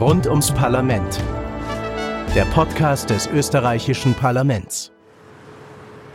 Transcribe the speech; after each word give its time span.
Rund 0.00 0.28
ums 0.28 0.52
Parlament. 0.52 1.20
Der 2.36 2.44
Podcast 2.44 3.10
des 3.10 3.26
österreichischen 3.26 4.14
Parlaments. 4.14 4.92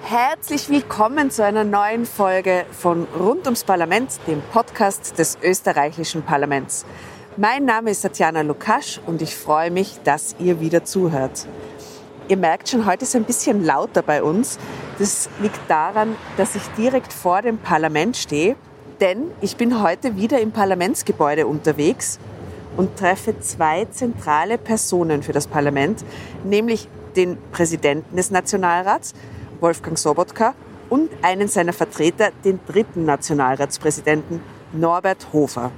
Herzlich 0.04 0.70
willkommen 0.70 1.30
zu 1.32 1.44
einer 1.44 1.66
neuen 1.66 2.06
Folge 2.06 2.66
von 2.72 3.06
Rund 3.20 3.44
ums 3.44 3.66
Parlament, 3.66 4.22
dem 4.26 4.42
Podcast 4.54 5.20
des 5.20 5.38
österreichischen 5.44 6.22
Parlaments. 6.22 6.86
Mein 7.36 7.66
Name 7.66 7.92
ist 7.92 8.04
Tatjana 8.04 8.40
Lukasch 8.40 9.02
und 9.06 9.22
ich 9.22 9.36
freue 9.36 9.70
mich, 9.70 10.00
dass 10.06 10.38
ihr 10.40 10.62
wieder 10.62 10.86
zuhört. 10.86 11.46
Ihr 12.30 12.38
merkt 12.38 12.70
schon, 12.70 12.86
heute 12.86 13.04
ist 13.04 13.18
ein 13.18 13.26
bisschen 13.26 13.66
lauter 13.66 14.02
bei 14.02 14.24
uns. 14.24 14.60
Das 14.98 15.28
liegt 15.42 15.60
daran, 15.70 16.16
dass 16.38 16.56
ich 16.56 16.64
direkt 16.78 17.12
vor 17.12 17.42
dem 17.42 17.58
Parlament 17.58 18.16
stehe, 18.16 18.56
denn 19.02 19.32
ich 19.42 19.58
bin 19.58 19.84
heute 19.84 20.16
wieder 20.16 20.40
im 20.40 20.54
Parlamentsgebäude 20.54 21.48
unterwegs 21.48 22.18
und 22.78 22.98
treffe 22.98 23.40
zwei 23.40 23.86
zentrale 23.86 24.58
Personen 24.58 25.24
für 25.24 25.34
das 25.34 25.48
Parlament, 25.48 26.04
nämlich 26.44 26.88
den 27.16 27.38
Präsidenten 27.52 28.16
des 28.16 28.32
Nationalrats, 28.32 29.14
Wolfgang 29.60 29.98
Sobotka, 29.98 30.56
und 30.90 31.10
einen 31.22 31.48
seiner 31.48 31.74
Vertreter, 31.74 32.30
den 32.44 32.60
dritten 32.68 33.06
Nationalratspräsidenten, 33.06 34.42
Norbert 34.74 35.28
Hofer. 35.34 35.72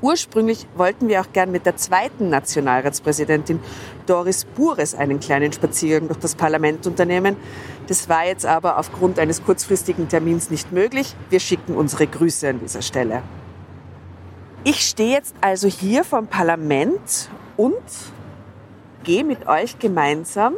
Ursprünglich 0.00 0.66
wollten 0.76 1.08
wir 1.08 1.20
auch 1.20 1.32
gern 1.32 1.50
mit 1.50 1.66
der 1.66 1.76
zweiten 1.76 2.28
Nationalratspräsidentin 2.28 3.60
Doris 4.06 4.44
Bures 4.44 4.94
einen 4.94 5.18
kleinen 5.18 5.52
Spaziergang 5.52 6.08
durch 6.08 6.20
das 6.20 6.34
Parlament 6.34 6.86
unternehmen. 6.86 7.36
Das 7.86 8.08
war 8.08 8.26
jetzt 8.26 8.44
aber 8.44 8.78
aufgrund 8.78 9.18
eines 9.18 9.44
kurzfristigen 9.44 10.08
Termins 10.08 10.50
nicht 10.50 10.72
möglich. 10.72 11.14
Wir 11.30 11.40
schicken 11.40 11.74
unsere 11.74 12.06
Grüße 12.06 12.48
an 12.48 12.60
dieser 12.60 12.82
Stelle. 12.82 13.22
Ich 14.66 14.80
stehe 14.80 15.10
jetzt 15.10 15.34
also 15.42 15.68
hier 15.68 16.04
vom 16.04 16.26
Parlament 16.26 17.28
und 17.58 17.74
gehe 19.02 19.22
mit 19.22 19.46
euch 19.46 19.78
gemeinsam 19.78 20.54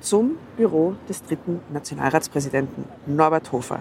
zum 0.00 0.38
Büro 0.56 0.96
des 1.08 1.22
dritten 1.22 1.60
Nationalratspräsidenten 1.72 2.84
Norbert 3.06 3.52
Hofer. 3.52 3.78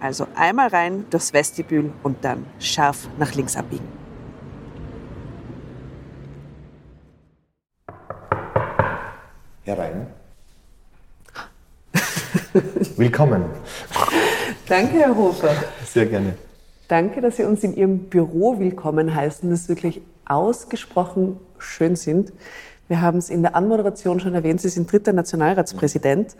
Also 0.00 0.26
einmal 0.34 0.66
rein 0.70 1.06
durchs 1.08 1.32
Vestibül 1.32 1.92
und 2.02 2.24
dann 2.24 2.44
scharf 2.58 3.06
nach 3.16 3.32
links 3.34 3.54
abbiegen. 3.54 3.86
Herein. 9.62 10.08
Willkommen. 12.96 13.44
Danke, 14.66 14.98
Herr 14.98 15.14
Hofer. 15.14 15.54
Sehr 15.84 16.06
gerne. 16.06 16.34
Danke, 16.90 17.20
dass 17.20 17.36
Sie 17.36 17.44
uns 17.44 17.62
in 17.62 17.76
Ihrem 17.76 18.00
Büro 18.00 18.58
willkommen 18.58 19.14
heißen, 19.14 19.48
das 19.48 19.68
wirklich 19.68 20.02
ausgesprochen 20.24 21.36
schön 21.56 21.94
sind. 21.94 22.32
Wir 22.88 23.00
haben 23.00 23.18
es 23.18 23.30
in 23.30 23.42
der 23.42 23.54
Anmoderation 23.54 24.18
schon 24.18 24.34
erwähnt, 24.34 24.60
Sie 24.60 24.70
sind 24.70 24.90
dritter 24.90 25.12
Nationalratspräsident. 25.12 26.34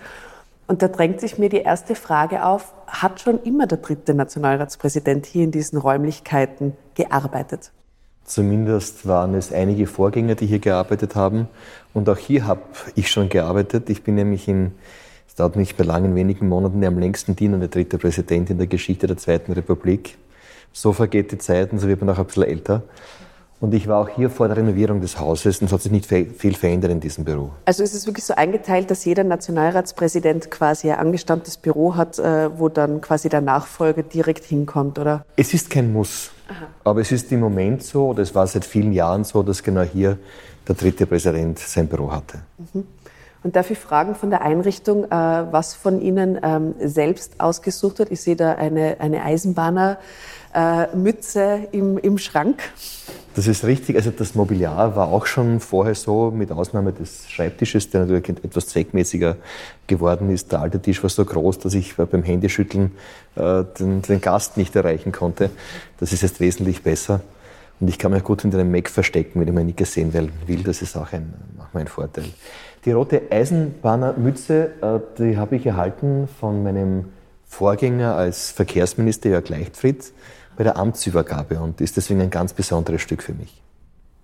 Und 0.67 0.83
da 0.83 0.89
drängt 0.89 1.21
sich 1.21 1.39
mir 1.39 1.51
die 1.51 1.59
erste 1.59 1.95
Frage 1.95 2.45
auf, 2.45 2.75
hat 2.89 3.21
schon 3.21 3.41
immer 3.45 3.69
der 3.69 3.79
dritte 3.79 4.13
Nationalratspräsident 4.13 5.25
hier 5.25 5.45
in 5.45 5.53
diesen 5.53 5.79
Räumlichkeiten 5.79 6.73
gearbeitet? 6.97 7.71
Zumindest 8.25 9.07
waren 9.07 9.35
es 9.35 9.53
einige 9.53 9.87
Vorgänger, 9.87 10.35
die 10.35 10.47
hier 10.47 10.59
gearbeitet 10.59 11.15
haben. 11.15 11.47
Und 11.95 12.09
auch 12.09 12.19
hier 12.19 12.49
habe 12.49 12.63
ich 12.97 13.09
schon 13.09 13.29
gearbeitet. 13.29 13.89
Ich 13.89 14.03
bin 14.03 14.17
nämlich 14.17 14.49
in, 14.49 14.73
es 15.29 15.37
dauert 15.37 15.55
nicht 15.55 15.79
mehr 15.79 15.87
lang, 15.87 16.07
in 16.07 16.17
wenigen 16.17 16.49
Monaten 16.49 16.81
der 16.81 16.89
am 16.89 16.99
längsten 16.99 17.37
dienende 17.37 17.69
dritte 17.69 17.99
Präsident 17.99 18.51
in 18.51 18.59
der 18.59 18.67
Geschichte 18.67 19.07
der 19.07 19.17
Zweiten 19.17 19.53
Republik 19.53 20.19
so 20.73 20.93
vergeht 20.93 21.33
die 21.33 21.39
Zeit 21.39 21.73
und 21.73 21.79
so 21.79 21.89
wird 21.89 22.01
man 22.01 22.11
auch 22.11 22.19
ein 22.19 22.27
bisschen 22.27 22.45
älter. 22.45 22.83
Und 23.61 23.75
ich 23.75 23.87
war 23.87 23.99
auch 24.01 24.09
hier 24.09 24.31
vor 24.31 24.49
der 24.49 24.57
Renovierung 24.57 25.03
des 25.03 25.21
Hauses 25.21 25.61
und 25.61 25.67
es 25.67 25.73
hat 25.73 25.83
sich 25.83 25.93
nicht 25.93 26.07
viel 26.07 26.55
verändert 26.55 26.91
in 26.91 27.01
diesem 27.01 27.27
Büro. 27.27 27.51
Also 27.67 27.83
ist 27.83 27.93
es 27.93 28.07
wirklich 28.07 28.25
so 28.25 28.35
eingeteilt, 28.35 28.91
dass 28.91 29.05
jeder 29.05 29.23
Nationalratspräsident 29.23 30.51
quasi 30.51 30.91
ein 30.91 30.99
angestammtes 30.99 31.59
Büro 31.59 31.95
hat, 31.95 32.19
äh, 32.19 32.59
wo 32.59 32.71
dann 32.71 33.03
quasi 33.03 33.29
der 33.29 33.43
Nachfolger 33.43 34.03
direkt 34.03 34.45
hinkommt, 34.45 34.99
oder? 34.99 35.27
Es 35.37 35.53
ist 35.53 35.69
kein 35.69 35.93
Muss. 35.93 36.31
Aha. 36.49 36.69
Aber 36.85 37.03
es 37.03 37.13
ist 37.13 37.31
im 37.33 37.41
Moment 37.41 37.83
so, 37.83 38.09
oder 38.09 38.23
es 38.23 38.35
war 38.35 38.47
seit 38.47 38.65
vielen 38.65 38.93
Jahren 38.93 39.25
so, 39.25 39.43
dass 39.43 39.63
genau 39.63 39.83
hier 39.83 40.17
der 40.67 40.75
dritte 40.75 41.05
Präsident 41.05 41.59
sein 41.59 41.87
Büro 41.87 42.11
hatte. 42.11 42.39
Mhm. 42.73 42.87
Und 43.43 43.57
darf 43.57 43.71
ich 43.71 43.79
fragen 43.79 44.15
von 44.15 44.31
der 44.31 44.43
Einrichtung, 44.43 45.05
äh, 45.05 45.09
was 45.11 45.75
von 45.75 46.01
Ihnen 46.01 46.39
ähm, 46.43 46.75
selbst 46.79 47.41
ausgesucht 47.41 47.99
wird? 47.99 48.11
Ich 48.11 48.21
sehe 48.21 48.37
da 48.37 48.53
eine, 48.53 48.97
eine 49.01 49.23
Eisenbahner 49.23 49.99
äh, 50.55 50.95
Mütze 50.97 51.69
im, 51.73 51.99
im 51.99 52.19
Schrank. 52.19 52.63
Das 53.35 53.47
ist 53.47 53.65
richtig. 53.65 53.97
Also 53.97 54.11
das 54.11 54.35
Mobiliar 54.35 54.97
war 54.97 55.09
auch 55.09 55.27
schon 55.27 55.61
vorher 55.61 55.95
so, 55.95 56.31
mit 56.31 56.51
Ausnahme 56.51 56.93
des 56.93 57.31
Schreibtisches, 57.31 57.91
der 57.91 58.07
natürlich 58.07 58.29
etwas 58.45 58.67
zweckmäßiger 58.69 59.37
geworden 59.87 60.31
ist. 60.31 60.51
Der 60.53 60.61
alte 60.61 60.81
Tisch 60.81 61.03
war 61.03 61.11
so 61.11 61.25
groß, 61.25 61.59
dass 61.61 61.75
ich 61.75 61.97
beim 61.97 62.23
Händeschütteln 62.23 62.93
äh, 63.37 63.65
den, 63.79 64.03
den, 64.03 64.21
Gast 64.21 64.57
nicht 64.57 64.75
erreichen 64.75 65.13
konnte. 65.13 65.51
Das 65.99 66.13
ist 66.13 66.23
jetzt 66.23 66.41
wesentlich 66.41 66.83
besser. 66.83 67.21
Und 67.79 67.89
ich 67.89 67.99
kann 67.99 68.13
mich 68.13 68.25
gut 68.25 68.43
hinter 68.43 68.59
einem 68.59 68.73
Mac 68.73 68.91
verstecken, 68.91 69.41
wenn 69.41 69.49
ich 69.49 69.55
mal 69.55 69.65
nicht 69.65 69.79
gesehen 69.79 70.13
will. 70.13 70.63
Das 70.65 70.83
ist 70.83 70.97
auch 70.97 71.13
ein, 71.13 71.33
auch 71.59 71.79
ein 71.79 71.87
Vorteil. 71.87 72.27
Die 72.85 72.93
rote 72.93 73.23
Eisenbahnermütze, 73.31 74.71
äh, 74.83 74.99
die 75.19 75.37
habe 75.37 75.57
ich 75.57 75.67
erhalten 75.67 76.29
von 76.41 76.63
meinem 76.63 77.07
Vorgänger 77.47 78.17
als 78.17 78.51
Verkehrsminister, 78.51 79.31
Jörg 79.31 79.49
Leichtfried 79.49 80.13
bei 80.61 80.65
der 80.65 80.77
Amtsübergabe 80.77 81.59
und 81.59 81.81
ist 81.81 81.97
deswegen 81.97 82.21
ein 82.21 82.29
ganz 82.29 82.53
besonderes 82.53 83.01
Stück 83.01 83.23
für 83.23 83.33
mich. 83.33 83.63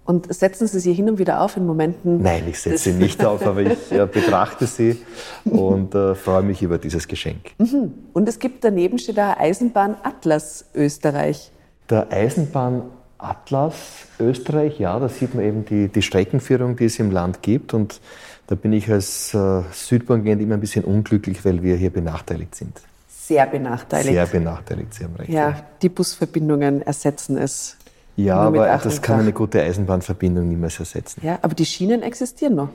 Und 0.05 0.31
setzen 0.35 0.67
Sie 0.67 0.81
sie 0.81 0.93
hin 0.93 1.09
und 1.09 1.19
wieder 1.19 1.41
auf 1.41 1.57
in 1.57 1.65
Momenten? 1.65 2.21
Nein, 2.21 2.45
ich 2.47 2.61
setze 2.61 2.91
sie 2.91 2.93
nicht 2.93 3.25
auf, 3.25 3.47
aber 3.47 3.63
ich 3.63 3.91
äh, 3.91 4.05
betrachte 4.05 4.67
sie 4.67 4.99
und 5.47 5.95
äh, 5.95 6.15
freue 6.15 6.43
mich 6.43 6.61
über 6.61 6.77
dieses 6.77 7.09
Geschenk. 7.09 7.53
Mhm. 7.57 7.95
Und 8.13 8.29
es 8.29 8.39
gibt 8.39 8.63
daneben 8.65 8.99
steht 8.99 9.17
da 9.17 9.39
Eisenbahn 9.39 9.97
Atlas 10.03 10.67
Österreich. 10.75 11.53
Der 11.89 12.13
Eisenbahn 12.13 12.83
Atlas 13.17 13.75
Österreich, 14.21 14.79
ja, 14.79 15.01
da 15.01 15.09
sieht 15.09 15.35
man 15.35 15.43
eben 15.43 15.65
die, 15.65 15.89
die 15.89 16.03
Streckenführung, 16.03 16.77
die 16.77 16.85
es 16.85 16.99
im 16.99 17.13
Land 17.13 17.41
gibt. 17.41 17.73
Und 17.73 18.03
da 18.47 18.57
bin 18.57 18.75
ich 18.75 18.93
als 18.93 19.33
äh, 19.33 19.63
Südbahnagent 19.73 20.43
immer 20.43 20.53
ein 20.53 20.61
bisschen 20.61 20.85
unglücklich, 20.85 21.47
weil 21.47 21.63
wir 21.63 21.77
hier 21.77 21.89
benachteiligt 21.89 22.55
sind 22.55 22.83
sehr 23.27 23.47
benachteiligt. 23.47 24.13
Sehr 24.13 24.27
benachteiligt, 24.27 24.95
Sie 24.95 25.05
haben 25.05 25.17
recht. 25.17 25.31
Ja, 25.31 25.65
die 25.83 25.89
Busverbindungen 25.89 26.83
ersetzen 26.83 27.37
es. 27.37 27.77
Ja, 28.17 28.37
aber 28.37 28.67
das 28.83 29.03
kann 29.03 29.21
eine 29.21 29.33
gute 29.33 29.63
Eisenbahnverbindung 29.63 30.49
niemals 30.49 30.79
ersetzen. 30.79 31.21
Ja, 31.23 31.39
aber 31.43 31.55
die 31.55 31.67
Schienen 31.67 32.03
existieren 32.03 32.55
noch. 32.55 32.71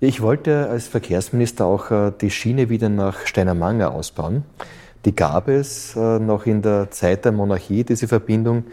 Ich 0.00 0.22
wollte 0.22 0.68
als 0.68 0.88
Verkehrsminister 0.88 1.66
auch 1.66 1.90
äh, 1.90 2.12
die 2.18 2.30
Schiene 2.30 2.68
wieder 2.68 2.88
nach 2.88 3.26
Steinermanger 3.26 3.92
ausbauen. 3.92 4.44
Die 5.04 5.14
gab 5.14 5.48
es 5.48 5.96
äh, 5.96 6.18
noch 6.18 6.46
in 6.46 6.62
der 6.62 6.90
Zeit 6.90 7.24
der 7.24 7.32
Monarchie, 7.32 7.84
diese 7.84 8.08
Verbindung. 8.08 8.64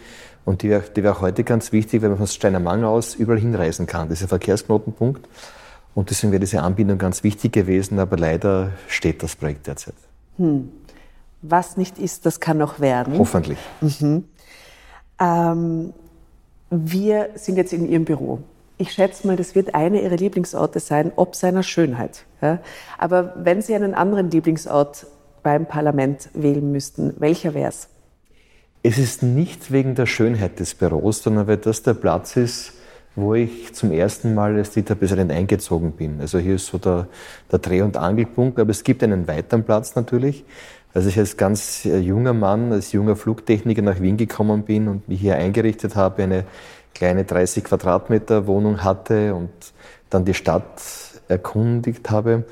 Und 0.46 0.62
die 0.62 0.70
wäre 0.70 0.84
wär 0.94 1.22
heute 1.22 1.44
ganz 1.44 1.72
wichtig, 1.72 2.02
weil 2.02 2.10
man 2.10 2.18
von 2.18 2.28
Steinermanger 2.28 2.90
aus 2.90 3.16
überall 3.16 3.40
hinreisen 3.40 3.86
kann. 3.86 4.10
Dieser 4.10 4.28
Verkehrsknotenpunkt. 4.28 5.28
Und 5.96 6.10
deswegen 6.10 6.32
wäre 6.32 6.42
diese 6.42 6.62
Anbindung 6.62 6.98
ganz 6.98 7.24
wichtig 7.24 7.54
gewesen, 7.54 8.00
aber 8.00 8.18
leider 8.18 8.72
steht 8.88 9.24
das 9.24 9.36
Projekt 9.36 9.68
derzeit. 9.68 9.96
Hm 10.38 10.70
was 11.44 11.78
nicht 11.78 12.00
ist, 12.00 12.26
das 12.26 12.40
kann 12.40 12.58
noch 12.58 12.80
werden. 12.80 13.18
Hoffentlich. 13.20 13.60
Mhm. 13.82 14.24
Ähm, 15.20 15.94
wir 16.72 17.30
sind 17.36 17.58
jetzt 17.58 17.74
in 17.74 17.88
Ihrem 17.88 18.06
Büro. 18.06 18.40
Ich 18.78 18.92
schätze 18.92 19.28
mal, 19.28 19.36
das 19.36 19.54
wird 19.54 19.76
einer 19.76 20.02
Ihrer 20.02 20.16
Lieblingsorte 20.16 20.80
sein, 20.80 21.12
ob 21.16 21.36
seiner 21.36 21.62
Schönheit. 21.62 22.26
Ja? 22.42 22.60
Aber 22.98 23.34
wenn 23.38 23.62
Sie 23.62 23.76
einen 23.76 23.94
anderen 23.94 24.32
Lieblingsort 24.32 25.06
beim 25.44 25.68
Parlament 25.68 26.30
wählen 26.34 26.72
müssten, 26.72 27.14
welcher 27.20 27.54
wäre 27.54 27.70
es? 27.70 27.90
Es 28.82 28.98
ist 28.98 29.22
nicht 29.22 29.72
wegen 29.72 29.96
der 29.96 30.06
Schönheit 30.06 30.60
des 30.60 30.74
Büros, 30.76 31.22
sondern 31.22 31.48
weil 31.48 31.58
das 31.58 31.84
der 31.84 31.94
Platz 31.94 32.36
ist, 32.36 32.74
wo 33.16 33.36
ich 33.36 33.74
zum 33.76 33.92
ersten 33.92 34.34
Mal 34.34 34.56
als 34.56 34.72
Dieterpräsident 34.72 35.32
eingezogen 35.32 35.92
bin. 35.92 36.20
Also 36.20 36.40
hier 36.40 36.56
ist 36.56 36.66
so 36.66 36.80
der, 36.80 37.08
der 37.52 37.60
Dreh- 37.60 37.82
und 37.82 37.96
Angelpunkt, 37.96 38.60
aber 38.60 38.72
es 38.72 38.84
gibt 38.84 39.04
einen 39.04 39.28
weiteren 39.28 39.64
Platz 39.64 39.96
natürlich. 39.96 40.44
Als 40.94 41.06
ich 41.08 41.18
als 41.18 41.38
ganz 41.38 41.86
äh, 41.86 41.98
junger 41.98 42.34
Mann, 42.34 42.72
als 42.72 42.92
junger 42.92 43.16
Flugtechniker 43.16 43.82
nach 43.82 44.00
Wien 44.00 44.18
gekommen 44.18 44.64
bin 44.64 44.88
und 44.88 45.08
mich 45.08 45.20
hier 45.20 45.36
eingerichtet 45.36 45.96
habe, 45.96 46.24
eine 46.24 46.46
kleine 46.94 47.24
30 47.24 47.64
Quadratmeter 47.64 48.46
Wohnung 48.46 48.84
hatte 48.84 49.34
und 49.34 49.50
dann 50.10 50.26
die 50.26 50.36
Stadt 50.36 50.82
erkundigt 51.28 52.12
habe, 52.12 52.44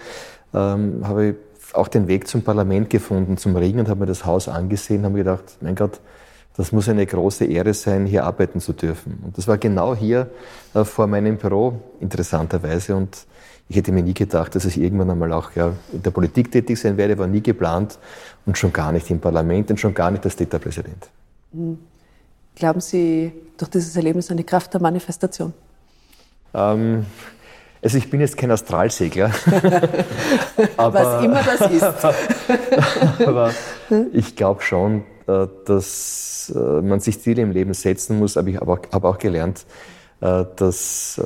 ähm, 0.54 1.02
habe 1.04 1.26
ich 1.28 1.36
auch 1.76 1.88
den 1.88 2.08
Weg 2.08 2.28
zum 2.28 2.42
Parlament 2.42 2.90
gefunden, 2.90 3.38
zum 3.38 3.56
Ring 3.56 3.80
und 3.80 3.88
habe 3.88 4.02
mir 4.02 4.06
das 4.08 4.26
Haus 4.26 4.48
angesehen, 4.48 5.06
habe 5.06 5.20
gedacht, 5.20 5.44
mein 5.62 5.76
Gott, 5.76 6.00
das 6.58 6.72
muss 6.72 6.90
eine 6.90 7.06
große 7.06 7.46
Ehre 7.46 7.74
sein, 7.74 8.06
hier 8.06 8.26
arbeiten 8.26 8.60
zu 8.60 8.74
dürfen. 8.74 9.20
Und 9.24 9.38
das 9.38 9.48
war 9.48 9.58
genau 9.58 9.96
hier 9.96 10.30
äh, 10.74 10.84
vor 10.84 11.08
meinem 11.08 11.38
Büro, 11.38 11.80
interessanterweise. 12.00 12.96
Und 12.96 13.26
ich 13.72 13.78
hätte 13.78 13.94
mir 13.94 14.04
nie 14.04 14.14
gedacht, 14.14 14.54
dass 14.54 14.66
ich 14.66 14.78
irgendwann 14.78 15.10
einmal 15.10 15.32
auch 15.32 15.54
ja, 15.56 15.72
in 15.94 16.04
der 16.04 16.12
Politik 16.12 16.52
tätig 16.52 16.78
sein 16.78 16.98
werde, 16.98 17.18
war 17.18 17.26
nie 17.26 17.42
geplant 17.42 17.98
und 18.46 18.58
schon 18.58 18.74
gar 18.74 18.92
nicht 18.92 19.10
im 19.10 19.22
Parlament 19.22 19.72
und 19.72 19.80
schon 19.80 19.94
gar 19.94 20.12
nicht 20.12 20.26
als 20.26 20.36
Täterpräsident. 20.36 21.08
Hm. 21.54 21.80
Glauben 22.54 22.82
Sie 22.82 23.32
durch 23.58 23.72
dieses 23.72 23.96
Erlebnis 23.96 24.30
an 24.30 24.36
die 24.36 24.44
Kraft 24.44 24.74
der 24.74 24.82
Manifestation? 24.82 25.54
Ähm, 26.54 27.06
also 27.82 27.98
ich 27.98 28.10
bin 28.10 28.20
jetzt 28.20 28.36
kein 28.36 28.52
Astralsegler. 28.52 29.32
aber, 30.76 30.94
Was 30.94 31.24
immer 31.24 31.42
das 31.42 31.72
ist. 31.72 33.26
aber 33.26 33.54
ich 34.12 34.36
glaube 34.36 34.62
schon, 34.64 35.06
äh, 35.28 35.48
dass 35.66 36.52
äh, 36.54 36.60
man 36.82 37.00
sich 37.00 37.22
Ziele 37.22 37.42
im 37.42 37.52
Leben 37.52 37.74
setzen 37.74 38.20
muss, 38.20 38.36
aber 38.36 38.50
ich 38.50 38.58
habe 38.58 38.70
auch, 38.70 38.80
hab 38.92 39.06
auch 39.06 39.18
gelernt, 39.18 39.66
dass 40.22 41.20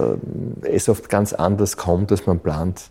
es 0.61 0.89
oft 0.89 1.09
ganz 1.09 1.33
anders 1.33 1.77
kommt, 1.77 2.11
als 2.11 2.25
man 2.25 2.39
plant. 2.39 2.89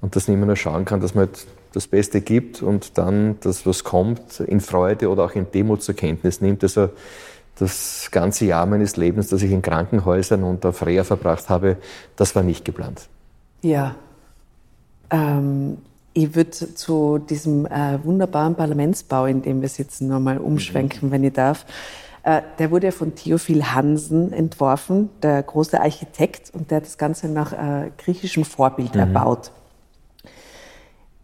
Und 0.00 0.16
dass 0.16 0.28
man 0.28 0.36
immer 0.36 0.46
nur 0.46 0.56
schauen 0.56 0.84
kann, 0.84 1.00
dass 1.00 1.14
man 1.14 1.26
halt 1.26 1.46
das 1.76 1.86
Beste 1.86 2.22
gibt 2.22 2.62
und 2.62 2.96
dann 2.96 3.36
das, 3.40 3.66
was 3.66 3.84
kommt, 3.84 4.40
in 4.40 4.60
Freude 4.60 5.10
oder 5.10 5.24
auch 5.24 5.32
in 5.32 5.50
Demut 5.50 5.82
zur 5.82 5.94
Kenntnis 5.94 6.40
nimmt. 6.40 6.62
Also 6.62 6.88
das 7.58 8.08
ganze 8.10 8.46
Jahr 8.46 8.64
meines 8.64 8.96
Lebens, 8.96 9.28
das 9.28 9.42
ich 9.42 9.50
in 9.50 9.60
Krankenhäusern 9.62 10.42
und 10.42 10.64
auf 10.64 10.84
Reha 10.84 11.04
verbracht 11.04 11.50
habe, 11.50 11.76
das 12.16 12.34
war 12.34 12.42
nicht 12.42 12.64
geplant. 12.64 13.08
Ja. 13.62 13.94
Ähm, 15.10 15.78
ich 16.14 16.34
würde 16.34 16.50
zu 16.50 17.18
diesem 17.18 17.66
äh, 17.66 18.02
wunderbaren 18.02 18.54
Parlamentsbau, 18.54 19.26
in 19.26 19.42
dem 19.42 19.60
wir 19.60 19.68
sitzen, 19.68 20.08
nochmal 20.08 20.38
umschwenken, 20.38 21.08
mhm. 21.08 21.12
wenn 21.12 21.24
ich 21.24 21.34
darf. 21.34 21.66
Äh, 22.26 22.42
der 22.58 22.72
wurde 22.72 22.90
von 22.90 23.14
Theophil 23.14 23.72
Hansen 23.72 24.32
entworfen, 24.32 25.10
der 25.22 25.44
große 25.44 25.80
Architekt, 25.80 26.50
und 26.52 26.72
der 26.72 26.78
hat 26.78 26.84
das 26.84 26.98
Ganze 26.98 27.28
nach 27.28 27.52
äh, 27.52 27.92
griechischem 27.98 28.44
Vorbild 28.44 28.94
mhm. 28.94 29.00
erbaut. 29.00 29.52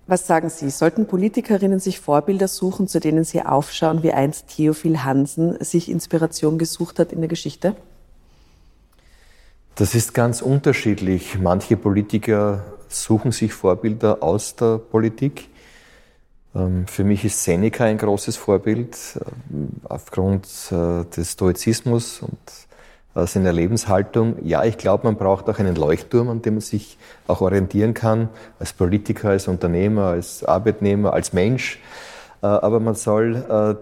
Was 0.06 0.28
sagen 0.28 0.48
Sie? 0.48 0.70
Sollten 0.70 1.06
Politikerinnen 1.06 1.80
sich 1.80 1.98
Vorbilder 1.98 2.46
suchen, 2.46 2.86
zu 2.86 3.00
denen 3.00 3.24
sie 3.24 3.42
aufschauen, 3.44 4.04
wie 4.04 4.12
einst 4.12 4.54
Theophil 4.54 5.02
Hansen 5.02 5.56
sich 5.64 5.90
Inspiration 5.90 6.56
gesucht 6.56 7.00
hat 7.00 7.12
in 7.12 7.20
der 7.20 7.28
Geschichte? 7.28 7.74
Das 9.74 9.96
ist 9.96 10.14
ganz 10.14 10.40
unterschiedlich. 10.40 11.36
Manche 11.36 11.76
Politiker 11.76 12.62
suchen 12.86 13.32
sich 13.32 13.52
Vorbilder 13.52 14.22
aus 14.22 14.54
der 14.54 14.78
Politik. 14.78 15.48
Ähm, 16.54 16.86
für 16.86 17.04
mich 17.04 17.24
ist 17.24 17.42
Seneca 17.42 17.84
ein 17.84 17.98
großes 17.98 18.36
Vorbild 18.36 18.96
ähm, 19.50 19.68
aufgrund 19.84 20.46
äh, 20.70 21.04
des 21.04 21.32
Stoizismus 21.32 22.20
und 22.20 22.38
äh, 23.14 23.26
seiner 23.26 23.52
Lebenshaltung. 23.52 24.36
Ja, 24.44 24.64
ich 24.64 24.78
glaube, 24.78 25.06
man 25.06 25.16
braucht 25.16 25.48
auch 25.48 25.58
einen 25.58 25.76
Leuchtturm, 25.76 26.28
an 26.28 26.42
dem 26.42 26.54
man 26.54 26.60
sich 26.60 26.98
auch 27.26 27.40
orientieren 27.40 27.94
kann, 27.94 28.28
als 28.58 28.72
Politiker, 28.72 29.30
als 29.30 29.48
Unternehmer, 29.48 30.06
als 30.08 30.44
Arbeitnehmer, 30.44 31.12
als 31.12 31.32
Mensch. 31.32 31.78
Äh, 32.42 32.46
aber 32.46 32.80
man 32.80 32.94
soll 32.94 33.78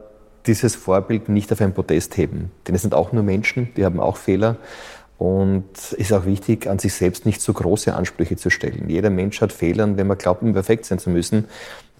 dieses 0.46 0.74
Vorbild 0.74 1.28
nicht 1.28 1.52
auf 1.52 1.60
ein 1.60 1.74
Podest 1.74 2.16
heben. 2.16 2.50
Denn 2.66 2.74
es 2.74 2.80
sind 2.80 2.94
auch 2.94 3.12
nur 3.12 3.22
Menschen, 3.22 3.68
die 3.76 3.84
haben 3.84 4.00
auch 4.00 4.16
Fehler. 4.16 4.56
Und 5.18 5.66
es 5.76 5.92
ist 5.92 6.14
auch 6.14 6.24
wichtig, 6.24 6.66
an 6.66 6.78
sich 6.78 6.94
selbst 6.94 7.26
nicht 7.26 7.42
zu 7.42 7.52
große 7.52 7.94
Ansprüche 7.94 8.36
zu 8.36 8.48
stellen. 8.48 8.88
Jeder 8.88 9.10
Mensch 9.10 9.42
hat 9.42 9.52
Fehler 9.52 9.84
und 9.84 9.98
wenn 9.98 10.06
man 10.06 10.16
glaubt, 10.16 10.40
perfekt 10.54 10.86
sein 10.86 10.98
zu 10.98 11.10
müssen, 11.10 11.44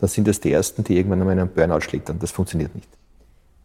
dann 0.00 0.08
sind 0.08 0.26
das 0.26 0.40
die 0.40 0.52
Ersten, 0.52 0.84
die 0.84 0.96
irgendwann 0.96 1.20
einmal 1.20 1.34
in 1.34 1.40
einen 1.40 1.50
Burnout 1.50 1.80
schlittern. 1.80 2.18
Das 2.18 2.30
funktioniert 2.30 2.74
nicht. 2.74 2.88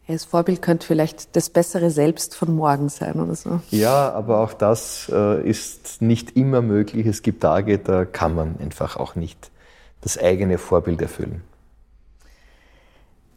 Das 0.07 0.25
Vorbild 0.25 0.61
könnte 0.61 0.85
vielleicht 0.85 1.35
das 1.35 1.49
bessere 1.49 1.89
Selbst 1.89 2.35
von 2.35 2.55
morgen 2.55 2.89
sein 2.89 3.15
oder 3.15 3.33
so. 3.33 3.59
Ja, 3.71 4.11
aber 4.11 4.39
auch 4.39 4.53
das 4.53 5.09
äh, 5.11 5.47
ist 5.49 6.01
nicht 6.01 6.37
immer 6.37 6.61
möglich. 6.61 7.07
Es 7.07 7.23
gibt 7.23 7.41
Tage, 7.41 7.79
da 7.79 8.05
kann 8.05 8.35
man 8.35 8.59
einfach 8.59 8.97
auch 8.97 9.15
nicht 9.15 9.49
das 10.01 10.19
eigene 10.19 10.59
Vorbild 10.59 11.01
erfüllen. 11.01 11.41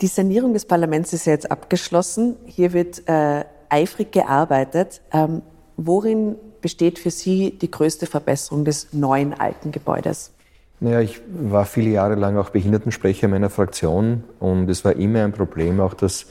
Die 0.03 0.09
Sanierung 0.09 0.53
des 0.53 0.67
Parlaments 0.67 1.15
ist 1.15 1.25
ja 1.25 1.33
jetzt 1.33 1.51
abgeschlossen. 1.51 2.37
Hier 2.45 2.75
wird 2.75 3.09
äh, 3.09 3.45
eifrig 3.71 4.13
gearbeitet. 4.13 5.01
Ähm, 5.11 5.41
Worin 5.81 6.35
besteht 6.61 6.99
für 6.99 7.13
Sie 7.13 7.57
die 7.57 7.71
größte 7.71 8.07
Verbesserung 8.07 8.65
des 8.65 8.93
neuen 8.93 9.33
alten 9.33 9.71
Gebäudes? 9.71 10.33
Naja, 10.81 11.01
ich 11.01 11.21
war 11.29 11.65
viele 11.65 11.91
Jahre 11.91 12.15
lang 12.15 12.37
auch 12.37 12.51
Behindertensprecher 12.51 13.27
meiner 13.27 13.51
Fraktion 13.51 14.23
und 14.39 14.71
es 14.71 14.85
war 14.85 14.95
immer 14.95 15.25
ein 15.25 15.33
Problem, 15.33 15.81
auch 15.81 15.95
dass 15.95 16.27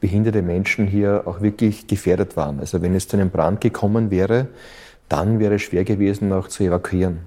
behinderte 0.00 0.42
Menschen 0.42 0.88
hier 0.88 1.22
auch 1.26 1.40
wirklich 1.40 1.86
gefährdet 1.86 2.36
waren. 2.36 2.58
Also 2.58 2.82
wenn 2.82 2.96
es 2.96 3.06
zu 3.06 3.16
einem 3.16 3.30
Brand 3.30 3.60
gekommen 3.60 4.10
wäre, 4.10 4.48
dann 5.08 5.38
wäre 5.38 5.54
es 5.54 5.62
schwer 5.62 5.84
gewesen, 5.84 6.32
auch 6.32 6.48
zu 6.48 6.64
evakuieren. 6.64 7.20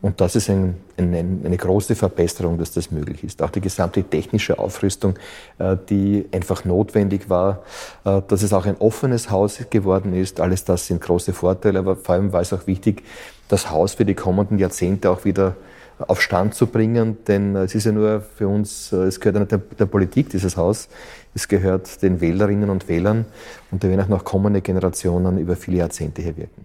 Und 0.00 0.20
das 0.20 0.36
ist 0.36 0.48
ein, 0.48 0.76
ein, 0.96 1.42
eine 1.44 1.56
große 1.56 1.94
Verbesserung, 1.94 2.58
dass 2.58 2.72
das 2.72 2.90
möglich 2.90 3.24
ist. 3.24 3.42
Auch 3.42 3.50
die 3.50 3.60
gesamte 3.60 4.02
technische 4.02 4.58
Aufrüstung, 4.58 5.18
äh, 5.58 5.76
die 5.88 6.26
einfach 6.32 6.64
notwendig 6.64 7.28
war, 7.28 7.62
äh, 8.04 8.22
dass 8.28 8.42
es 8.42 8.52
auch 8.52 8.66
ein 8.66 8.76
offenes 8.78 9.30
Haus 9.30 9.58
geworden 9.68 10.14
ist. 10.14 10.40
Alles 10.40 10.64
das 10.64 10.86
sind 10.86 11.00
große 11.02 11.32
Vorteile, 11.32 11.78
aber 11.80 11.96
vor 11.96 12.14
allem 12.14 12.32
war 12.32 12.40
es 12.40 12.52
auch 12.52 12.66
wichtig, 12.66 13.02
das 13.48 13.70
Haus 13.70 13.94
für 13.94 14.04
die 14.04 14.14
kommenden 14.14 14.58
Jahrzehnte 14.58 15.10
auch 15.10 15.24
wieder 15.24 15.56
auf 15.98 16.20
Stand 16.20 16.54
zu 16.54 16.66
bringen, 16.66 17.18
denn 17.26 17.56
es 17.56 17.74
ist 17.74 17.86
ja 17.86 17.92
nur 17.92 18.20
für 18.20 18.48
uns, 18.48 18.92
äh, 18.92 18.96
es 18.96 19.20
gehört 19.20 19.36
ja 19.36 19.40
nicht 19.40 19.52
der, 19.52 19.58
der 19.58 19.86
Politik, 19.86 20.28
dieses 20.30 20.56
Haus, 20.56 20.88
es 21.34 21.48
gehört 21.48 22.02
den 22.02 22.20
Wählerinnen 22.20 22.70
und 22.70 22.88
Wählern 22.88 23.24
und 23.70 23.82
da 23.82 23.88
werden 23.88 24.00
auch 24.02 24.08
noch 24.08 24.24
kommende 24.24 24.60
Generationen 24.60 25.38
über 25.38 25.56
viele 25.56 25.78
Jahrzehnte 25.78 26.22
hier 26.22 26.36
wirken. 26.36 26.64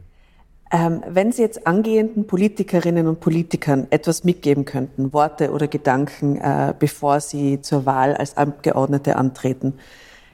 Ähm, 0.73 1.03
wenn 1.07 1.33
Sie 1.33 1.41
jetzt 1.41 1.67
angehenden 1.67 2.27
Politikerinnen 2.27 3.07
und 3.07 3.19
Politikern 3.19 3.87
etwas 3.89 4.23
mitgeben 4.23 4.63
könnten, 4.63 5.11
Worte 5.11 5.51
oder 5.51 5.67
Gedanken, 5.67 6.37
äh, 6.37 6.73
bevor 6.77 7.19
sie 7.19 7.59
zur 7.61 7.85
Wahl 7.85 8.15
als 8.15 8.37
Abgeordnete 8.37 9.17
antreten, 9.17 9.73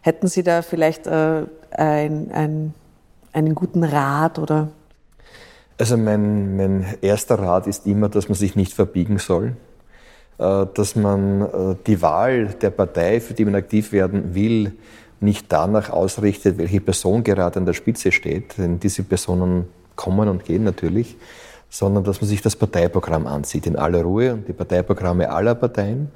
hätten 0.02 0.28
Sie 0.28 0.44
da 0.44 0.62
vielleicht 0.62 1.08
äh, 1.08 1.46
ein, 1.72 2.32
ein, 2.32 2.74
einen 3.34 3.56
guten 3.56 3.84
Rat 3.84 4.38
oder? 4.38 4.70
Also 5.78 5.96
mein, 5.96 6.58
mein 6.58 6.86
erster 7.02 7.38
Rat 7.38 7.68
ist 7.68 7.86
immer, 7.86 8.10
dass 8.10 8.30
man 8.30 8.36
sich 8.36 8.56
nicht 8.56 8.74
verbiegen 8.74 9.20
soll, 9.20 9.54
äh, 10.40 10.66
dass 10.74 10.96
man 10.96 11.42
äh, 11.42 11.76
die 11.86 12.02
Wahl 12.02 12.48
der 12.48 12.72
Partei, 12.72 13.20
für 13.20 13.34
die 13.34 13.46
man 13.46 13.56
aktiv 13.56 13.92
werden 13.92 14.34
will, 14.34 14.74
nicht 15.20 15.46
danach 15.50 15.90
ausrichtet, 15.90 16.58
welche 16.58 16.82
Person 16.82 17.24
gerade 17.24 17.60
an 17.60 17.66
der 17.66 17.74
Spitze 17.74 18.12
steht, 18.12 18.58
denn 18.58 18.80
diese 18.80 19.04
Personen 19.04 19.66
kommen 19.96 20.30
und 20.30 20.46
gehen 20.46 20.64
natürlich, 20.64 21.16
sondern 21.70 22.04
dass 22.04 22.22
man 22.22 22.28
sich 22.28 22.42
das 22.42 22.56
Parteiprogramm 22.56 23.28
ansieht 23.28 23.66
in 23.66 23.76
aller 23.76 24.04
Ruhe 24.04 24.34
und 24.34 24.48
die 24.48 24.54
Parteiprogramme 24.54 25.30
aller 25.30 25.56
Parteien 25.56 26.12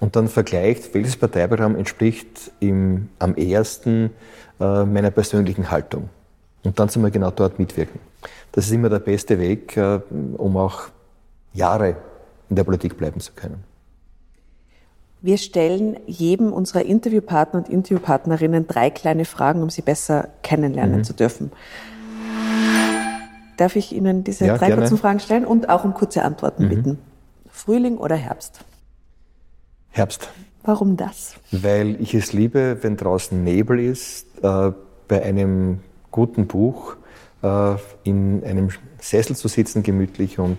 und 0.00 0.16
dann 0.16 0.28
vergleicht, 0.28 0.92
welches 0.94 1.16
Parteiprogramm 1.16 1.76
entspricht 1.76 2.50
im, 2.60 3.08
am 3.18 3.34
ersten 3.34 4.10
äh, 4.60 4.84
meiner 4.84 5.10
persönlichen 5.10 5.70
Haltung. 5.70 6.08
Und 6.64 6.78
dann 6.78 6.88
sind 6.88 7.02
wir 7.02 7.10
genau 7.10 7.30
dort 7.30 7.58
mitwirken. 7.58 8.09
Das 8.52 8.66
ist 8.66 8.72
immer 8.72 8.88
der 8.88 8.98
beste 8.98 9.38
Weg, 9.38 9.76
äh, 9.76 10.00
um 10.36 10.56
auch 10.56 10.82
Jahre 11.52 11.96
in 12.48 12.56
der 12.56 12.64
Politik 12.64 12.96
bleiben 12.96 13.20
zu 13.20 13.32
können. 13.32 13.64
Wir 15.22 15.36
stellen 15.36 15.98
jedem 16.06 16.52
unserer 16.52 16.82
Interviewpartner 16.82 17.60
und 17.60 17.68
Interviewpartnerinnen 17.68 18.66
drei 18.66 18.88
kleine 18.90 19.26
Fragen, 19.26 19.62
um 19.62 19.68
sie 19.68 19.82
besser 19.82 20.28
kennenlernen 20.42 20.98
mhm. 20.98 21.04
zu 21.04 21.12
dürfen. 21.12 21.52
Darf 23.58 23.76
ich 23.76 23.92
Ihnen 23.92 24.24
diese 24.24 24.46
ja, 24.46 24.56
drei 24.56 24.68
gerne. 24.68 24.80
kurzen 24.80 24.96
Fragen 24.96 25.20
stellen 25.20 25.44
und 25.44 25.68
auch 25.68 25.84
um 25.84 25.92
kurze 25.92 26.22
Antworten 26.22 26.64
mhm. 26.64 26.68
bitten? 26.68 26.98
Frühling 27.50 27.98
oder 27.98 28.16
Herbst? 28.16 28.60
Herbst. 29.90 30.30
Warum 30.62 30.96
das? 30.96 31.34
Weil 31.52 32.00
ich 32.00 32.14
es 32.14 32.32
liebe, 32.32 32.78
wenn 32.80 32.96
draußen 32.96 33.42
Nebel 33.44 33.78
ist, 33.80 34.26
äh, 34.42 34.72
bei 35.08 35.22
einem 35.22 35.80
guten 36.10 36.46
Buch 36.46 36.96
in 37.42 38.44
einem 38.44 38.68
Sessel 39.00 39.34
zu 39.34 39.48
sitzen, 39.48 39.82
gemütlich 39.82 40.38
und 40.38 40.58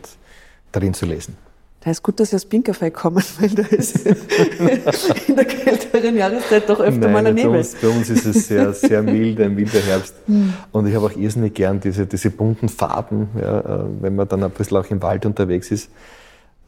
darin 0.71 0.93
zu 0.93 1.05
lesen. 1.05 1.37
Da 1.83 1.89
ist 1.89 2.03
gut, 2.03 2.19
dass 2.19 2.29
Sie 2.29 2.35
aus 2.35 2.45
Pinkerfeld 2.45 2.93
kommen, 2.93 3.23
weil 3.39 3.49
da 3.49 3.63
ist 3.63 4.05
in 5.27 5.35
der 5.35 5.45
kälteren 5.45 6.15
Jahreszeit 6.15 6.69
doch 6.69 6.79
öfter 6.79 6.99
Nein, 6.99 7.11
mal 7.11 7.25
ein 7.25 7.33
Nebel. 7.33 7.51
Bei 7.51 7.57
uns, 7.57 7.75
bei 7.75 7.87
uns 7.87 8.09
ist 8.09 8.25
es 8.25 8.47
sehr, 8.47 8.71
sehr 8.73 9.01
mild, 9.01 9.39
ein 9.41 9.57
wilder 9.57 9.79
Herbst. 9.79 10.13
Hm. 10.27 10.53
Und 10.71 10.87
ich 10.87 10.95
habe 10.95 11.07
auch 11.07 11.15
irrsinnig 11.17 11.55
gern 11.55 11.79
diese, 11.79 12.05
diese 12.05 12.29
bunten 12.29 12.69
Farben, 12.69 13.29
ja, 13.39 13.59
äh, 13.59 13.83
wenn 13.99 14.15
man 14.15 14.27
dann 14.27 14.43
ein 14.43 14.51
bisschen 14.51 14.77
auch 14.77 14.85
im 14.91 15.01
Wald 15.01 15.25
unterwegs 15.25 15.71
ist. 15.71 15.89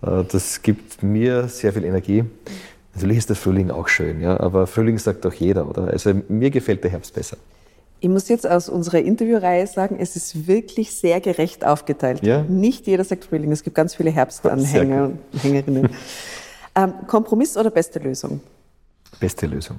Äh, 0.01 0.23
das 0.31 0.63
gibt 0.63 1.03
mir 1.03 1.47
sehr 1.47 1.73
viel 1.73 1.83
Energie. 1.83 2.23
Natürlich 2.95 3.19
ist 3.19 3.29
der 3.29 3.35
Frühling 3.35 3.69
auch 3.69 3.87
schön, 3.87 4.19
ja, 4.19 4.39
aber 4.39 4.65
Frühling 4.65 4.97
sagt 4.97 5.25
doch 5.25 5.33
jeder, 5.33 5.67
oder? 5.67 5.87
Also 5.87 6.13
mir 6.27 6.49
gefällt 6.49 6.83
der 6.83 6.91
Herbst 6.91 7.13
besser. 7.13 7.37
Ich 8.03 8.09
muss 8.09 8.27
jetzt 8.27 8.45
aus 8.45 8.67
unserer 8.67 8.99
Interviewreihe 8.99 9.65
sagen, 9.65 9.95
es 9.97 10.17
ist 10.17 10.45
wirklich 10.45 10.93
sehr 10.93 11.21
gerecht 11.21 11.65
aufgeteilt. 11.65 12.21
Ja? 12.21 12.41
Nicht 12.41 12.85
jeder 12.85 13.05
sagt 13.05 13.23
Frühling, 13.23 13.49
es 13.53 13.63
gibt 13.63 13.77
ganz 13.77 13.95
viele 13.95 14.11
Herbstanhänger 14.11 15.05
und 15.05 15.41
Hängerinnen. 15.41 15.89
ähm, 16.75 16.93
Kompromiss 17.07 17.55
oder 17.55 17.71
beste 17.71 17.99
Lösung? 17.99 18.41
Beste 19.21 19.45
Lösung. 19.45 19.77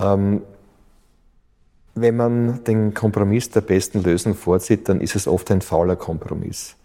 Ähm, 0.00 0.42
wenn 1.96 2.16
man 2.16 2.62
den 2.62 2.94
Kompromiss 2.94 3.50
der 3.50 3.62
besten 3.62 4.04
Lösung 4.04 4.36
vorzieht, 4.36 4.88
dann 4.88 5.00
ist 5.00 5.16
es 5.16 5.26
oft 5.26 5.50
ein 5.50 5.60
fauler 5.60 5.96
Kompromiss. 5.96 6.76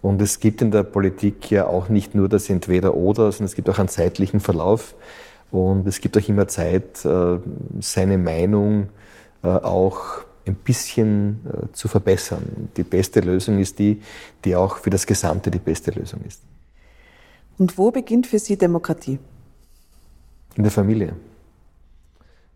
Und 0.00 0.22
es 0.22 0.38
gibt 0.38 0.62
in 0.62 0.70
der 0.70 0.84
Politik 0.84 1.50
ja 1.50 1.66
auch 1.66 1.88
nicht 1.88 2.14
nur 2.14 2.28
das 2.28 2.48
Entweder-Oder, 2.48 3.32
sondern 3.32 3.46
es 3.46 3.56
gibt 3.56 3.68
auch 3.68 3.80
einen 3.80 3.88
zeitlichen 3.88 4.38
Verlauf. 4.38 4.94
Und 5.50 5.88
es 5.88 6.00
gibt 6.00 6.16
auch 6.16 6.28
immer 6.28 6.46
Zeit, 6.46 7.04
äh, 7.04 7.38
seine 7.80 8.16
Meinung 8.16 8.90
auch 9.46 10.24
ein 10.48 10.54
bisschen 10.54 11.40
äh, 11.46 11.72
zu 11.72 11.88
verbessern. 11.88 12.70
Die 12.76 12.82
beste 12.82 13.20
Lösung 13.20 13.58
ist 13.58 13.78
die, 13.78 14.02
die 14.44 14.56
auch 14.56 14.78
für 14.78 14.90
das 14.90 15.06
Gesamte 15.06 15.50
die 15.50 15.58
beste 15.58 15.90
Lösung 15.90 16.20
ist. 16.26 16.40
Und 17.58 17.76
wo 17.76 17.90
beginnt 17.90 18.26
für 18.26 18.38
Sie 18.38 18.56
Demokratie? 18.56 19.18
In 20.56 20.62
der 20.62 20.72
Familie. 20.72 21.14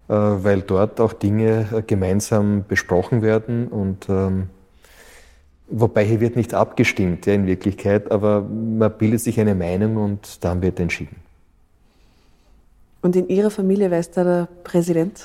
Äh, 0.09 0.15
weil 0.15 0.63
dort 0.63 1.01
auch 1.01 1.13
Dinge 1.13 1.69
äh, 1.73 1.83
gemeinsam 1.83 2.65
besprochen 2.67 3.23
werden 3.23 3.69
und 3.69 4.09
ähm, 4.09 4.49
wobei 5.69 6.05
hier 6.05 6.21
wird 6.21 6.37
nicht 6.37 6.55
abgestimmt 6.55 7.27
ja, 7.27 7.35
in 7.35 7.47
Wirklichkeit, 7.47 8.11
aber 8.11 8.43
man 8.43 8.93
bildet 8.99 9.21
sich 9.21 9.39
eine 9.39 9.55
Meinung 9.55 9.97
und 9.97 10.45
dann 10.45 10.61
wird 10.61 10.81
entschieden. 10.81 11.17
Und 13.01 13.17
in 13.17 13.29
Ihrer 13.29 13.51
Familie, 13.51 13.91
wer 13.91 14.01
ist 14.01 14.17
da 14.17 14.25
der 14.25 14.49
Präsident? 14.65 15.25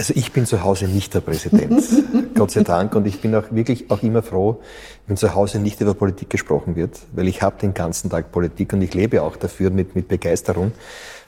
Also 0.00 0.14
ich 0.14 0.32
bin 0.32 0.46
zu 0.46 0.62
Hause 0.62 0.86
nicht 0.86 1.12
der 1.12 1.20
Präsident, 1.20 1.82
Gott 2.36 2.52
sei 2.52 2.62
Dank. 2.62 2.94
Und 2.94 3.04
ich 3.08 3.20
bin 3.20 3.34
auch 3.34 3.50
wirklich 3.50 3.90
auch 3.90 4.00
immer 4.04 4.22
froh, 4.22 4.60
wenn 5.08 5.16
zu 5.16 5.34
Hause 5.34 5.58
nicht 5.58 5.80
über 5.80 5.92
Politik 5.92 6.30
gesprochen 6.30 6.76
wird, 6.76 7.00
weil 7.16 7.26
ich 7.26 7.42
habe 7.42 7.58
den 7.60 7.74
ganzen 7.74 8.08
Tag 8.08 8.30
Politik 8.30 8.72
und 8.72 8.80
ich 8.80 8.94
lebe 8.94 9.22
auch 9.22 9.34
dafür 9.34 9.70
mit, 9.70 9.96
mit 9.96 10.06
Begeisterung. 10.06 10.70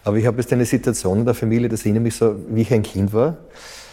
Aber 0.04 0.18
ich 0.18 0.26
habe 0.26 0.40
jetzt 0.40 0.52
eine 0.52 0.66
Situation 0.66 1.18
in 1.18 1.24
der 1.24 1.34
Familie, 1.34 1.68
das 1.68 1.82
erinnert 1.82 2.04
mich 2.04 2.14
so, 2.14 2.36
wie 2.48 2.62
ich 2.62 2.72
ein 2.72 2.84
Kind 2.84 3.12
war. 3.12 3.38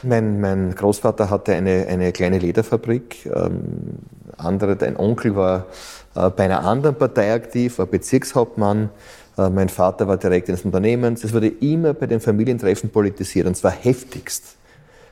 Mein, 0.04 0.40
mein 0.40 0.76
Großvater 0.76 1.32
hatte 1.32 1.56
eine, 1.56 1.88
eine 1.88 2.12
kleine 2.12 2.38
Lederfabrik. 2.38 3.26
Ähm, 3.26 3.98
andere, 4.38 4.78
ein 4.86 4.96
Onkel 4.96 5.36
war 5.36 5.66
äh, 6.14 6.30
bei 6.30 6.44
einer 6.44 6.64
anderen 6.64 6.96
Partei 6.96 7.34
aktiv, 7.34 7.80
war 7.80 7.88
Bezirkshauptmann. 7.88 8.92
Äh, 9.40 9.50
mein 9.50 9.70
Vater 9.70 10.08
war 10.08 10.18
Direktor 10.18 10.54
eines 10.54 10.66
Unternehmens. 10.66 11.24
Es 11.24 11.34
wurde 11.34 11.48
immer 11.48 11.96
bei 11.96 12.06
den 12.06 12.20
Familientreffen 12.20 12.92
politisiert 12.92 13.48
und 13.48 13.58
zwar 13.58 13.72
heftigst 13.72 14.58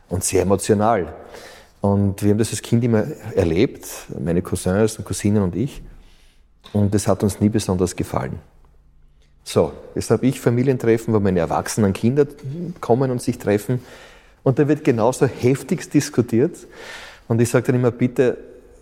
und 0.10 0.24
sehr 0.24 0.44
emotional. 0.44 1.14
Und 1.82 2.24
wir 2.24 2.32
haben 2.32 2.38
das 2.38 2.52
als 2.52 2.62
Kind 2.62 2.84
immer 2.84 3.06
erlebt, 3.36 3.88
meine 4.20 4.42
Cousins 4.42 4.98
und 4.98 5.06
Cousinen 5.06 5.44
und 5.44 5.56
ich. 5.56 5.84
Und 6.74 6.94
es 6.96 7.08
hat 7.08 7.22
uns 7.24 7.40
nie 7.40 7.50
besonders 7.50 7.96
gefallen. 7.96 8.40
So, 9.44 9.72
jetzt 9.94 10.10
habe 10.10 10.26
ich 10.26 10.40
Familientreffen, 10.40 11.14
wo 11.14 11.20
meine 11.20 11.40
erwachsenen 11.40 11.94
Kinder 11.94 12.26
kommen 12.82 13.12
und 13.12 13.22
sich 13.22 13.38
treffen. 13.38 13.80
Und 14.42 14.58
da 14.58 14.68
wird 14.68 14.84
genauso 14.84 15.28
heftigst 15.28 15.94
diskutiert. 15.94 16.58
Und 17.28 17.40
ich 17.40 17.50
sage 17.50 17.68
dann 17.68 17.76
immer, 17.76 17.92
bitte, 17.92 18.38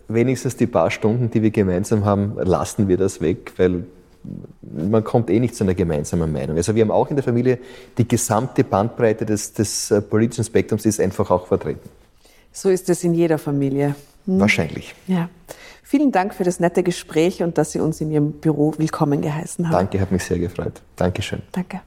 wenigstens 0.08 0.56
die 0.56 0.66
paar 0.66 0.90
Stunden, 0.90 1.30
die 1.30 1.42
wir 1.42 1.50
gemeinsam 1.50 2.04
haben, 2.04 2.36
lassen 2.42 2.88
wir 2.88 2.96
das 2.96 3.20
weg, 3.20 3.52
weil 3.58 3.84
man 4.62 5.04
kommt 5.04 5.30
eh 5.30 5.40
nicht 5.40 5.54
zu 5.54 5.64
einer 5.64 5.74
gemeinsamen 5.74 6.32
Meinung. 6.32 6.56
Also 6.56 6.74
wir 6.74 6.82
haben 6.82 6.90
auch 6.90 7.10
in 7.10 7.16
der 7.16 7.22
Familie 7.22 7.58
die 7.98 8.06
gesamte 8.06 8.64
Bandbreite 8.64 9.26
des, 9.26 9.52
des 9.52 9.90
äh, 9.90 10.00
politischen 10.00 10.44
Spektrums 10.44 10.86
ist 10.86 11.00
einfach 11.00 11.30
auch 11.30 11.46
vertreten. 11.46 11.88
So 12.52 12.70
ist 12.70 12.88
es 12.88 13.04
in 13.04 13.14
jeder 13.14 13.38
Familie. 13.38 13.94
Hm? 14.26 14.40
Wahrscheinlich. 14.40 14.94
Ja. 15.06 15.28
Vielen 15.82 16.12
Dank 16.12 16.34
für 16.34 16.44
das 16.44 16.60
nette 16.60 16.82
Gespräch 16.82 17.42
und 17.42 17.58
dass 17.58 17.72
Sie 17.72 17.80
uns 17.80 18.00
in 18.00 18.10
Ihrem 18.10 18.32
Büro 18.32 18.74
willkommen 18.78 19.20
geheißen 19.20 19.66
haben. 19.66 19.72
Danke, 19.72 20.00
hat 20.00 20.10
mich 20.10 20.24
sehr 20.24 20.38
gefreut. 20.38 20.80
Dankeschön. 20.96 21.42
Danke. 21.52 21.80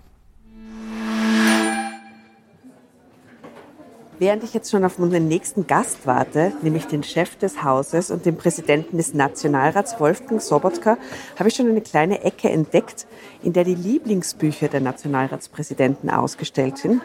Während 4.19 4.43
ich 4.43 4.55
jetzt 4.55 4.71
schon 4.71 4.83
auf 4.83 4.97
unseren 4.97 5.27
nächsten 5.27 5.67
Gast 5.67 6.07
warte, 6.07 6.51
nämlich 6.63 6.85
den 6.85 7.03
Chef 7.03 7.35
des 7.35 7.63
Hauses 7.63 8.09
und 8.09 8.25
den 8.25 8.35
Präsidenten 8.35 8.97
des 8.97 9.13
Nationalrats 9.13 9.99
Wolfgang 9.99 10.41
Sobotka, 10.41 10.97
habe 11.37 11.49
ich 11.49 11.55
schon 11.55 11.69
eine 11.69 11.81
kleine 11.81 12.23
Ecke 12.23 12.49
entdeckt, 12.49 13.05
in 13.43 13.53
der 13.53 13.63
die 13.63 13.75
Lieblingsbücher 13.75 14.69
der 14.69 14.81
Nationalratspräsidenten 14.81 16.09
ausgestellt 16.09 16.79
sind. 16.79 17.03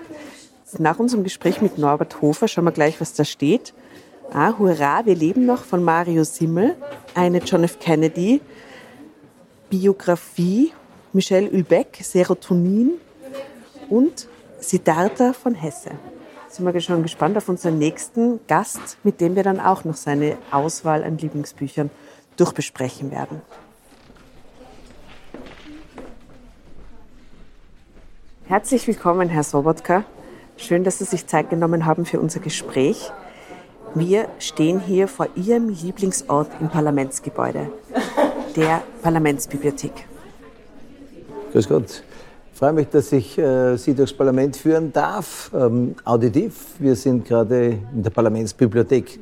Nach 0.79 0.99
unserem 0.99 1.23
Gespräch 1.23 1.61
mit 1.61 1.77
Norbert 1.77 2.23
Hofer 2.23 2.49
schauen 2.49 2.65
wir 2.65 2.73
gleich, 2.73 2.99
was 2.99 3.13
da 3.13 3.27
steht. 3.27 3.75
Ah, 4.33 4.55
Hurra, 4.59 5.05
wir 5.05 5.15
leben 5.15 5.45
noch 5.45 5.65
von 5.65 5.85
Mario 5.85 6.25
Simmel, 6.25 6.77
eine 7.15 7.39
John 7.41 7.65
F. 7.65 7.79
Kennedy 7.79 8.41
Biografie, 9.69 10.73
Michel 11.13 11.51
Hülbeck, 11.51 11.99
Serotonin 12.01 12.93
und 13.91 14.29
Siddhartha 14.61 15.35
von 15.35 15.55
Hesse 15.55 15.91
sind 16.53 16.73
wir 16.73 16.81
schon 16.81 17.03
gespannt 17.03 17.37
auf 17.39 17.49
unseren 17.49 17.79
nächsten 17.79 18.41
Gast, 18.47 18.99
mit 19.05 19.21
dem 19.21 19.37
wir 19.37 19.43
dann 19.43 19.59
auch 19.59 19.85
noch 19.85 19.97
seine 19.97 20.37
Auswahl 20.51 21.03
an 21.03 21.17
Lieblingsbüchern 21.17 21.91
durchbesprechen 22.37 23.11
werden. 23.11 23.41
Herzlich 28.47 28.87
willkommen, 28.87 29.31
Herr 29.31 29.45
Sobotka. 29.45 30.05
Schön, 30.59 30.85
dass 30.85 30.99
Sie 30.99 31.05
sich 31.05 31.27
Zeit 31.27 31.49
genommen 31.49 31.87
haben 31.87 32.05
für 32.05 32.21
unser 32.21 32.41
Gespräch. 32.41 33.11
Wir 33.95 34.29
stehen 34.39 34.79
hier 34.79 35.09
vor 35.09 35.29
Ihrem 35.35 35.71
Lieblingsort 35.71 36.51
im 36.61 36.69
Parlamentsgebäude, 36.69 37.73
der 38.57 38.83
Parlamentsbibliothek. 39.03 40.07
Grüß 41.53 41.69
Gott 41.69 42.03
freue 42.55 42.73
mich, 42.73 42.89
dass 42.89 43.13
ich 43.13 43.39
äh, 43.39 43.77
Sie 43.77 43.95
durchs 43.95 44.13
Parlament 44.13 44.57
führen 44.57 44.93
darf, 44.93 45.51
ähm, 45.55 45.95
auditiv. 46.05 46.53
Wir 46.79 46.95
sind 46.95 47.27
gerade 47.27 47.79
in 47.95 48.03
der 48.03 48.11
Parlamentsbibliothek. 48.11 49.19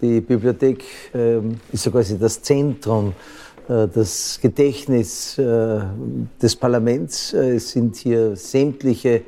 Die 0.00 0.20
Bibliothek 0.20 0.84
ähm, 1.14 1.60
ist 1.72 1.82
so 1.82 1.90
quasi 1.90 2.18
das 2.18 2.40
Zentrum, 2.40 3.14
äh, 3.68 3.88
das 3.88 4.38
Gedächtnis 4.40 5.36
äh, 5.38 5.80
des 6.40 6.56
Parlaments. 6.56 7.32
Äh, 7.32 7.56
es 7.56 7.70
sind 7.70 7.96
hier 7.96 8.36
sämtliche 8.36 9.22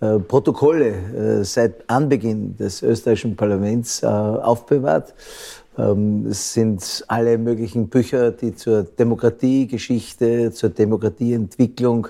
äh, 0.00 0.18
Protokolle 0.18 1.40
äh, 1.40 1.44
seit 1.44 1.88
Anbeginn 1.88 2.56
des 2.56 2.82
österreichischen 2.82 3.36
Parlaments 3.36 4.02
aufbewahrt. 4.04 5.14
Ähm, 5.78 6.26
es 6.28 6.52
sind 6.52 7.04
alle 7.08 7.38
möglichen 7.38 7.88
Bücher, 7.88 8.30
die 8.30 8.54
zur 8.54 8.82
Demokratiegeschichte, 8.82 10.50
zur 10.52 10.70
Demokratieentwicklung 10.70 12.08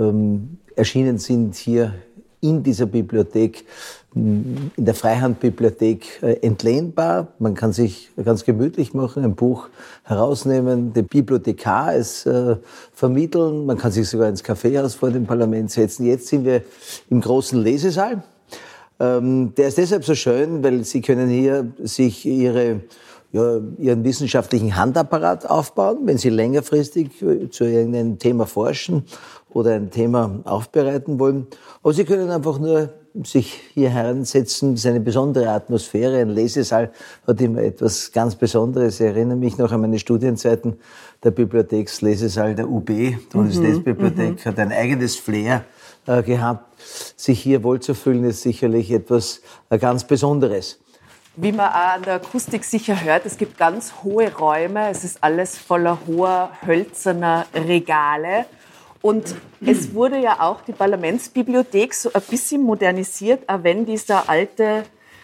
ähm, 0.00 0.58
erschienen 0.74 1.18
sind 1.18 1.54
hier 1.56 1.94
in 2.40 2.62
dieser 2.62 2.86
Bibliothek, 2.86 3.64
in 4.14 4.70
der 4.76 4.94
Freihandbibliothek 4.94 6.22
äh, 6.22 6.32
entlehnbar. 6.40 7.28
Man 7.38 7.54
kann 7.54 7.72
sich 7.72 8.10
ganz 8.24 8.44
gemütlich 8.44 8.94
machen, 8.94 9.24
ein 9.24 9.34
Buch 9.34 9.68
herausnehmen, 10.04 10.92
den 10.92 11.06
Bibliothekar 11.06 11.94
es 11.94 12.26
äh, 12.26 12.56
vermitteln. 12.92 13.66
Man 13.66 13.76
kann 13.76 13.92
sich 13.92 14.08
sogar 14.08 14.28
ins 14.28 14.42
Kaffeehaus 14.42 14.94
vor 14.94 15.10
dem 15.10 15.26
Parlament 15.26 15.70
setzen. 15.70 16.06
Jetzt 16.06 16.28
sind 16.28 16.44
wir 16.44 16.62
im 17.10 17.20
großen 17.20 17.60
Lesesaal. 17.62 18.22
Ähm, 18.98 19.54
der 19.54 19.68
ist 19.68 19.78
deshalb 19.78 20.04
so 20.04 20.14
schön, 20.14 20.62
weil 20.62 20.84
Sie 20.84 21.02
können 21.02 21.28
hier 21.28 21.72
sich 21.82 22.26
Ihre 22.26 22.80
ja, 23.32 23.60
ihren 23.78 24.04
wissenschaftlichen 24.04 24.76
Handapparat 24.76 25.48
aufbauen, 25.48 25.98
wenn 26.04 26.18
sie 26.18 26.30
längerfristig 26.30 27.10
zu 27.50 27.64
irgendeinem 27.64 28.18
Thema 28.18 28.46
forschen 28.46 29.04
oder 29.50 29.74
ein 29.74 29.90
Thema 29.90 30.40
aufbereiten 30.44 31.18
wollen. 31.18 31.46
Aber 31.82 31.92
Sie 31.92 32.04
können 32.04 32.30
einfach 32.30 32.58
nur 32.58 32.90
sich 33.24 33.60
hier 33.74 33.90
heransetzen. 33.90 34.74
Es 34.74 34.80
ist 34.80 34.86
eine 34.86 35.00
besondere 35.00 35.50
Atmosphäre. 35.50 36.18
Ein 36.18 36.30
Lesesaal 36.30 36.92
hat 37.26 37.40
immer 37.40 37.60
etwas 37.62 38.12
ganz 38.12 38.36
Besonderes. 38.36 39.00
Ich 39.00 39.06
erinnere 39.06 39.36
mich 39.36 39.58
noch 39.58 39.72
an 39.72 39.80
meine 39.80 39.98
Studienzeiten. 39.98 40.78
Der 41.22 41.32
Bibliothekslesesaal 41.32 42.54
der 42.54 42.70
UB, 42.70 42.86
der 42.86 43.10
mhm, 43.10 43.16
Universitätsbibliothek, 43.34 44.44
mhm. 44.44 44.48
hat 44.48 44.58
ein 44.58 44.72
eigenes 44.72 45.16
Flair 45.16 45.64
äh, 46.06 46.22
gehabt. 46.22 46.80
Sich 47.16 47.40
hier 47.40 47.62
wohlzufühlen 47.64 48.24
ist 48.24 48.42
sicherlich 48.42 48.90
etwas 48.90 49.40
äh, 49.70 49.78
ganz 49.78 50.04
Besonderes. 50.04 50.78
Wie 51.36 51.52
man 51.52 51.68
auch 51.68 51.94
an 51.94 52.02
der 52.02 52.14
Akustik 52.14 52.64
sicher 52.64 53.02
hört, 53.02 53.24
es 53.24 53.38
gibt 53.38 53.56
ganz 53.56 53.92
hohe 54.02 54.34
Räume. 54.34 54.90
Es 54.90 55.04
ist 55.04 55.22
alles 55.22 55.56
voller 55.56 55.98
hoher, 56.06 56.50
hölzerner 56.66 57.46
Regale. 57.54 58.46
Und 59.00 59.36
es 59.64 59.94
wurde 59.94 60.18
ja 60.18 60.40
auch 60.40 60.60
die 60.62 60.72
Parlamentsbibliothek 60.72 61.94
so 61.94 62.12
ein 62.12 62.22
bisschen 62.28 62.62
modernisiert, 62.62 63.48
auch 63.48 63.62
wenn 63.62 63.86
dieser 63.86 64.28
alte 64.28 64.82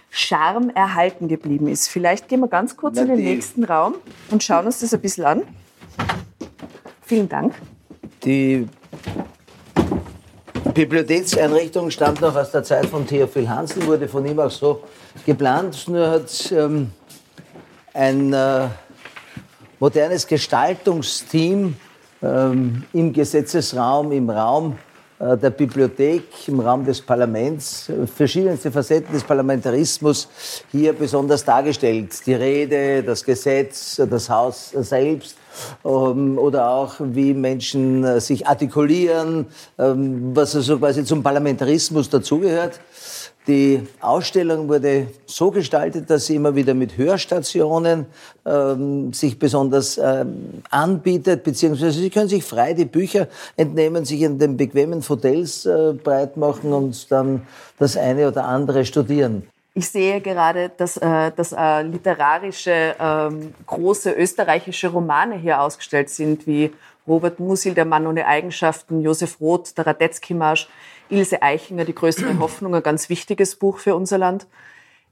Charme 0.08 0.70
erhalten 0.74 1.28
geblieben 1.28 1.68
ist. 1.68 1.88
Vielleicht 1.88 2.28
gehen 2.28 2.40
wir 2.40 2.48
ganz 2.48 2.76
kurz 2.76 2.96
in 2.98 3.08
den 3.08 3.22
nächsten 3.22 3.64
Raum 3.64 3.96
und 4.30 4.42
schauen 4.42 4.64
uns 4.66 4.80
das 4.80 4.94
ein 4.94 5.00
bisschen 5.00 5.24
an. 5.24 5.42
Vielen 7.02 7.28
Dank. 7.28 7.54
Die 8.24 8.66
Bibliothekseinrichtung 10.72 11.90
stammt 11.90 12.20
noch 12.20 12.34
aus 12.34 12.50
der 12.50 12.62
Zeit 12.62 12.86
von 12.86 13.06
Theophil 13.06 13.48
Hansen, 13.48 13.86
wurde 13.86 14.08
von 14.08 14.24
ihm 14.24 14.38
auch 14.40 14.50
so 14.50 14.82
geplant. 15.26 15.88
Nur 15.88 16.08
hat 16.08 16.52
ähm, 16.52 16.92
ein 17.92 18.32
äh, 18.32 18.68
modernes 19.78 20.26
Gestaltungsteam 20.26 21.76
ähm, 22.22 22.84
im 22.92 23.12
Gesetzesraum, 23.12 24.12
im 24.12 24.30
Raum 24.30 24.78
äh, 25.18 25.36
der 25.36 25.50
Bibliothek, 25.50 26.22
im 26.46 26.60
Raum 26.60 26.84
des 26.84 27.00
Parlaments, 27.00 27.88
äh, 27.88 28.06
verschiedenste 28.06 28.70
Facetten 28.70 29.12
des 29.12 29.24
Parlamentarismus 29.24 30.28
hier 30.70 30.92
besonders 30.92 31.44
dargestellt. 31.44 32.24
Die 32.24 32.34
Rede, 32.34 33.02
das 33.02 33.24
Gesetz, 33.24 34.00
das 34.08 34.30
Haus 34.30 34.70
selbst 34.70 35.36
ähm, 35.84 36.38
oder 36.38 36.70
auch 36.70 36.94
wie 37.00 37.34
Menschen 37.34 38.04
äh, 38.04 38.20
sich 38.20 38.46
artikulieren, 38.46 39.46
ähm, 39.76 40.36
was 40.36 40.54
also 40.54 40.78
quasi 40.78 41.04
zum 41.04 41.22
Parlamentarismus 41.22 42.08
dazugehört. 42.08 42.80
Die 43.46 43.86
Ausstellung 44.00 44.68
wurde 44.68 45.06
so 45.24 45.52
gestaltet, 45.52 46.10
dass 46.10 46.26
sie 46.26 46.34
immer 46.34 46.56
wieder 46.56 46.74
mit 46.74 46.96
Hörstationen 46.96 48.06
ähm, 48.44 49.12
sich 49.12 49.38
besonders 49.38 49.98
ähm, 49.98 50.62
anbietet, 50.70 51.44
beziehungsweise 51.44 52.00
Sie 52.00 52.10
können 52.10 52.28
sich 52.28 52.42
frei 52.42 52.72
die 52.72 52.86
Bücher 52.86 53.28
entnehmen, 53.56 54.04
sich 54.04 54.22
in 54.22 54.40
den 54.40 54.56
bequemen 54.56 55.00
Hotels 55.08 55.64
äh, 55.64 55.92
breit 55.92 56.36
machen 56.36 56.72
und 56.72 57.10
dann 57.12 57.46
das 57.78 57.96
eine 57.96 58.26
oder 58.26 58.46
andere 58.46 58.84
studieren. 58.84 59.46
Ich 59.74 59.90
sehe 59.90 60.20
gerade, 60.20 60.72
dass, 60.76 60.96
äh, 60.96 61.30
dass 61.36 61.52
äh, 61.52 61.82
literarische, 61.82 62.96
ähm, 62.98 63.54
große 63.66 64.10
österreichische 64.10 64.88
Romane 64.88 65.36
hier 65.36 65.60
ausgestellt 65.60 66.10
sind, 66.10 66.48
wie 66.48 66.72
Robert 67.06 67.38
Musil, 67.38 67.74
Der 67.74 67.84
Mann 67.84 68.06
ohne 68.06 68.26
Eigenschaften, 68.26 69.02
Josef 69.02 69.40
Roth, 69.40 69.76
Der 69.78 69.86
Radetzky-Marsch. 69.86 70.66
Ilse 71.08 71.42
Eichinger, 71.42 71.84
Die 71.84 71.94
größere 71.94 72.38
Hoffnung, 72.40 72.74
ein 72.74 72.82
ganz 72.82 73.08
wichtiges 73.08 73.56
Buch 73.56 73.78
für 73.78 73.94
unser 73.94 74.18
Land. 74.18 74.46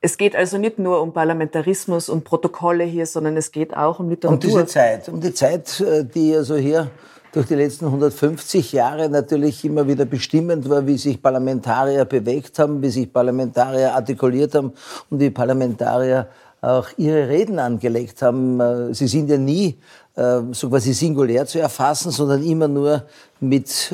Es 0.00 0.18
geht 0.18 0.36
also 0.36 0.58
nicht 0.58 0.78
nur 0.78 1.00
um 1.00 1.14
Parlamentarismus 1.14 2.10
und 2.10 2.24
Protokolle 2.24 2.84
hier, 2.84 3.06
sondern 3.06 3.38
es 3.38 3.52
geht 3.52 3.74
auch 3.74 4.00
um 4.00 4.10
Literatur. 4.10 4.34
Um 4.34 4.40
diese 4.40 4.66
Zeit, 4.66 5.08
um 5.08 5.20
die 5.20 5.32
Zeit, 5.32 5.80
äh, 5.80 6.04
die 6.04 6.36
also 6.36 6.56
hier 6.56 6.90
durch 7.32 7.46
die 7.46 7.54
letzten 7.54 7.86
150 7.86 8.72
Jahre 8.72 9.08
natürlich 9.08 9.64
immer 9.64 9.88
wieder 9.88 10.04
bestimmend 10.04 10.68
war, 10.68 10.86
wie 10.86 10.98
sich 10.98 11.20
Parlamentarier 11.20 12.04
bewegt 12.04 12.58
haben, 12.58 12.82
wie 12.82 12.90
sich 12.90 13.12
Parlamentarier 13.12 13.94
artikuliert 13.94 14.54
haben 14.54 14.72
und 15.10 15.20
wie 15.20 15.30
Parlamentarier 15.30 16.28
auch 16.60 16.88
ihre 16.96 17.28
Reden 17.28 17.58
angelegt 17.58 18.20
haben. 18.20 18.60
Äh, 18.60 18.94
sie 18.94 19.08
sind 19.08 19.30
ja 19.30 19.38
nie 19.38 19.78
äh, 20.16 20.40
so 20.52 20.68
quasi 20.68 20.92
singulär 20.92 21.46
zu 21.46 21.60
erfassen, 21.60 22.10
sondern 22.10 22.42
immer 22.42 22.68
nur 22.68 23.04
mit 23.40 23.90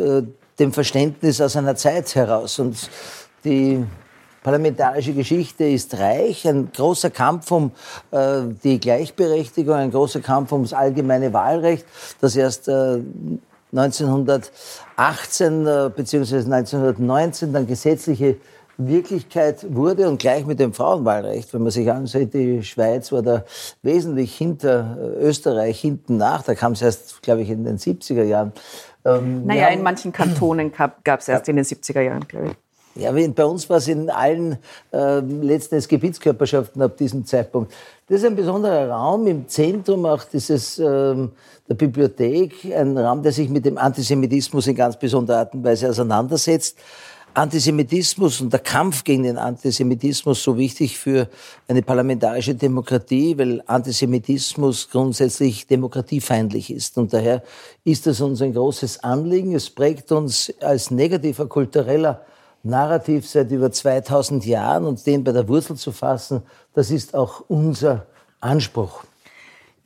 dem 0.60 0.72
Verständnis 0.72 1.40
aus 1.40 1.56
einer 1.56 1.74
Zeit 1.74 2.14
heraus. 2.14 2.58
Und 2.58 2.90
die 3.44 3.84
parlamentarische 4.42 5.12
Geschichte 5.14 5.64
ist 5.64 5.98
reich, 5.98 6.46
ein 6.46 6.70
großer 6.72 7.10
Kampf 7.10 7.50
um 7.50 7.72
äh, 8.10 8.42
die 8.62 8.78
Gleichberechtigung, 8.78 9.74
ein 9.74 9.90
großer 9.90 10.20
Kampf 10.20 10.52
ums 10.52 10.72
allgemeine 10.72 11.32
Wahlrecht, 11.32 11.84
das 12.20 12.36
erst 12.36 12.68
äh, 12.68 13.00
1918 13.72 15.66
äh, 15.66 15.90
bzw. 15.94 16.36
1919 16.36 17.52
dann 17.52 17.66
gesetzliche 17.66 18.36
Wirklichkeit 18.88 19.66
wurde 19.74 20.08
und 20.08 20.18
gleich 20.18 20.46
mit 20.46 20.58
dem 20.58 20.72
Frauenwahlrecht, 20.72 21.52
wenn 21.52 21.62
man 21.62 21.70
sich 21.70 21.90
ansieht, 21.90 22.32
die 22.32 22.62
Schweiz 22.62 23.12
war 23.12 23.22
da 23.22 23.44
wesentlich 23.82 24.34
hinter 24.36 24.96
äh, 24.98 25.24
Österreich 25.24 25.80
hinten 25.80 26.16
nach, 26.16 26.42
da 26.42 26.54
kam 26.54 26.72
es 26.72 26.82
erst, 26.82 27.22
glaube 27.22 27.42
ich, 27.42 27.50
in 27.50 27.64
den 27.64 27.78
70er 27.78 28.22
Jahren 28.22 28.52
ähm, 29.04 29.46
naja, 29.46 29.68
in 29.68 29.82
manchen 29.82 30.12
Kantonen 30.12 30.72
gab 30.72 31.20
es 31.20 31.28
erst 31.28 31.48
in 31.48 31.56
den 31.56 31.64
70er 31.64 32.00
Jahren, 32.00 32.26
glaube 32.26 32.48
ich. 32.48 32.52
Ja, 32.96 33.12
bei 33.12 33.44
uns 33.44 33.70
war 33.70 33.76
es 33.76 33.86
in 33.86 34.10
allen 34.10 34.58
äh, 34.92 35.20
letzten 35.20 35.80
Gebietskörperschaften 35.80 36.82
ab 36.82 36.96
diesem 36.96 37.24
Zeitpunkt. 37.24 37.72
Das 38.08 38.18
ist 38.18 38.26
ein 38.26 38.34
besonderer 38.34 38.90
Raum 38.90 39.28
im 39.28 39.46
Zentrum 39.46 40.04
auch 40.06 40.24
dieses 40.24 40.78
ähm, 40.80 41.30
der 41.68 41.74
Bibliothek, 41.74 42.64
ein 42.76 42.98
Raum, 42.98 43.22
der 43.22 43.30
sich 43.30 43.48
mit 43.48 43.64
dem 43.64 43.78
Antisemitismus 43.78 44.66
in 44.66 44.74
ganz 44.74 44.98
besonderer 44.98 45.38
Art 45.38 45.54
und 45.54 45.62
Weise 45.62 45.88
auseinandersetzt. 45.88 46.78
Antisemitismus 47.34 48.40
und 48.40 48.52
der 48.52 48.60
Kampf 48.60 49.04
gegen 49.04 49.22
den 49.22 49.38
Antisemitismus 49.38 50.42
so 50.42 50.56
wichtig 50.58 50.98
für 50.98 51.28
eine 51.68 51.82
parlamentarische 51.82 52.54
Demokratie, 52.54 53.38
weil 53.38 53.62
Antisemitismus 53.66 54.90
grundsätzlich 54.90 55.66
demokratiefeindlich 55.66 56.72
ist. 56.72 56.98
Und 56.98 57.12
daher 57.12 57.42
ist 57.84 58.06
es 58.06 58.20
uns 58.20 58.42
ein 58.42 58.52
großes 58.52 59.04
Anliegen. 59.04 59.54
Es 59.54 59.70
prägt 59.70 60.10
uns 60.12 60.52
als 60.60 60.90
negativer 60.90 61.46
kultureller 61.46 62.24
Narrativ 62.62 63.28
seit 63.28 63.50
über 63.50 63.72
2000 63.72 64.44
Jahren 64.44 64.84
und 64.84 65.06
den 65.06 65.24
bei 65.24 65.32
der 65.32 65.48
Wurzel 65.48 65.76
zu 65.76 65.92
fassen, 65.92 66.42
das 66.74 66.90
ist 66.90 67.14
auch 67.14 67.42
unser 67.48 68.06
Anspruch. 68.40 69.04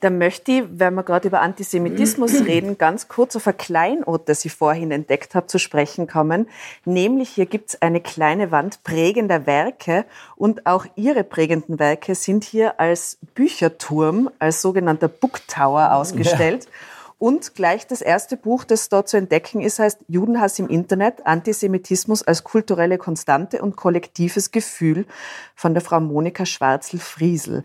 Da 0.05 0.11
möchte 0.11 0.53
ich, 0.53 0.65
wenn 0.69 0.93
wir 0.93 1.03
gerade 1.03 1.29
über 1.29 1.41
Antisemitismus 1.41 2.35
reden, 2.45 2.77
ganz 2.77 3.09
kurz 3.09 3.37
auf 3.37 3.47
ein 3.47 3.57
Kleinod, 3.57 4.29
das 4.29 4.45
ich 4.45 4.53
vorhin 4.53 4.91
entdeckt 4.91 5.35
habe, 5.35 5.47
zu 5.47 5.59
sprechen 5.59 6.07
kommen. 6.07 6.47
Nämlich 6.85 7.31
hier 7.31 7.47
gibt 7.47 7.71
es 7.71 7.81
eine 7.81 8.03
kleine 8.03 8.51
Wand 8.51 8.85
prägender 8.85 9.47
Werke 9.47 10.05
und 10.37 10.67
auch 10.67 10.85
Ihre 10.95 11.25
prägenden 11.25 11.79
Werke 11.79 12.15
sind 12.15 12.45
hier 12.45 12.79
als 12.79 13.17
Bücherturm, 13.35 14.29
als 14.39 14.61
sogenannter 14.61 15.09
Book 15.09 15.41
Tower 15.49 15.95
ausgestellt. 15.95 16.65
Ja. 16.65 16.71
Und 17.19 17.55
gleich 17.55 17.87
das 17.87 18.03
erste 18.03 18.37
Buch, 18.37 18.65
das 18.65 18.91
dort 18.91 19.09
zu 19.09 19.17
entdecken 19.17 19.63
ist, 19.63 19.79
heißt 19.79 20.01
Judenhass 20.09 20.59
im 20.59 20.69
Internet, 20.69 21.25
Antisemitismus 21.25 22.23
als 22.23 22.45
kulturelle 22.45 22.99
Konstante 22.99 23.63
und 23.63 23.77
kollektives 23.77 24.51
Gefühl 24.51 25.07
von 25.55 25.73
der 25.73 25.81
Frau 25.81 26.01
Monika 26.01 26.45
Schwarzel-Friesel. 26.45 27.65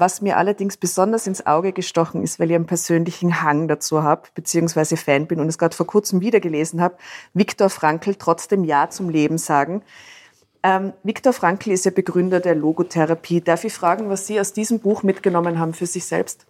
Was 0.00 0.22
mir 0.22 0.36
allerdings 0.36 0.76
besonders 0.76 1.26
ins 1.26 1.44
Auge 1.44 1.72
gestochen 1.72 2.22
ist, 2.22 2.38
weil 2.38 2.50
ich 2.50 2.54
einen 2.54 2.66
persönlichen 2.66 3.42
Hang 3.42 3.66
dazu 3.66 4.04
habe, 4.04 4.28
beziehungsweise 4.32 4.96
Fan 4.96 5.26
bin 5.26 5.40
und 5.40 5.48
es 5.48 5.58
gerade 5.58 5.74
vor 5.74 5.88
kurzem 5.88 6.20
wieder 6.20 6.38
gelesen 6.38 6.80
habe, 6.80 6.96
Viktor 7.34 7.68
Frankl 7.68 8.14
trotzdem 8.14 8.62
Ja 8.62 8.90
zum 8.90 9.08
Leben 9.08 9.38
sagen. 9.38 9.82
Ähm, 10.62 10.92
Viktor 11.02 11.32
Frankl 11.32 11.72
ist 11.72 11.84
ja 11.84 11.90
Begründer 11.90 12.38
der 12.38 12.54
Logotherapie. 12.54 13.40
Darf 13.40 13.64
ich 13.64 13.72
fragen, 13.72 14.08
was 14.08 14.28
Sie 14.28 14.38
aus 14.38 14.52
diesem 14.52 14.78
Buch 14.78 15.02
mitgenommen 15.02 15.58
haben 15.58 15.74
für 15.74 15.86
sich 15.86 16.06
selbst? 16.06 16.46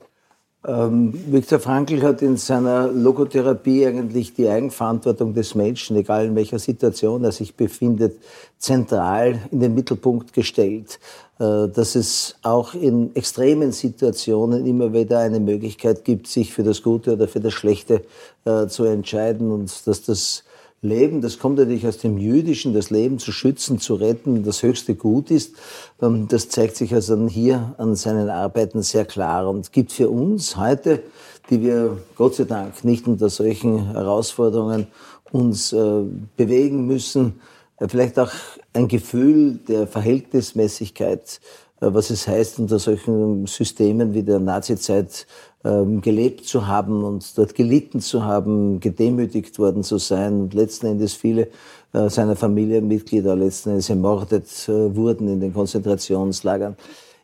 Ähm, 0.67 1.15
Viktor 1.29 1.61
Frankl 1.61 2.03
hat 2.03 2.21
in 2.21 2.37
seiner 2.37 2.89
Logotherapie 2.89 3.87
eigentlich 3.87 4.35
die 4.35 4.49
Eigenverantwortung 4.49 5.33
des 5.33 5.55
Menschen, 5.55 5.97
egal 5.97 6.27
in 6.27 6.35
welcher 6.35 6.59
Situation 6.59 7.23
er 7.23 7.33
sich 7.33 7.55
befindet, 7.55 8.19
zentral 8.59 9.39
in 9.53 9.61
den 9.61 9.75
Mittelpunkt 9.75 10.33
gestellt. 10.33 10.99
Äh, 11.39 11.69
dass 11.69 11.95
es 11.95 12.35
auch 12.43 12.75
in 12.75 13.15
extremen 13.15 13.71
Situationen 13.71 14.67
immer 14.67 14.93
wieder 14.93 15.21
eine 15.21 15.39
Möglichkeit 15.39 16.05
gibt, 16.05 16.27
sich 16.27 16.53
für 16.53 16.65
das 16.65 16.83
Gute 16.83 17.13
oder 17.13 17.29
für 17.29 17.39
das 17.39 17.53
Schlechte 17.53 18.03
äh, 18.45 18.67
zu 18.67 18.83
entscheiden 18.85 19.53
und 19.53 19.87
dass 19.87 20.03
das 20.03 20.43
Leben, 20.81 21.21
das 21.21 21.39
kommt 21.39 21.59
natürlich 21.59 21.87
aus 21.87 21.99
dem 21.99 22.19
Jüdischen, 22.19 22.73
das 22.73 22.91
Leben 22.91 23.19
zu 23.19 23.33
schützen, 23.33 23.81
zu 23.81 23.95
retten, 23.95 24.45
das 24.45 24.63
höchste 24.63 24.95
Gut 24.95 25.31
ist. 25.31 25.57
Ähm, 26.01 26.29
das 26.29 26.49
zeigt 26.49 26.77
sich 26.77 26.95
also 26.95 27.29
hier 27.29 27.75
an 27.79 27.97
seinen 27.97 28.31
Arbeiten 28.31 28.83
sehr 28.83 29.05
klar 29.05 29.49
und 29.49 29.73
gibt 29.73 29.93
für 29.93 30.09
uns 30.09 30.57
heute, 30.57 31.03
die 31.51 31.63
wir 31.63 31.99
Gott 32.17 32.37
sei 32.37 32.45
Dank 32.45 32.85
nicht 32.85 33.09
unter 33.09 33.29
solchen 33.29 33.93
Herausforderungen 33.93 34.87
uns 35.33 35.73
äh, 35.73 36.03
bewegen 36.37 36.87
müssen, 36.87 37.41
vielleicht 37.87 38.19
auch 38.19 38.33
ein 38.73 38.89
Gefühl 38.89 39.59
der 39.69 39.87
Verhältnismäßigkeit, 39.87 41.41
äh, 41.81 41.87
was 41.93 42.11
es 42.11 42.27
heißt, 42.27 42.59
unter 42.59 42.79
solchen 42.79 43.47
Systemen 43.47 44.15
wie 44.15 44.23
der 44.23 44.39
Nazizeit 44.41 45.27
gelebt 45.63 46.45
zu 46.45 46.69
haben 46.69 47.03
und 47.03 47.37
dort 47.37 47.57
gelitten 47.57 48.01
zu 48.01 48.25
haben, 48.25 48.79
gedemütigt 48.79 49.59
worden 49.59 49.83
zu 49.83 49.99
sein 49.99 50.43
und 50.43 50.55
letzten 50.55 50.87
Endes 50.87 51.15
viele 51.15 51.49
äh, 51.93 52.11
seiner 52.11 52.37
Familienmitglieder 52.37 53.35
letzten 53.35 53.71
Endes 53.71 53.89
ermordet 53.89 54.47
äh, 54.69 54.95
wurden 54.95 55.27
in 55.29 55.41
den 55.41 55.55
Konzentrationslagern. 55.55 56.77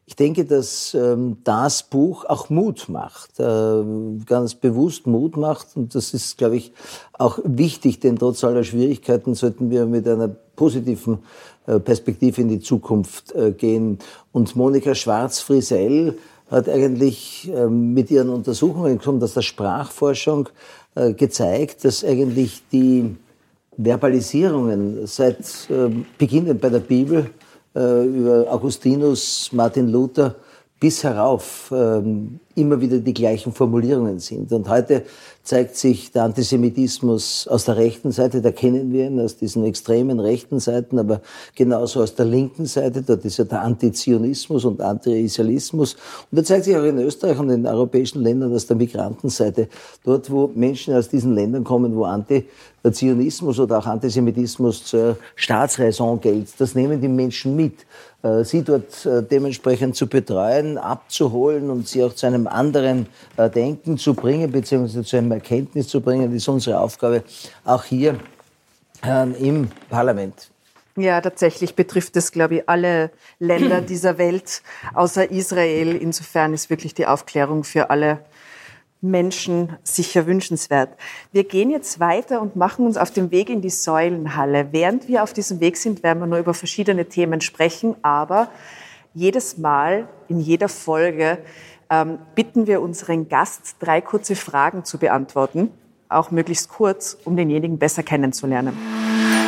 Ich 0.06 0.16
denke, 0.16 0.44
dass 0.44 0.94
ähm, 0.94 1.38
das 1.44 1.82
Buch 1.82 2.24
auch 2.26 2.50
Mut 2.50 2.88
macht, 2.88 3.40
äh, 3.40 3.84
ganz 4.26 4.54
bewusst 4.54 5.06
Mut 5.06 5.36
macht. 5.36 5.68
Und 5.76 5.94
das 5.94 6.14
ist, 6.14 6.38
glaube 6.38 6.56
ich, 6.56 6.72
auch 7.14 7.38
wichtig, 7.44 8.00
denn 8.00 8.16
trotz 8.16 8.44
aller 8.44 8.64
Schwierigkeiten 8.64 9.34
sollten 9.34 9.70
wir 9.70 9.86
mit 9.86 10.06
einer 10.06 10.28
positiven 10.28 11.20
äh, 11.66 11.78
Perspektive 11.78 12.40
in 12.40 12.48
die 12.48 12.60
Zukunft 12.60 13.34
gehen. 13.58 13.98
Und 14.32 14.56
Monika 14.56 14.94
Schwarz-Friesell 14.94 16.18
hat 16.54 16.68
eigentlich 16.68 17.50
äh, 17.52 17.66
mit 17.66 18.10
ihren 18.10 18.28
Untersuchungen 18.30 18.98
kommt 18.98 19.22
aus 19.22 19.34
der 19.34 19.42
Sprachforschung 19.42 20.48
äh, 20.94 21.12
gezeigt, 21.12 21.84
dass 21.84 22.04
eigentlich 22.04 22.62
die 22.70 23.16
Verbalisierungen 23.76 25.06
seit 25.06 25.40
äh, 25.68 25.90
beginnend 26.16 26.60
bei 26.60 26.68
der 26.68 26.78
Bibel 26.78 27.30
äh, 27.74 28.04
über 28.04 28.46
Augustinus, 28.48 29.50
Martin 29.52 29.88
Luther 29.88 30.36
bis 30.84 31.02
herauf 31.02 31.72
ähm, 31.74 32.40
immer 32.56 32.78
wieder 32.78 32.98
die 32.98 33.14
gleichen 33.14 33.54
Formulierungen 33.54 34.18
sind. 34.18 34.52
Und 34.52 34.68
heute 34.68 35.04
zeigt 35.42 35.76
sich 35.76 36.12
der 36.12 36.24
Antisemitismus 36.24 37.48
aus 37.48 37.64
der 37.64 37.78
rechten 37.78 38.12
Seite, 38.12 38.42
da 38.42 38.52
kennen 38.52 38.92
wir 38.92 39.06
ihn 39.06 39.18
aus 39.18 39.38
diesen 39.38 39.64
extremen 39.64 40.20
rechten 40.20 40.60
Seiten, 40.60 40.98
aber 40.98 41.22
genauso 41.54 42.02
aus 42.02 42.14
der 42.14 42.26
linken 42.26 42.66
Seite, 42.66 43.00
dort 43.00 43.24
ist 43.24 43.38
ja 43.38 43.44
der 43.44 43.62
Antizionismus 43.62 44.66
und 44.66 44.82
Anti-Israelismus. 44.82 45.94
Und 46.30 46.38
da 46.38 46.44
zeigt 46.44 46.64
sich 46.64 46.76
auch 46.76 46.84
in 46.84 46.98
Österreich 46.98 47.38
und 47.38 47.48
in 47.48 47.66
europäischen 47.66 48.22
Ländern 48.22 48.52
aus 48.52 48.66
der 48.66 48.76
Migrantenseite, 48.76 49.68
dort 50.04 50.30
wo 50.30 50.50
Menschen 50.54 50.92
aus 50.92 51.08
diesen 51.08 51.34
Ländern 51.34 51.64
kommen, 51.64 51.96
wo 51.96 52.04
Antizionismus 52.04 53.58
oder 53.58 53.78
auch 53.78 53.86
Antisemitismus 53.86 54.84
zur 54.84 55.16
Staatsräson 55.34 56.20
gilt, 56.20 56.48
das 56.58 56.74
nehmen 56.74 57.00
die 57.00 57.08
Menschen 57.08 57.56
mit. 57.56 57.86
Äh, 58.24 58.44
sie 58.44 58.62
dort 58.62 59.04
äh, 59.04 59.22
dementsprechend 59.22 59.96
zu 59.96 60.06
betreuen, 60.06 60.78
abzuholen 60.78 61.70
und 61.70 61.86
sie 61.86 62.02
auch 62.02 62.14
zu 62.14 62.26
einem 62.26 62.46
anderen 62.46 63.06
äh, 63.36 63.50
Denken 63.50 63.98
zu 63.98 64.14
bringen, 64.14 64.50
beziehungsweise 64.50 65.04
zu 65.04 65.18
einem 65.18 65.32
Erkenntnis 65.32 65.88
zu 65.88 66.00
bringen, 66.00 66.34
ist 66.34 66.48
unsere 66.48 66.80
Aufgabe 66.80 67.22
auch 67.64 67.84
hier 67.84 68.18
ähm, 69.02 69.34
im 69.38 69.68
Parlament. 69.90 70.50
Ja, 70.96 71.20
tatsächlich 71.20 71.74
betrifft 71.74 72.16
es, 72.16 72.32
glaube 72.32 72.56
ich, 72.56 72.68
alle 72.68 73.10
Länder 73.40 73.80
dieser 73.82 74.16
Welt 74.16 74.62
außer 74.94 75.30
Israel. 75.30 75.94
Insofern 75.96 76.54
ist 76.54 76.70
wirklich 76.70 76.94
die 76.94 77.06
Aufklärung 77.06 77.64
für 77.64 77.90
alle 77.90 78.20
Menschen 79.04 79.76
sicher 79.82 80.26
wünschenswert. 80.26 80.96
Wir 81.30 81.44
gehen 81.44 81.70
jetzt 81.70 82.00
weiter 82.00 82.40
und 82.40 82.56
machen 82.56 82.86
uns 82.86 82.96
auf 82.96 83.10
den 83.10 83.30
Weg 83.30 83.50
in 83.50 83.60
die 83.60 83.70
Säulenhalle. 83.70 84.68
Während 84.72 85.08
wir 85.08 85.22
auf 85.22 85.32
diesem 85.32 85.60
Weg 85.60 85.76
sind, 85.76 86.02
werden 86.02 86.20
wir 86.20 86.26
nur 86.26 86.38
über 86.38 86.54
verschiedene 86.54 87.04
Themen 87.06 87.40
sprechen, 87.40 87.96
aber 88.02 88.48
jedes 89.12 89.58
Mal 89.58 90.08
in 90.28 90.40
jeder 90.40 90.68
Folge 90.68 91.38
ähm, 91.90 92.18
bitten 92.34 92.66
wir 92.66 92.80
unseren 92.80 93.28
Gast, 93.28 93.76
drei 93.78 94.00
kurze 94.00 94.36
Fragen 94.36 94.84
zu 94.84 94.98
beantworten, 94.98 95.70
auch 96.08 96.30
möglichst 96.30 96.68
kurz, 96.68 97.16
um 97.24 97.36
denjenigen 97.36 97.78
besser 97.78 98.02
kennenzulernen. 98.02 99.43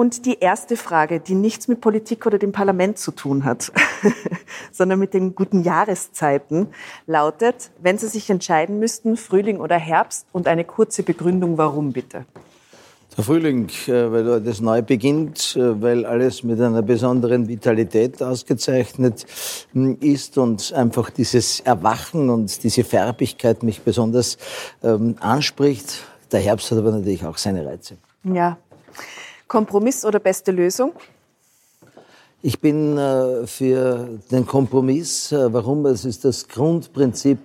Und 0.00 0.24
die 0.24 0.38
erste 0.38 0.78
Frage, 0.78 1.20
die 1.20 1.34
nichts 1.34 1.68
mit 1.68 1.82
Politik 1.82 2.24
oder 2.24 2.38
dem 2.38 2.52
Parlament 2.52 2.96
zu 2.96 3.10
tun 3.10 3.44
hat, 3.44 3.70
sondern 4.72 4.98
mit 4.98 5.12
den 5.12 5.34
guten 5.34 5.62
Jahreszeiten, 5.62 6.68
lautet, 7.06 7.70
wenn 7.82 7.98
Sie 7.98 8.08
sich 8.08 8.30
entscheiden 8.30 8.78
müssten, 8.78 9.18
Frühling 9.18 9.60
oder 9.60 9.76
Herbst 9.76 10.26
und 10.32 10.48
eine 10.48 10.64
kurze 10.64 11.02
Begründung, 11.02 11.58
warum 11.58 11.92
bitte? 11.92 12.24
Der 13.14 13.24
Frühling, 13.24 13.68
äh, 13.88 14.10
weil 14.10 14.40
das 14.40 14.62
neu 14.62 14.80
beginnt, 14.80 15.54
äh, 15.56 15.82
weil 15.82 16.06
alles 16.06 16.44
mit 16.44 16.58
einer 16.62 16.80
besonderen 16.80 17.46
Vitalität 17.46 18.22
ausgezeichnet 18.22 19.26
hm, 19.74 19.98
ist 20.00 20.38
und 20.38 20.72
einfach 20.72 21.10
dieses 21.10 21.60
Erwachen 21.60 22.30
und 22.30 22.64
diese 22.64 22.84
Färbigkeit 22.84 23.62
mich 23.62 23.82
besonders 23.82 24.38
ähm, 24.82 25.16
anspricht. 25.20 26.04
Der 26.32 26.40
Herbst 26.40 26.70
hat 26.70 26.78
aber 26.78 26.92
natürlich 26.92 27.26
auch 27.26 27.36
seine 27.36 27.66
Reize. 27.66 27.98
Ja. 28.24 28.56
Kompromiss 29.50 30.04
oder 30.04 30.20
beste 30.20 30.52
Lösung? 30.52 30.92
Ich 32.40 32.60
bin 32.60 32.96
äh, 32.96 33.48
für 33.48 34.08
den 34.30 34.46
Kompromiss. 34.46 35.32
Äh, 35.32 35.52
warum? 35.52 35.84
Es 35.86 36.04
ist 36.04 36.24
das 36.24 36.46
Grundprinzip 36.46 37.38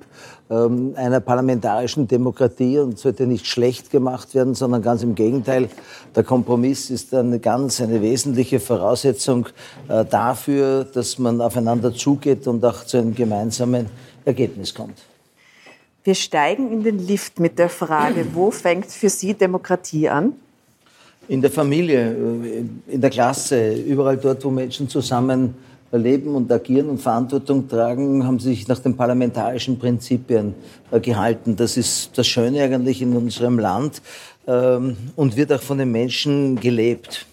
ähm, 0.51 0.93
einer 0.95 1.19
parlamentarischen 1.19 2.07
Demokratie 2.07 2.77
und 2.77 2.99
sollte 2.99 3.25
nicht 3.25 3.47
schlecht 3.47 3.89
gemacht 3.89 4.35
werden, 4.35 4.53
sondern 4.53 4.83
ganz 4.83 5.01
im 5.01 5.15
Gegenteil. 5.15 5.67
Der 6.15 6.23
Kompromiss 6.23 6.91
ist 6.91 7.11
eine 7.15 7.39
ganz 7.39 7.81
eine 7.81 8.03
wesentliche 8.03 8.59
Voraussetzung 8.59 9.47
äh, 9.87 10.05
dafür, 10.05 10.83
dass 10.83 11.17
man 11.17 11.41
aufeinander 11.41 11.91
zugeht 11.91 12.45
und 12.45 12.63
auch 12.63 12.83
zu 12.85 12.97
einem 12.97 13.15
gemeinsamen 13.15 13.87
Ergebnis 14.25 14.75
kommt. 14.75 15.01
Wir 16.03 16.13
steigen 16.13 16.71
in 16.71 16.83
den 16.83 16.99
Lift 16.99 17.39
mit 17.39 17.57
der 17.57 17.69
Frage, 17.69 18.27
wo 18.35 18.51
fängt 18.51 18.91
für 18.91 19.09
Sie 19.09 19.33
Demokratie 19.33 20.07
an? 20.07 20.33
In 21.27 21.41
der 21.41 21.51
Familie, 21.51 22.11
äh, 22.11 22.93
in 22.93 23.01
der 23.01 23.09
Klasse, 23.09 23.73
überall 23.73 24.17
dort, 24.17 24.43
wo 24.45 24.49
Menschen 24.49 24.87
zusammen 24.87 25.55
leben 25.91 26.35
und 26.35 26.51
agieren 26.51 26.89
und 26.89 27.01
Verantwortung 27.01 27.67
tragen, 27.67 28.25
haben 28.25 28.39
sie 28.39 28.49
sich 28.49 28.67
nach 28.67 28.79
den 28.79 28.95
parlamentarischen 28.95 29.79
Prinzipien 29.79 30.53
äh, 30.91 30.99
gehalten. 30.99 31.55
Das 31.55 31.77
ist 31.77 32.17
das 32.17 32.27
Schöne 32.27 32.61
eigentlich 32.61 33.01
in 33.01 33.15
unserem 33.15 33.59
Land 33.59 34.01
ähm, 34.47 34.97
und 35.15 35.35
wird 35.35 35.51
auch 35.53 35.61
von 35.61 35.77
den 35.77 35.91
Menschen 35.91 36.59
gelebt. 36.59 37.25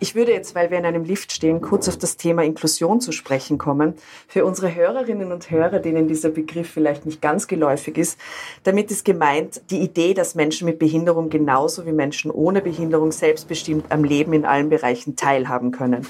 Ich 0.00 0.14
würde 0.14 0.32
jetzt, 0.32 0.54
weil 0.54 0.70
wir 0.70 0.78
in 0.78 0.86
einem 0.86 1.02
Lift 1.02 1.32
stehen, 1.32 1.60
kurz 1.60 1.88
auf 1.88 1.98
das 1.98 2.16
Thema 2.16 2.44
Inklusion 2.44 3.00
zu 3.00 3.10
sprechen 3.10 3.58
kommen. 3.58 3.94
Für 4.28 4.44
unsere 4.44 4.72
Hörerinnen 4.72 5.32
und 5.32 5.50
Hörer, 5.50 5.80
denen 5.80 6.06
dieser 6.06 6.28
Begriff 6.28 6.70
vielleicht 6.70 7.04
nicht 7.04 7.20
ganz 7.20 7.48
geläufig 7.48 7.98
ist, 7.98 8.16
damit 8.62 8.92
ist 8.92 9.04
gemeint 9.04 9.60
die 9.70 9.80
Idee, 9.80 10.14
dass 10.14 10.36
Menschen 10.36 10.66
mit 10.66 10.78
Behinderung 10.78 11.30
genauso 11.30 11.84
wie 11.84 11.92
Menschen 11.92 12.30
ohne 12.30 12.60
Behinderung 12.60 13.10
selbstbestimmt 13.10 13.90
am 13.90 14.04
Leben 14.04 14.32
in 14.34 14.44
allen 14.44 14.68
Bereichen 14.68 15.16
teilhaben 15.16 15.72
können. 15.72 16.06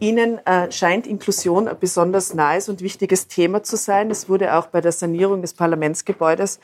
Ihnen 0.00 0.44
äh, 0.46 0.72
scheint 0.72 1.06
Inklusion 1.06 1.68
ein 1.68 1.78
besonders 1.78 2.34
nahes 2.34 2.68
und 2.68 2.80
wichtiges 2.80 3.28
Thema 3.28 3.62
zu 3.62 3.76
sein. 3.76 4.10
Es 4.10 4.28
wurde 4.28 4.56
auch 4.56 4.66
bei 4.66 4.80
der 4.80 4.90
Sanierung 4.90 5.42
des 5.42 5.54
Parlamentsgebäudes 5.54 6.58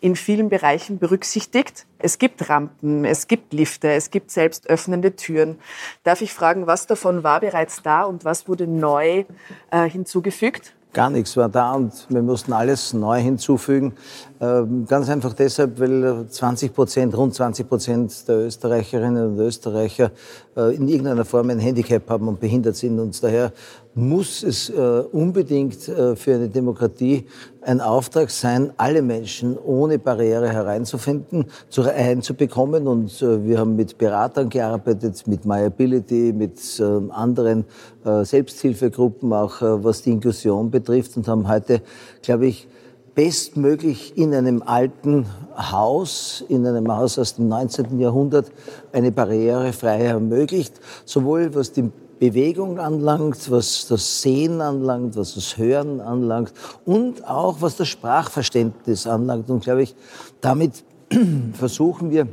in 0.00 0.16
vielen 0.16 0.48
Bereichen 0.48 0.98
berücksichtigt. 0.98 1.86
Es 1.98 2.18
gibt 2.18 2.48
Rampen, 2.48 3.04
es 3.04 3.26
gibt 3.26 3.52
Lifte, 3.52 3.90
es 3.92 4.10
gibt 4.10 4.30
selbst 4.30 4.68
öffnende 4.68 5.16
Türen. 5.16 5.58
Darf 6.04 6.20
ich 6.22 6.32
fragen, 6.32 6.66
was 6.66 6.86
davon 6.86 7.22
war 7.22 7.40
bereits 7.40 7.82
da 7.82 8.04
und 8.04 8.24
was 8.24 8.48
wurde 8.48 8.66
neu 8.66 9.24
äh, 9.70 9.88
hinzugefügt? 9.88 10.74
Gar 10.96 11.10
nichts 11.10 11.36
war 11.36 11.50
da 11.50 11.74
und 11.74 11.92
wir 12.08 12.22
mussten 12.22 12.54
alles 12.54 12.94
neu 12.94 13.20
hinzufügen. 13.20 13.92
Ähm, 14.40 14.86
ganz 14.88 15.10
einfach 15.10 15.34
deshalb, 15.34 15.78
weil 15.78 16.26
20 16.26 16.72
Prozent, 16.72 17.14
rund 17.14 17.34
20 17.34 17.68
Prozent 17.68 18.26
der 18.26 18.46
Österreicherinnen 18.46 19.32
und 19.32 19.38
Österreicher 19.38 20.10
äh, 20.56 20.74
in 20.74 20.88
irgendeiner 20.88 21.26
Form 21.26 21.50
ein 21.50 21.58
Handicap 21.58 22.08
haben 22.08 22.28
und 22.28 22.40
behindert 22.40 22.76
sind. 22.76 22.98
Und 22.98 23.22
daher 23.22 23.52
muss 23.96 24.42
es 24.42 24.68
äh, 24.68 24.74
unbedingt 25.10 25.88
äh, 25.88 26.16
für 26.16 26.34
eine 26.34 26.50
Demokratie 26.50 27.24
ein 27.62 27.80
Auftrag 27.80 28.30
sein, 28.30 28.70
alle 28.76 29.00
Menschen 29.00 29.56
ohne 29.56 29.98
Barriere 29.98 30.50
hereinzufinden, 30.50 31.46
zu, 31.70 31.82
einzubekommen. 31.82 32.88
Und 32.88 33.22
äh, 33.22 33.42
wir 33.42 33.58
haben 33.58 33.74
mit 33.74 33.96
Beratern 33.96 34.50
gearbeitet, 34.50 35.26
mit 35.26 35.46
MyAbility, 35.46 36.34
mit 36.36 36.60
äh, 36.78 36.82
anderen 37.10 37.64
äh, 38.04 38.22
Selbsthilfegruppen, 38.22 39.32
auch 39.32 39.62
äh, 39.62 39.82
was 39.82 40.02
die 40.02 40.10
Inklusion 40.10 40.70
betrifft 40.70 41.16
und 41.16 41.26
haben 41.26 41.48
heute, 41.48 41.80
glaube 42.20 42.48
ich, 42.48 42.68
bestmöglich 43.14 44.18
in 44.18 44.34
einem 44.34 44.62
alten 44.62 45.24
Haus, 45.56 46.44
in 46.50 46.66
einem 46.66 46.94
Haus 46.94 47.18
aus 47.18 47.36
dem 47.36 47.48
19. 47.48 47.98
Jahrhundert, 47.98 48.52
eine 48.92 49.10
barrierefreie 49.10 50.08
ermöglicht, 50.08 50.78
sowohl 51.06 51.54
was 51.54 51.72
die 51.72 51.90
Bewegung 52.18 52.78
anlangt, 52.78 53.50
was 53.50 53.86
das 53.88 54.22
Sehen 54.22 54.60
anlangt, 54.60 55.16
was 55.16 55.34
das 55.34 55.58
Hören 55.58 56.00
anlangt 56.00 56.52
und 56.84 57.26
auch 57.28 57.60
was 57.60 57.76
das 57.76 57.88
Sprachverständnis 57.88 59.06
anlangt. 59.06 59.50
Und 59.50 59.64
glaube 59.64 59.82
ich, 59.82 59.94
damit 60.40 60.84
versuchen 61.52 62.10
wir 62.10 62.26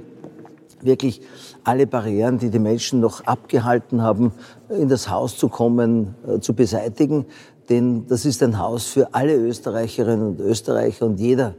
wirklich 0.81 1.21
alle 1.63 1.87
Barrieren, 1.87 2.37
die 2.37 2.49
die 2.49 2.59
Menschen 2.59 2.99
noch 2.99 3.25
abgehalten 3.25 4.01
haben, 4.01 4.31
in 4.69 4.89
das 4.89 5.09
Haus 5.09 5.37
zu 5.37 5.49
kommen, 5.49 6.15
äh, 6.27 6.39
zu 6.39 6.53
beseitigen. 6.53 7.25
Denn 7.69 8.05
das 8.07 8.25
ist 8.25 8.43
ein 8.43 8.59
Haus 8.59 8.85
für 8.85 9.13
alle 9.13 9.35
Österreicherinnen 9.35 10.27
und 10.27 10.39
Österreicher 10.41 11.05
und 11.05 11.19
jeder 11.19 11.55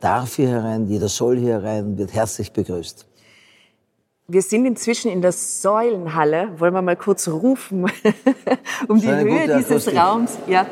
darf 0.00 0.36
hier 0.36 0.48
herein, 0.48 0.86
jeder 0.86 1.08
soll 1.08 1.38
hier 1.38 1.54
herein 1.54 1.96
wird 1.96 2.12
herzlich 2.12 2.52
begrüßt. 2.52 3.05
Wir 4.28 4.42
sind 4.42 4.66
inzwischen 4.66 5.08
in 5.12 5.22
der 5.22 5.30
Säulenhalle. 5.30 6.48
Wollen 6.58 6.74
wir 6.74 6.82
mal 6.82 6.96
kurz 6.96 7.28
rufen, 7.28 7.86
um 8.88 9.00
die 9.00 9.08
Höhe 9.08 9.56
dieses 9.56 9.94
Raums. 9.94 10.36
Ja. 10.48 10.66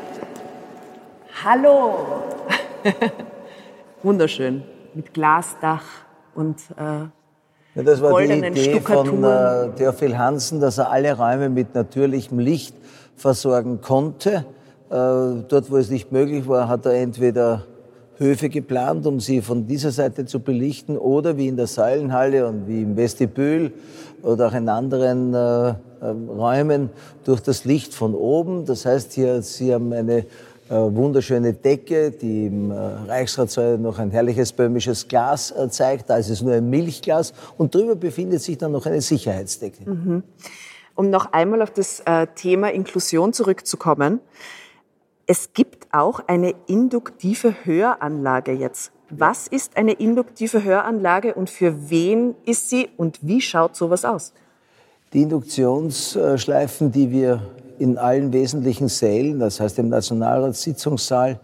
Hallo. 1.41 1.95
Wunderschön. 4.03 4.63
Mit 4.93 5.13
Glasdach 5.13 5.85
und 6.35 6.57
äh, 6.77 7.07
ja, 7.75 7.83
das 7.83 8.01
war 8.01 8.21
die 8.21 8.33
Idee 8.33 8.81
von 8.81 9.23
äh, 9.23 9.69
Theophil 9.77 10.17
Hansen, 10.17 10.59
dass 10.59 10.77
er 10.77 10.91
alle 10.91 11.15
Räume 11.15 11.49
mit 11.49 11.75
natürlichem 11.75 12.39
Licht 12.39 12.75
versorgen 13.15 13.79
konnte. 13.79 14.45
Äh, 14.89 14.95
dort, 15.47 15.71
wo 15.71 15.77
es 15.77 15.89
nicht 15.89 16.11
möglich 16.11 16.45
war, 16.47 16.67
hat 16.67 16.85
er 16.85 16.93
entweder 16.93 17.63
Höfe 18.17 18.49
geplant, 18.49 19.05
um 19.05 19.19
sie 19.19 19.41
von 19.41 19.67
dieser 19.67 19.91
Seite 19.91 20.25
zu 20.25 20.39
belichten 20.39 20.97
oder 20.97 21.37
wie 21.37 21.47
in 21.47 21.57
der 21.57 21.67
Säulenhalle 21.67 22.47
und 22.47 22.67
wie 22.67 22.83
im 22.83 22.95
Vestibül 22.95 23.73
oder 24.21 24.47
auch 24.47 24.53
in 24.53 24.69
anderen 24.69 25.33
äh, 25.33 25.73
ähm, 26.01 26.29
Räumen 26.29 26.89
durch 27.23 27.41
das 27.41 27.65
Licht 27.65 27.93
von 27.93 28.15
oben. 28.15 28.65
Das 28.65 28.85
heißt, 28.85 29.13
hier, 29.13 29.41
Sie 29.41 29.73
haben 29.73 29.91
eine 29.93 30.25
äh, 30.67 30.73
wunderschöne 30.73 31.53
Decke, 31.53 32.11
die 32.11 32.47
im 32.47 32.71
äh, 32.71 32.75
Reichsratssaal 32.75 33.77
noch 33.77 33.99
ein 33.99 34.11
herrliches 34.11 34.51
böhmisches 34.51 35.07
Glas 35.07 35.51
äh, 35.51 35.69
zeigt. 35.69 36.09
Da 36.09 36.17
ist 36.17 36.29
es 36.29 36.41
nur 36.41 36.53
ein 36.53 36.69
Milchglas 36.69 37.33
und 37.57 37.75
drüber 37.75 37.95
befindet 37.95 38.41
sich 38.41 38.57
dann 38.57 38.71
noch 38.71 38.85
eine 38.85 39.01
Sicherheitsdecke. 39.01 39.87
Mhm. 39.87 40.23
Um 40.95 41.09
noch 41.09 41.33
einmal 41.33 41.61
auf 41.61 41.71
das 41.71 42.01
äh, 42.05 42.25
Thema 42.33 42.71
Inklusion 42.71 43.33
zurückzukommen. 43.33 44.21
Es 45.27 45.53
gibt 45.53 45.84
auch 45.95 46.19
eine 46.27 46.53
induktive 46.67 47.55
Höranlage 47.63 48.51
jetzt. 48.51 48.91
Was 49.09 49.47
ist 49.47 49.77
eine 49.77 49.93
induktive 49.93 50.63
Höranlage 50.63 51.35
und 51.35 51.49
für 51.49 51.89
wen 51.89 52.35
ist 52.45 52.69
sie 52.69 52.89
und 52.97 53.19
wie 53.21 53.41
schaut 53.41 53.75
sowas 53.75 54.03
aus? 54.03 54.33
Die 55.13 55.21
Induktionsschleifen, 55.21 56.91
die 56.91 57.11
wir 57.11 57.41
in 57.77 57.97
allen 57.97 58.33
wesentlichen 58.33 58.87
Sälen, 58.87 59.39
das 59.39 59.59
heißt 59.59 59.77
im 59.79 59.89
Nationalratssitzungssaal, 59.89 61.39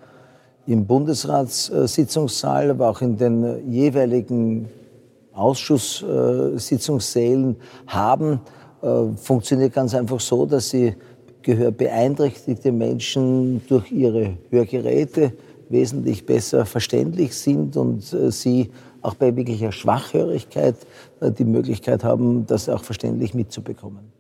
im 0.66 0.86
Bundesratssitzungssaal, 0.86 2.72
aber 2.72 2.90
auch 2.90 3.02
in 3.02 3.18
den 3.18 3.72
jeweiligen 3.72 4.70
Ausschusssitzungssälen 5.34 7.58
haben, 7.88 8.42
äh, 8.82 9.04
funktioniert 9.16 9.74
ganz 9.74 9.94
einfach 9.94 10.20
so, 10.20 10.46
dass 10.46 10.70
sie 10.70 10.96
gehörbeeinträchtigte 11.44 12.72
Menschen 12.72 13.62
durch 13.68 13.92
ihre 13.92 14.38
Hörgeräte 14.50 15.34
wesentlich 15.70 16.26
besser 16.26 16.66
verständlich 16.66 17.34
sind 17.34 17.78
und 17.78 18.14
äh, 18.14 18.32
sie 18.32 18.72
auch 19.02 19.16
bei 19.16 19.36
wirklicher 19.36 19.72
Schwachhörigkeit 19.72 20.76
äh, 21.20 21.32
die 21.32 21.46
Möglichkeit 21.46 22.04
haben, 22.04 22.46
das 22.46 22.70
auch 22.70 22.84
verständlich 22.84 23.34
mitzubekommen. 23.34 24.12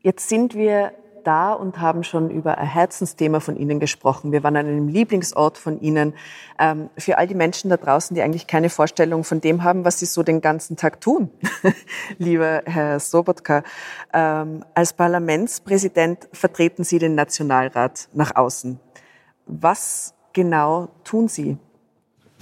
Jetzt 0.00 0.28
sind 0.28 0.54
wir 0.54 0.92
da 1.26 1.52
und 1.52 1.80
haben 1.80 2.04
schon 2.04 2.30
über 2.30 2.58
ein 2.58 2.66
Herzensthema 2.66 3.40
von 3.40 3.56
Ihnen 3.56 3.80
gesprochen. 3.80 4.32
Wir 4.32 4.42
waren 4.42 4.56
an 4.56 4.66
einem 4.66 4.88
Lieblingsort 4.88 5.58
von 5.58 5.80
Ihnen. 5.80 6.14
Ähm, 6.58 6.90
für 6.96 7.18
all 7.18 7.26
die 7.26 7.34
Menschen 7.34 7.70
da 7.70 7.76
draußen, 7.76 8.14
die 8.14 8.22
eigentlich 8.22 8.46
keine 8.46 8.70
Vorstellung 8.70 9.24
von 9.24 9.40
dem 9.40 9.64
haben, 9.64 9.84
was 9.84 9.98
Sie 9.98 10.06
so 10.06 10.22
den 10.22 10.40
ganzen 10.40 10.76
Tag 10.76 11.00
tun, 11.00 11.30
lieber 12.18 12.62
Herr 12.66 13.00
Sobotka. 13.00 13.64
Ähm, 14.12 14.64
als 14.74 14.92
Parlamentspräsident 14.92 16.28
vertreten 16.32 16.84
Sie 16.84 16.98
den 16.98 17.14
Nationalrat 17.14 18.08
nach 18.12 18.36
außen. 18.36 18.78
Was 19.46 20.14
genau 20.32 20.88
tun 21.02 21.28
Sie? 21.28 21.58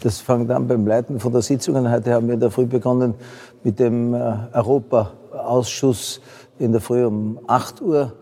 Das 0.02 0.20
fängt 0.20 0.50
an 0.50 0.66
beim 0.66 0.84
Leiten 0.84 1.20
von 1.20 1.32
der 1.32 1.42
Sitzungen. 1.42 1.88
Heute 1.88 2.12
haben 2.12 2.26
wir 2.26 2.34
in 2.34 2.40
der 2.40 2.50
Früh 2.50 2.66
begonnen 2.66 3.14
mit 3.62 3.78
dem 3.78 4.14
äh, 4.14 4.34
Europaausschuss 4.52 6.20
in 6.58 6.72
der 6.72 6.80
Früh 6.80 7.04
um 7.04 7.38
8 7.46 7.80
Uhr 7.82 8.12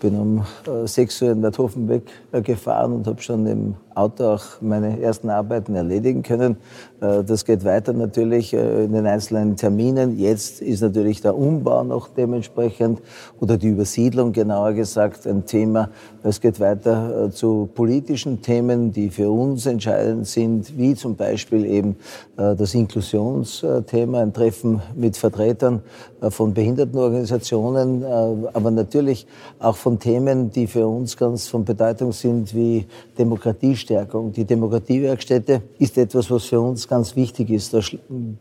bin 0.00 0.18
um 0.18 0.44
6 0.86 1.22
äh, 1.22 1.24
Uhr 1.24 1.32
in 1.32 1.42
Werthofen 1.42 2.02
weggefahren 2.32 2.92
und 2.92 3.06
habe 3.06 3.22
schon 3.22 3.46
im 3.46 3.74
Auto 3.94 4.24
auch 4.24 4.44
meine 4.60 5.00
ersten 5.00 5.30
Arbeiten 5.30 5.74
erledigen 5.74 6.22
können. 6.22 6.56
Äh, 7.00 7.24
das 7.24 7.44
geht 7.44 7.64
weiter 7.64 7.92
natürlich 7.92 8.54
äh, 8.54 8.84
in 8.84 8.92
den 8.92 9.06
einzelnen 9.06 9.56
Terminen. 9.56 10.18
Jetzt 10.18 10.62
ist 10.62 10.80
natürlich 10.80 11.20
der 11.20 11.36
Umbau 11.36 11.82
noch 11.84 12.08
dementsprechend 12.08 13.00
oder 13.40 13.56
die 13.56 13.68
Übersiedlung 13.68 14.32
genauer 14.32 14.74
gesagt 14.74 15.26
ein 15.26 15.44
Thema. 15.44 15.90
Es 16.22 16.40
geht 16.40 16.60
weiter 16.60 17.26
äh, 17.26 17.30
zu 17.30 17.68
politischen 17.74 18.42
Themen, 18.42 18.92
die 18.92 19.10
für 19.10 19.30
uns 19.30 19.66
entscheidend 19.66 20.26
sind, 20.26 20.76
wie 20.76 20.94
zum 20.94 21.16
Beispiel 21.16 21.64
eben 21.64 21.96
das 22.36 22.74
Inklusionsthema, 22.74 24.20
ein 24.20 24.32
Treffen 24.32 24.80
mit 24.94 25.16
Vertretern 25.16 25.82
von 26.30 26.54
Behindertenorganisationen, 26.54 28.04
aber 28.04 28.70
natürlich 28.70 29.26
auch 29.58 29.76
von 29.76 29.98
Themen, 29.98 30.50
die 30.50 30.66
für 30.66 30.86
uns 30.86 31.16
ganz 31.16 31.48
von 31.48 31.64
Bedeutung 31.64 32.12
sind, 32.12 32.54
wie 32.54 32.86
Demokratie 33.18 33.76
Demokratiestärkung. 33.84 34.32
Die 34.32 34.44
Demokratiewerkstätte 34.44 35.62
ist 35.78 35.98
etwas, 35.98 36.30
was 36.30 36.44
für 36.44 36.60
uns 36.60 36.86
ganz 36.88 37.16
wichtig 37.16 37.50
ist. 37.50 37.74
Da 37.74 37.80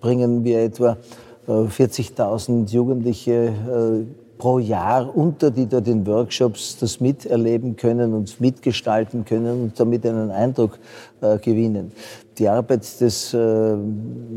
bringen 0.02 0.44
wir 0.44 0.60
etwa 0.60 0.98
40.000 1.48 2.64
äh, 2.64 2.74
Jugendliche 2.74 3.34
äh, 3.34 4.06
pro 4.38 4.60
Jahr 4.60 5.16
unter, 5.16 5.52
die 5.52 5.66
dort 5.66 5.88
in 5.88 6.06
Workshops 6.08 6.78
das 6.80 7.02
miterleben 7.02 7.76
können 7.76 8.14
und 8.14 8.40
mitgestalten 8.40 9.26
können 9.26 9.64
und 9.64 9.80
damit 9.80 10.06
einen 10.06 10.32
Eindruck 10.32 10.80
äh, 11.22 11.38
gewinnen. 11.38 11.92
Die 12.38 12.48
Arbeit 12.48 13.02
des 13.02 13.34
äh, 13.34 13.76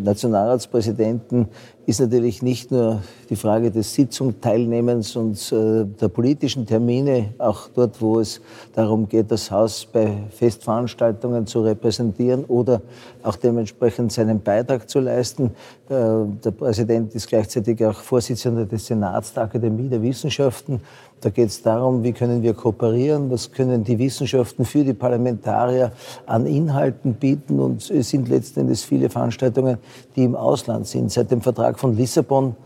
Nationalratspräsidenten 0.03 1.47
ist 1.87 2.01
natürlich 2.01 2.43
nicht 2.43 2.73
nur 2.73 3.03
die 3.31 3.37
Frage 3.37 3.71
des 3.71 3.95
Sitzungsteilnehmens 3.95 5.15
und 5.15 5.53
äh, 5.53 5.85
der 5.85 6.09
politischen 6.09 6.67
Termine, 6.67 7.35
auch 7.39 7.69
dort, 7.73 8.01
wo 8.01 8.19
es 8.19 8.41
darum 8.75 9.09
geht, 9.09 9.31
das 9.31 9.51
Haus 9.53 9.87
bei 9.87 10.25
Festveranstaltungen 10.31 11.47
zu 11.47 11.63
repräsentieren 11.63 12.45
oder 12.47 12.83
auch 13.23 13.37
dementsprechend 13.37 14.11
seinen 14.11 14.41
Beitrag 14.41 14.91
zu 14.91 14.99
leisten. 14.99 15.53
Der 15.89 16.51
Präsident 16.51 17.15
ist 17.15 17.29
gleichzeitig 17.29 17.85
auch 17.85 18.01
Vorsitzender 18.01 18.65
des 18.65 18.87
Senats 18.87 19.35
der 19.35 19.45
Akademie 19.45 19.89
der 19.89 20.01
Wissenschaften. 20.01 20.81
Da 21.23 21.31
geht 21.31 21.51
es 21.51 21.63
darum, 21.63 22.03
wie 22.03 22.13
können 22.13 22.43
wir 22.43 22.53
kooperieren, 22.53 23.31
was 23.31 23.53
können 23.53 23.85
die 23.85 23.97
Wissenschaften 23.97 24.65
für 24.65 24.83
die 24.83 24.93
Parlamentarier 24.93 25.93
an 26.27 26.47
Inhalten 26.47 27.15
bieten. 27.15 27.61
Und 27.61 27.89
es 27.91 28.11
sind 28.11 28.29
letzten 28.29 28.61
Endes 28.61 28.83
viele 28.83 29.09
Veranstaltungen, 29.09 29.79
die 30.17 30.25
im 30.25 30.35
Ausland 30.35 30.89
sind. 30.89 31.13
Seit 31.13 31.31
dem 31.31 31.41
Vertrag 31.41 31.79
von 31.79 31.97
Lissabon 31.97 32.57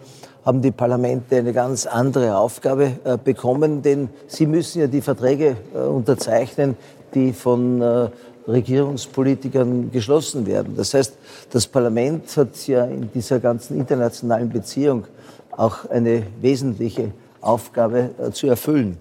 haben 0.47 0.63
die 0.63 0.71
Parlamente 0.71 1.37
eine 1.37 1.53
ganz 1.53 1.85
andere 1.85 2.39
Aufgabe 2.39 2.93
äh, 3.05 3.19
bekommen, 3.23 3.83
denn 3.83 4.09
sie 4.27 4.47
müssen 4.47 4.81
ja 4.81 4.87
die 4.87 5.03
Verträge 5.03 5.57
äh, 5.75 5.79
unterzeichnen, 5.79 6.79
die 7.13 7.35
von 7.35 7.83
äh, 7.83 8.09
Regierungspolitikern 8.49 9.91
geschlossen 9.91 10.47
werden. 10.47 10.75
Das 10.77 10.95
heißt, 10.95 11.19
das 11.51 11.67
Parlament 11.67 12.35
hat 12.39 12.67
ja 12.67 12.87
in 12.87 13.11
dieser 13.13 13.39
ganzen 13.39 13.79
internationalen 13.79 14.49
Beziehung 14.49 15.05
auch 15.51 15.91
eine 15.91 16.23
wesentliche 16.41 17.13
Aufgabe 17.47 18.11
äh, 18.19 18.31
zu 18.33 18.49
erfüllen. 18.49 18.97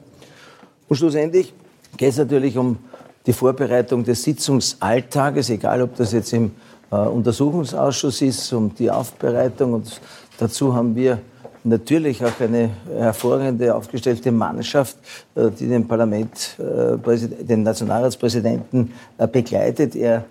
Und 0.87 0.95
schlussendlich 0.95 1.53
geht 1.97 2.09
es 2.09 2.17
natürlich 2.17 2.57
um 2.57 2.77
die 3.25 3.33
Vorbereitung 3.33 4.03
des 4.03 4.21
Sitzungsalltages, 4.23 5.49
egal 5.49 5.81
ob 5.81 5.95
das 5.95 6.11
jetzt 6.11 6.31
im 6.33 6.51
äh, 6.91 6.95
Untersuchungsausschuss 6.95 8.21
ist, 8.21 8.53
um 8.53 8.73
die 8.75 8.91
Aufbereitung. 8.91 9.73
Und 9.73 9.99
dazu 10.37 10.75
haben 10.75 10.95
wir 10.95 11.19
natürlich 11.63 12.23
auch 12.23 12.39
eine 12.39 12.69
hervorragende 12.95 13.73
aufgestellte 13.73 14.31
Mannschaft, 14.31 14.97
äh, 15.33 15.49
die 15.49 15.67
den 15.67 15.87
Parlament, 15.87 16.57
den 16.59 17.63
Nationalratspräsidenten 17.63 18.93
begleitet. 19.31 19.95
Er 19.95 20.25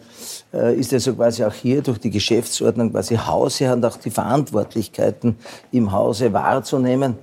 ist 0.52 0.92
also 0.92 1.14
quasi 1.14 1.44
auch 1.44 1.52
hier 1.52 1.82
durch 1.82 1.98
die 1.98 2.10
Geschäftsordnung 2.10 2.92
quasi 2.92 3.16
Hausherr 3.16 3.72
und 3.72 3.84
auch 3.84 3.96
die 3.96 4.10
Verantwortlichkeiten 4.10 5.36
im 5.72 5.90
Hause 5.90 6.32
wahrzunehmen. 6.32 7.16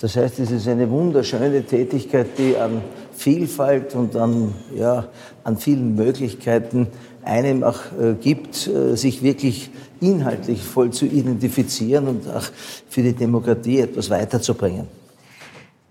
Das 0.00 0.16
heißt, 0.16 0.38
es 0.38 0.50
ist 0.50 0.66
eine 0.66 0.88
wunderschöne 0.90 1.62
Tätigkeit, 1.62 2.26
die 2.38 2.56
an 2.56 2.80
Vielfalt 3.12 3.94
und 3.94 4.16
an, 4.16 4.54
ja, 4.74 5.08
an 5.44 5.58
vielen 5.58 5.94
Möglichkeiten 5.94 6.86
einem 7.22 7.62
auch 7.62 7.80
äh, 8.00 8.14
gibt, 8.14 8.66
äh, 8.66 8.96
sich 8.96 9.22
wirklich 9.22 9.70
inhaltlich 10.00 10.62
voll 10.62 10.90
zu 10.90 11.04
identifizieren 11.04 12.08
und 12.08 12.28
auch 12.28 12.48
für 12.88 13.02
die 13.02 13.12
Demokratie 13.12 13.80
etwas 13.80 14.08
weiterzubringen. 14.08 14.88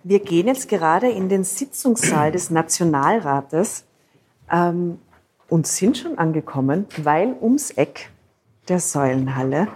Wir 0.03 0.19
gehen 0.19 0.47
jetzt 0.47 0.67
gerade 0.67 1.09
in 1.09 1.29
den 1.29 1.43
Sitzungssaal 1.43 2.31
des 2.31 2.49
Nationalrates 2.49 3.83
ähm, 4.51 4.97
und 5.49 5.67
sind 5.67 5.99
schon 5.99 6.17
angekommen, 6.17 6.87
weil 7.03 7.35
ums 7.39 7.69
Eck 7.69 8.09
der 8.69 8.79
Säulenhalle 8.79 9.67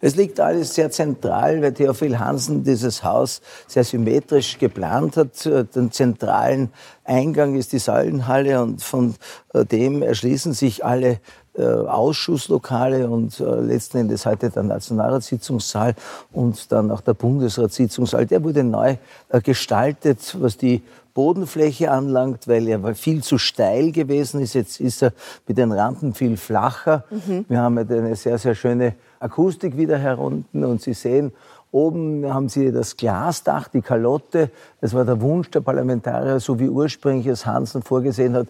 es 0.00 0.16
liegt 0.16 0.38
alles 0.38 0.74
sehr 0.74 0.90
zentral, 0.90 1.62
weil 1.62 1.72
Theophil 1.72 2.18
Hansen 2.18 2.62
dieses 2.62 3.02
Haus 3.04 3.40
sehr 3.66 3.84
symmetrisch 3.84 4.58
geplant 4.58 5.16
hat. 5.16 5.44
Den 5.74 5.92
zentralen 5.92 6.70
Eingang 7.04 7.56
ist 7.56 7.72
die 7.72 7.78
Säulenhalle 7.78 8.62
und 8.62 8.82
von 8.82 9.14
äh, 9.52 9.64
dem 9.64 10.02
erschließen 10.02 10.52
sich 10.52 10.84
alle 10.84 11.20
äh, 11.56 11.62
Ausschusslokale 11.62 13.08
und 13.08 13.38
äh, 13.40 13.44
letzten 13.60 13.98
Endes 13.98 14.26
heute 14.26 14.50
der 14.50 14.62
Nationalratssitzungssaal 14.62 15.94
und 16.32 16.72
dann 16.72 16.90
auch 16.90 17.00
der 17.00 17.14
Bundesratssitzungssaal. 17.14 18.26
Der 18.26 18.42
wurde 18.42 18.64
neu 18.64 18.96
gestaltet, 19.42 20.36
was 20.40 20.56
die 20.56 20.82
Bodenfläche 21.14 21.92
anlangt, 21.92 22.48
weil 22.48 22.66
er 22.66 22.94
viel 22.96 23.22
zu 23.22 23.38
steil 23.38 23.92
gewesen 23.92 24.40
ist. 24.40 24.54
Jetzt 24.54 24.80
ist 24.80 25.02
er 25.02 25.12
mit 25.46 25.56
den 25.56 25.70
Rampen 25.70 26.12
viel 26.12 26.36
flacher. 26.36 27.04
Mhm. 27.08 27.44
Wir 27.48 27.60
haben 27.60 27.78
eine 27.78 28.16
sehr, 28.16 28.36
sehr 28.36 28.56
schöne 28.56 28.94
Akustik 29.20 29.76
wieder 29.76 29.96
herunten 29.96 30.64
und 30.64 30.82
Sie 30.82 30.92
sehen, 30.92 31.32
Oben 31.74 32.32
haben 32.32 32.48
Sie 32.48 32.70
das 32.70 32.96
Glasdach, 32.96 33.66
die 33.66 33.82
Kalotte. 33.82 34.52
Das 34.80 34.94
war 34.94 35.04
der 35.04 35.20
Wunsch 35.20 35.50
der 35.50 35.60
Parlamentarier, 35.60 36.38
so 36.38 36.60
wie 36.60 36.68
ursprünglich 36.68 37.26
es 37.26 37.46
Hansen 37.46 37.82
vorgesehen 37.82 38.36
hat, 38.36 38.46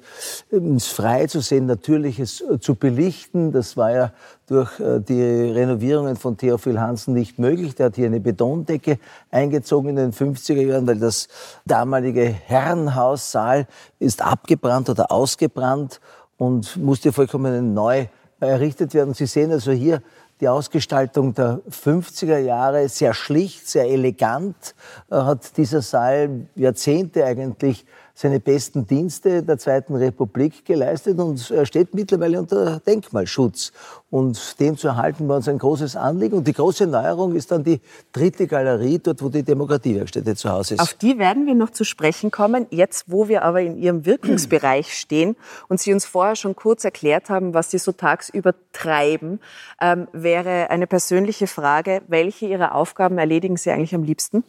es 0.51 0.89
frei 0.89 1.27
zu 1.27 1.41
sehen, 1.41 1.65
Natürliches 1.65 2.45
zu 2.61 2.75
belichten. 2.75 3.51
Das 3.51 3.79
war 3.79 3.93
ja 3.93 4.13
durch 4.47 4.79
äh, 4.79 5.01
die 5.01 5.23
Renovierungen 5.23 6.17
von 6.17 6.37
Theophil 6.37 6.79
Hansen 6.79 7.15
nicht 7.15 7.39
möglich. 7.39 7.75
Der 7.75 7.87
hat 7.87 7.97
hier 7.97 8.09
eine 8.09 8.21
Betondecke 8.21 8.99
eingezogen 9.31 9.89
in 9.89 9.97
den 9.97 10.13
50er 10.13 10.61
Jahren, 10.61 10.87
weil 10.87 10.99
das 10.99 11.29
damalige 11.65 12.25
Herrenhaussaal 12.25 13.67
ist 14.01 14.21
abgebrannt 14.21 14.91
oder 14.91 15.11
ausgebrannt 15.11 15.99
und 16.37 16.77
musste 16.77 17.11
vollkommen 17.11 17.73
neu 17.73 18.05
errichtet 18.41 18.93
werden. 18.93 19.15
Sie 19.15 19.25
sehen 19.25 19.51
also 19.51 19.73
hier 19.73 20.03
die 20.41 20.49
Ausgestaltung 20.49 21.35
der 21.35 21.61
50er 21.71 22.39
Jahre, 22.39 22.89
sehr 22.89 23.15
schlicht, 23.15 23.69
sehr 23.69 23.89
elegant, 23.89 24.75
äh, 25.11 25.15
hat 25.17 25.57
dieser 25.57 25.83
Saal 25.83 26.47
Jahrzehnte 26.55 27.25
eigentlich 27.25 27.87
seine 28.17 28.39
besten 28.39 28.87
Dienste 28.87 29.43
der 29.43 29.59
Zweiten 29.59 29.97
Republik 29.97 30.65
geleistet 30.65 31.19
und 31.19 31.51
er 31.51 31.67
steht 31.67 31.95
mittlerweile 31.95 32.39
unter 32.39 32.79
Denkmalschutz. 32.79 33.73
Und 34.09 34.61
den 34.61 34.77
zu 34.77 34.87
erhalten 34.87 35.27
war 35.27 35.37
uns 35.37 35.49
ein 35.49 35.59
großes 35.59 35.97
Anliegen. 35.97 36.37
Und 36.37 36.47
die 36.47 36.53
große 36.53 36.87
Neuerung 36.87 37.35
ist 37.35 37.51
dann 37.51 37.65
die 37.65 37.81
dritte 38.13 38.47
Galerie, 38.47 39.01
dort 39.01 39.21
wo 39.21 39.29
die 39.29 39.43
Demokratiewerkstätte 39.43 40.37
zu 40.37 40.49
Hause 40.49 40.75
ist. 40.75 40.81
Auf 40.81 40.95
die 40.95 41.19
werden 41.19 41.47
wir 41.47 41.57
noch 41.57 41.71
zu 41.71 41.83
sprechen 41.83 42.31
kommen, 42.31 42.67
jetzt 42.71 43.07
wo 43.09 43.27
wir 43.27 43.43
aber 43.43 43.63
in 43.63 43.77
Ihrem 43.77 44.07
Wirkungsbereich 44.07 44.95
stehen 44.97 45.35
und 45.69 45.81
Sie 45.81 45.93
uns 45.93 46.05
vorher 46.05 46.37
schon 46.37 46.55
kurz 46.55 46.85
erklärt 46.85 47.31
haben, 47.31 47.53
was 47.53 47.73
Sie 47.73 47.79
so 47.79 47.91
tagsüber 47.91 48.55
treiben, 48.73 49.41
ähm, 49.81 50.07
wäre 50.13 50.71
eine 50.71 50.87
persönliche 50.87 51.49
Frage, 51.49 52.03
welche 52.07 52.47
Ihrer 52.47 52.77
Aufgaben 52.77 53.19
erledigen 53.19 53.57
Sie 53.57 53.73
eigentlich 53.73 53.97
am 53.97 54.05
liebsten? 54.05 54.45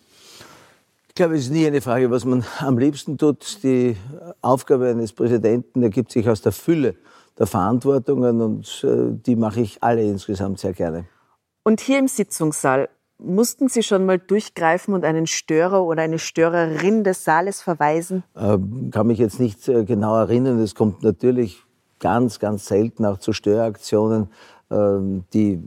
Ich 1.16 1.18
glaube, 1.18 1.36
es 1.36 1.44
ist 1.44 1.52
nie 1.52 1.66
eine 1.66 1.80
Frage, 1.80 2.12
was 2.12 2.26
man 2.26 2.44
am 2.60 2.78
liebsten 2.78 3.18
tut. 3.18 3.64
Die 3.64 3.96
Aufgabe 4.42 4.90
eines 4.90 5.14
Präsidenten 5.14 5.82
ergibt 5.82 6.12
sich 6.12 6.28
aus 6.28 6.42
der 6.42 6.52
Fülle 6.52 6.96
der 7.40 7.48
Verantwortungen 7.48 8.42
und 8.42 8.84
äh, 8.84 9.16
die 9.26 9.38
mache 9.38 9.62
ich 9.62 9.82
alle 9.82 10.04
insgesamt 10.04 10.60
sehr 10.60 10.74
gerne. 10.74 11.06
Und 11.64 11.80
hier 11.80 12.00
im 12.00 12.10
Sitzungssaal, 12.10 12.90
mussten 13.18 13.70
Sie 13.70 13.82
schon 13.82 14.06
mal 14.06 14.20
durchgreifen 14.20 14.94
und 14.94 15.06
einen 15.06 15.26
Störer 15.26 15.86
oder 15.86 16.02
eine 16.02 16.20
Störerin 16.20 17.06
des 17.06 17.24
Saales 17.24 17.62
verweisen? 17.62 18.26
Ähm, 18.36 18.90
kann 18.92 19.08
mich 19.08 19.20
jetzt 19.20 19.40
nicht 19.40 19.70
äh, 19.70 19.86
genau 19.86 20.18
erinnern. 20.18 20.60
Es 20.60 20.76
kommt 20.76 21.02
natürlich 21.02 21.64
ganz, 22.00 22.40
ganz 22.40 22.66
selten 22.66 23.06
auch 23.06 23.20
zu 23.20 23.32
Störaktionen, 23.32 24.28
ähm, 24.70 25.24
die 25.32 25.64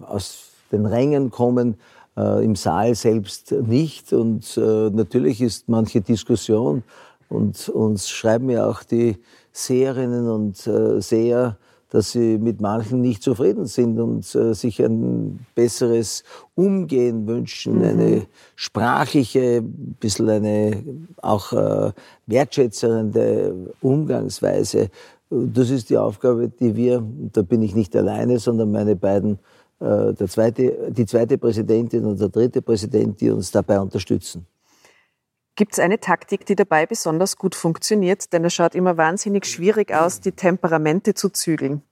aus 0.00 0.52
den 0.72 0.86
Rängen 0.86 1.30
kommen, 1.30 1.76
äh, 2.16 2.44
im 2.44 2.56
Saal 2.56 2.94
selbst 2.94 3.52
nicht. 3.52 4.12
Und 4.12 4.56
äh, 4.56 4.90
natürlich 4.90 5.40
ist 5.40 5.68
manche 5.68 6.00
Diskussion 6.00 6.82
und 7.28 7.68
uns 7.68 8.08
schreiben 8.08 8.50
ja 8.50 8.68
auch 8.68 8.82
die 8.82 9.16
Seherinnen 9.52 10.28
und 10.28 10.66
äh, 10.66 11.00
Seher, 11.00 11.56
dass 11.90 12.12
sie 12.12 12.36
mit 12.38 12.60
manchen 12.60 13.00
nicht 13.00 13.22
zufrieden 13.22 13.66
sind 13.66 13.98
und 14.00 14.34
äh, 14.34 14.54
sich 14.54 14.82
ein 14.84 15.46
besseres 15.54 16.24
Umgehen 16.54 17.26
wünschen, 17.26 17.78
mhm. 17.78 17.84
eine 17.84 18.26
sprachliche, 18.54 19.58
ein 19.58 19.96
bisschen 20.00 20.28
eine 20.28 20.82
auch 21.22 21.52
äh, 21.52 21.92
wertschätzende 22.26 23.72
Umgangsweise. 23.80 24.90
Das 25.30 25.70
ist 25.70 25.90
die 25.90 25.98
Aufgabe, 25.98 26.48
die 26.48 26.76
wir, 26.76 27.02
da 27.32 27.42
bin 27.42 27.62
ich 27.62 27.74
nicht 27.74 27.96
alleine, 27.96 28.38
sondern 28.38 28.70
meine 28.72 28.94
beiden, 28.94 29.38
der 29.80 30.28
zweite, 30.28 30.90
die 30.90 31.06
zweite 31.06 31.38
Präsidentin 31.38 32.04
und 32.04 32.20
der 32.20 32.28
dritte 32.28 32.62
Präsident, 32.62 33.20
die 33.20 33.30
uns 33.30 33.50
dabei 33.50 33.78
unterstützen. 33.78 34.46
Gibt 35.54 35.72
es 35.72 35.78
eine 35.78 35.98
Taktik, 35.98 36.44
die 36.44 36.54
dabei 36.54 36.84
besonders 36.84 37.36
gut 37.36 37.54
funktioniert? 37.54 38.32
Denn 38.32 38.44
es 38.44 38.52
schaut 38.52 38.74
immer 38.74 38.96
wahnsinnig 38.98 39.46
schwierig 39.46 39.92
aus, 39.92 40.20
die 40.20 40.32
Temperamente 40.32 41.14
zu 41.14 41.30
zügeln. 41.30 41.82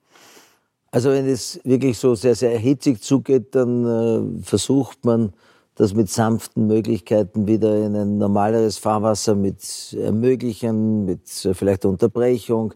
Also 0.90 1.10
wenn 1.10 1.26
es 1.26 1.60
wirklich 1.64 1.98
so 1.98 2.14
sehr, 2.14 2.34
sehr 2.34 2.56
hitzig 2.58 3.02
zugeht, 3.02 3.54
dann 3.54 4.38
äh, 4.38 4.42
versucht 4.44 5.04
man, 5.04 5.32
das 5.76 5.94
mit 5.94 6.08
sanften 6.08 6.66
Möglichkeiten 6.66 7.46
wieder 7.48 7.76
in 7.84 7.96
ein 7.96 8.18
normaleres 8.18 8.78
Fahrwasser 8.78 9.34
mit 9.34 9.96
ermöglichen, 10.00 11.04
mit 11.04 11.44
äh, 11.44 11.54
vielleicht 11.54 11.84
Unterbrechung, 11.84 12.74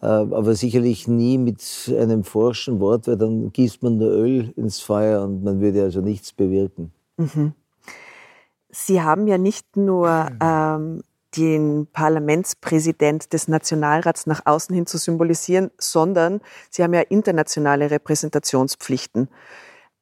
äh, 0.00 0.06
aber 0.06 0.54
sicherlich 0.54 1.08
nie 1.08 1.38
mit 1.38 1.62
einem 1.88 2.24
forschen 2.24 2.80
Wort, 2.80 3.06
weil 3.06 3.16
dann 3.16 3.52
gießt 3.52 3.82
man 3.82 3.98
nur 3.98 4.10
Öl 4.10 4.52
ins 4.56 4.80
Feuer 4.80 5.22
und 5.24 5.44
man 5.44 5.60
würde 5.60 5.82
also 5.82 6.00
nichts 6.00 6.32
bewirken. 6.32 6.92
Mhm. 7.16 7.52
Sie 8.70 9.02
haben 9.02 9.26
ja 9.26 9.38
nicht 9.38 9.76
nur 9.76 10.28
ähm, 10.40 11.02
den 11.36 11.86
Parlamentspräsident 11.92 13.32
des 13.32 13.48
Nationalrats 13.48 14.26
nach 14.26 14.42
außen 14.46 14.74
hin 14.74 14.86
zu 14.86 14.98
symbolisieren, 14.98 15.70
sondern 15.78 16.40
Sie 16.70 16.82
haben 16.82 16.94
ja 16.94 17.00
internationale 17.00 17.90
Repräsentationspflichten. 17.90 19.28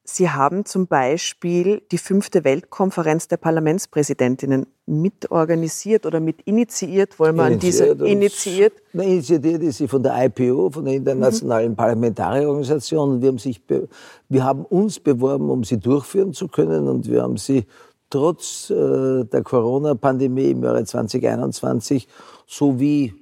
Sie 0.08 0.30
haben 0.30 0.64
zum 0.64 0.86
Beispiel 0.86 1.82
die 1.90 1.98
fünfte 1.98 2.44
Weltkonferenz 2.44 3.26
der 3.26 3.38
Parlamentspräsidentinnen 3.38 4.66
mitorganisiert 4.86 6.06
oder 6.06 6.20
mit 6.20 6.42
initiiert, 6.42 7.18
wollen 7.18 7.34
wir 7.34 7.42
an 7.42 7.58
diese 7.58 7.86
initiiert? 7.86 8.74
Initiiert 8.92 9.62
ist 9.64 9.78
sie 9.78 9.88
von 9.88 10.04
der 10.04 10.26
IPO, 10.26 10.70
von 10.70 10.84
der 10.84 10.94
Internationalen 10.94 11.72
mhm. 11.72 11.76
Parlamentarierorganisation. 11.76 13.20
Wir 13.20 13.28
haben, 13.30 13.38
sich 13.38 13.60
wir 14.28 14.44
haben 14.44 14.64
uns 14.64 15.00
beworben, 15.00 15.50
um 15.50 15.64
sie 15.64 15.78
durchführen 15.78 16.32
zu 16.32 16.46
können 16.46 16.86
und 16.86 17.10
wir 17.10 17.22
haben 17.22 17.36
sie 17.36 17.66
trotz 18.08 18.70
äh, 18.70 19.24
der 19.24 19.42
Corona-Pandemie 19.42 20.52
im 20.52 20.62
Jahre 20.62 20.84
2021 20.84 22.06
sowie 22.46 23.12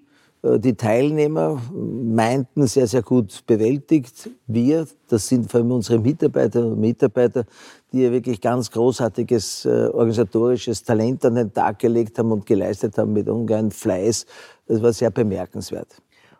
die 0.44 0.74
Teilnehmer 0.74 1.58
meinten, 1.72 2.66
sehr, 2.66 2.86
sehr 2.86 3.02
gut 3.02 3.46
bewältigt. 3.46 4.28
Wir, 4.46 4.86
das 5.08 5.26
sind 5.28 5.50
vor 5.50 5.60
allem 5.60 5.72
unsere 5.72 5.98
Mitarbeiter 5.98 6.66
und 6.66 6.78
Mitarbeiter, 6.78 7.44
die 7.90 8.02
ja 8.02 8.12
wirklich 8.12 8.42
ganz 8.42 8.70
großartiges 8.70 9.64
äh, 9.64 9.88
organisatorisches 9.92 10.82
Talent 10.82 11.24
an 11.24 11.36
den 11.36 11.52
Tag 11.52 11.78
gelegt 11.78 12.18
haben 12.18 12.30
und 12.30 12.44
geleistet 12.44 12.98
haben 12.98 13.14
mit 13.14 13.28
ungemein 13.28 13.70
Fleiß. 13.70 14.26
Das 14.66 14.82
war 14.82 14.92
sehr 14.92 15.10
bemerkenswert. 15.10 15.88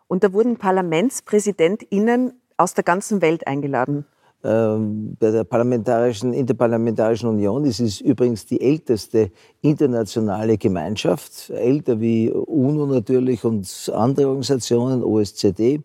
Und 0.06 0.22
da 0.22 0.32
wurden 0.34 0.58
ParlamentspräsidentInnen 0.58 2.32
aus 2.58 2.74
der 2.74 2.84
ganzen 2.84 3.22
Welt 3.22 3.46
eingeladen. 3.46 4.04
Ähm, 4.46 5.16
bei 5.18 5.30
der 5.30 5.44
Parlamentarischen, 5.44 6.34
Interparlamentarischen 6.34 7.30
Union. 7.30 7.64
Es 7.64 7.80
ist 7.80 8.02
übrigens 8.02 8.44
die 8.44 8.60
älteste 8.60 9.30
internationale 9.62 10.58
Gemeinschaft, 10.58 11.48
älter 11.48 11.98
wie 11.98 12.30
UNO 12.30 12.84
natürlich 12.84 13.42
und 13.42 13.66
andere 13.94 14.26
Organisationen, 14.26 15.02
OSZE. 15.02 15.82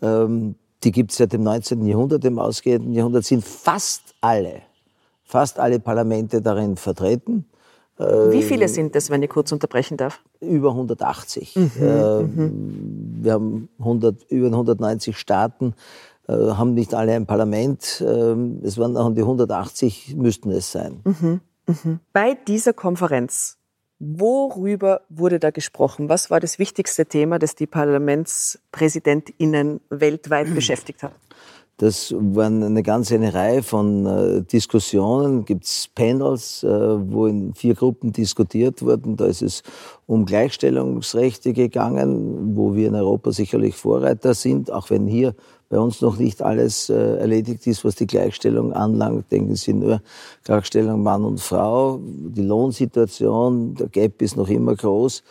Ähm, 0.00 0.54
die 0.82 0.92
gibt 0.92 1.10
es 1.10 1.18
seit 1.18 1.34
dem 1.34 1.42
19. 1.42 1.84
Jahrhundert. 1.84 2.24
Im 2.24 2.38
ausgehenden 2.38 2.94
Jahrhundert 2.94 3.26
sind 3.26 3.44
fast 3.44 4.14
alle, 4.22 4.62
fast 5.22 5.58
alle 5.58 5.78
Parlamente 5.78 6.40
darin 6.40 6.76
vertreten. 6.76 7.44
Wie 7.96 8.42
viele 8.42 8.66
sind 8.68 8.96
es, 8.96 9.08
wenn 9.08 9.22
ich 9.22 9.30
kurz 9.30 9.52
unterbrechen 9.52 9.96
darf? 9.96 10.20
Über 10.40 10.70
180. 10.70 11.54
Mhm, 11.54 11.70
äh. 11.80 13.24
Wir 13.24 13.32
haben 13.32 13.68
100, 13.78 14.24
über 14.30 14.48
190 14.48 15.16
Staaten. 15.16 15.74
Äh, 16.28 16.32
haben 16.32 16.74
nicht 16.74 16.94
alle 16.94 17.14
ein 17.14 17.26
Parlament. 17.26 18.02
Ähm, 18.06 18.60
es 18.62 18.78
waren 18.78 18.96
auch 18.96 19.12
die 19.14 19.20
180, 19.20 20.16
müssten 20.16 20.50
es 20.50 20.72
sein. 20.72 21.00
Mhm, 21.04 21.40
mh. 21.66 22.00
Bei 22.12 22.34
dieser 22.34 22.72
Konferenz, 22.72 23.58
worüber 23.98 25.02
wurde 25.08 25.38
da 25.38 25.50
gesprochen? 25.50 26.08
Was 26.08 26.30
war 26.30 26.40
das 26.40 26.58
wichtigste 26.58 27.04
Thema, 27.06 27.38
das 27.38 27.54
die 27.54 27.66
ParlamentspräsidentInnen 27.66 29.80
weltweit 29.90 30.54
beschäftigt 30.54 31.02
hat? 31.02 31.12
Das 31.76 32.14
waren 32.16 32.62
eine 32.62 32.84
ganze 32.84 33.16
eine 33.16 33.34
Reihe 33.34 33.64
von 33.64 34.06
äh, 34.06 34.42
Diskussionen. 34.42 35.44
Gibt 35.44 35.64
es 35.64 35.88
Panels, 35.92 36.62
äh, 36.62 36.68
wo 36.68 37.26
in 37.26 37.52
vier 37.54 37.74
Gruppen 37.74 38.12
diskutiert 38.12 38.80
wurden. 38.82 39.16
Da 39.16 39.26
ist 39.26 39.42
es 39.42 39.64
um 40.06 40.24
Gleichstellungsrechte 40.24 41.52
gegangen, 41.52 42.56
wo 42.56 42.76
wir 42.76 42.86
in 42.88 42.94
Europa 42.94 43.32
sicherlich 43.32 43.74
Vorreiter 43.74 44.34
sind, 44.34 44.70
auch 44.70 44.90
wenn 44.90 45.08
hier 45.08 45.34
bei 45.68 45.80
uns 45.80 46.00
noch 46.00 46.16
nicht 46.16 46.42
alles 46.42 46.90
äh, 46.90 47.16
erledigt 47.16 47.66
ist, 47.66 47.84
was 47.84 47.96
die 47.96 48.06
Gleichstellung 48.06 48.72
anlangt. 48.72 49.32
Denken 49.32 49.56
Sie 49.56 49.72
nur 49.72 50.00
Gleichstellung 50.44 51.02
Mann 51.02 51.24
und 51.24 51.40
Frau, 51.40 51.98
die 52.00 52.42
Lohnsituation, 52.42 53.74
der 53.74 53.88
Gap 53.88 54.22
ist 54.22 54.36
noch 54.36 54.48
immer 54.48 54.76
groß. 54.76 55.24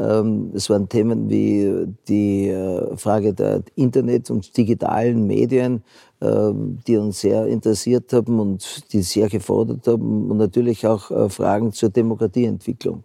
Ähm, 0.00 0.52
es 0.54 0.70
waren 0.70 0.88
Themen 0.88 1.28
wie 1.28 1.86
die 2.08 2.48
äh, 2.48 2.96
Frage 2.96 3.34
der 3.34 3.62
Internet- 3.74 4.30
und 4.30 4.56
digitalen 4.56 5.26
Medien, 5.26 5.84
ähm, 6.22 6.78
die 6.86 6.96
uns 6.96 7.20
sehr 7.20 7.46
interessiert 7.46 8.10
haben 8.14 8.40
und 8.40 8.92
die 8.92 9.02
sehr 9.02 9.28
gefordert 9.28 9.86
haben 9.86 10.30
und 10.30 10.38
natürlich 10.38 10.86
auch 10.86 11.10
äh, 11.10 11.28
Fragen 11.28 11.72
zur 11.72 11.90
Demokratieentwicklung. 11.90 13.04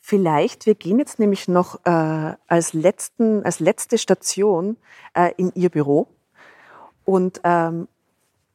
Vielleicht, 0.00 0.66
wir 0.66 0.74
gehen 0.74 0.98
jetzt 0.98 1.20
nämlich 1.20 1.46
noch 1.46 1.78
äh, 1.84 2.34
als, 2.48 2.72
letzten, 2.72 3.44
als 3.44 3.60
letzte 3.60 3.98
Station 3.98 4.76
äh, 5.14 5.30
in 5.36 5.52
Ihr 5.54 5.70
Büro. 5.70 6.08
Und 7.04 7.40
ähm, 7.44 7.86